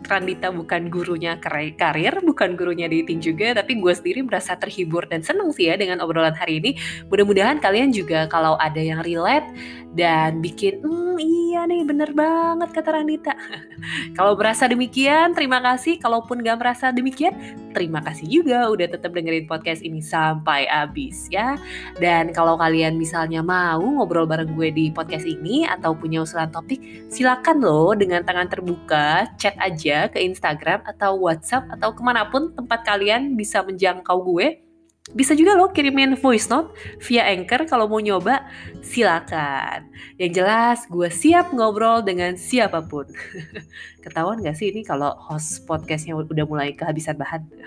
Randita 0.06 0.50
bukan 0.50 0.90
gurunya 0.90 1.38
karir, 1.38 2.18
bukan 2.24 2.58
gurunya 2.58 2.90
dating 2.90 3.22
juga, 3.22 3.54
tapi 3.54 3.78
gue 3.78 3.94
sendiri 3.94 4.26
merasa 4.26 4.56
terhibur 4.56 5.06
dan 5.06 5.22
seneng 5.22 5.54
sih 5.54 5.70
ya 5.70 5.76
dengan 5.76 6.02
obrolan 6.02 6.34
hari 6.34 6.58
ini. 6.64 6.72
Mudah-mudahan 7.12 7.60
kalian 7.62 7.94
juga 7.94 8.26
kalau 8.32 8.56
ada 8.58 8.80
yang 8.80 9.04
relate 9.06 9.46
dan 9.94 10.42
bikin, 10.42 10.82
hmm 10.82 11.18
iya 11.20 11.66
nih 11.66 11.82
bener 11.84 12.14
banget 12.14 12.70
kata 12.72 12.90
Randita. 12.96 13.34
kalau 14.18 14.38
merasa 14.38 14.70
demikian, 14.70 15.34
terima 15.34 15.60
kasih. 15.60 15.98
Kalaupun 15.98 16.46
gak 16.46 16.58
merasa 16.62 16.94
demikian, 16.94 17.34
terima 17.74 18.00
kasih 18.06 18.30
juga 18.30 18.70
udah 18.70 18.88
tetap 18.90 19.12
dengerin 19.14 19.50
podcast 19.50 19.82
ini 19.82 20.00
sampai 20.00 20.70
habis 20.70 21.26
ya. 21.34 21.58
Dan 21.98 22.32
kalau 22.32 22.56
kalian 22.56 22.96
misalnya 23.02 23.42
mau 23.42 23.82
ngobrol 23.82 24.30
bareng 24.30 24.54
gue 24.54 24.70
di 24.70 24.86
podcast 24.94 25.26
ini 25.26 25.66
atau 25.66 25.98
punya 25.98 26.22
usulan 26.22 26.54
topik, 26.54 27.10
silakan 27.10 27.62
loh 27.62 27.98
dengan 27.98 28.22
tangan 28.22 28.46
terbuka, 28.46 29.26
chat 29.42 29.58
aja 29.58 29.89
aja 29.90 30.14
ke 30.14 30.22
Instagram 30.22 30.86
atau 30.86 31.18
WhatsApp 31.18 31.66
atau 31.74 31.90
ke 31.98 32.02
mana 32.06 32.30
pun 32.30 32.54
tempat 32.54 32.86
kalian 32.86 33.34
bisa 33.34 33.66
menjangkau 33.66 34.22
gue. 34.22 34.62
Bisa 35.10 35.34
juga 35.34 35.58
lo 35.58 35.74
kirimin 35.74 36.14
voice 36.22 36.46
note 36.54 36.78
via 37.02 37.26
Anchor 37.34 37.66
kalau 37.66 37.90
mau 37.90 37.98
nyoba, 37.98 38.46
silakan. 38.86 39.90
Yang 40.22 40.32
jelas 40.38 40.80
gue 40.86 41.10
siap 41.10 41.50
ngobrol 41.50 42.06
dengan 42.06 42.38
siapa 42.38 42.86
pun. 42.86 43.10
Ketahuan 44.06 44.46
gak 44.46 44.54
sih 44.54 44.70
ini 44.70 44.86
kalau 44.86 45.18
host 45.18 45.66
podcastnya 45.66 46.14
udah 46.14 46.46
mulai 46.46 46.78
kehabisan 46.78 47.18
bahan? 47.18 47.42
Oke, 47.50 47.66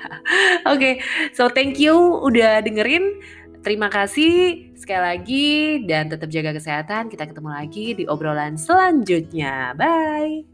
okay, 0.71 0.95
so 1.35 1.51
thank 1.51 1.83
you 1.83 1.99
udah 2.23 2.63
dengerin. 2.63 3.19
Terima 3.67 3.91
kasih 3.91 4.71
sekali 4.79 5.03
lagi 5.03 5.51
dan 5.87 6.15
tetap 6.15 6.31
jaga 6.31 6.55
kesehatan. 6.55 7.11
Kita 7.11 7.27
ketemu 7.27 7.51
lagi 7.51 7.87
di 7.99 8.05
obrolan 8.07 8.55
selanjutnya. 8.55 9.75
Bye. 9.75 10.52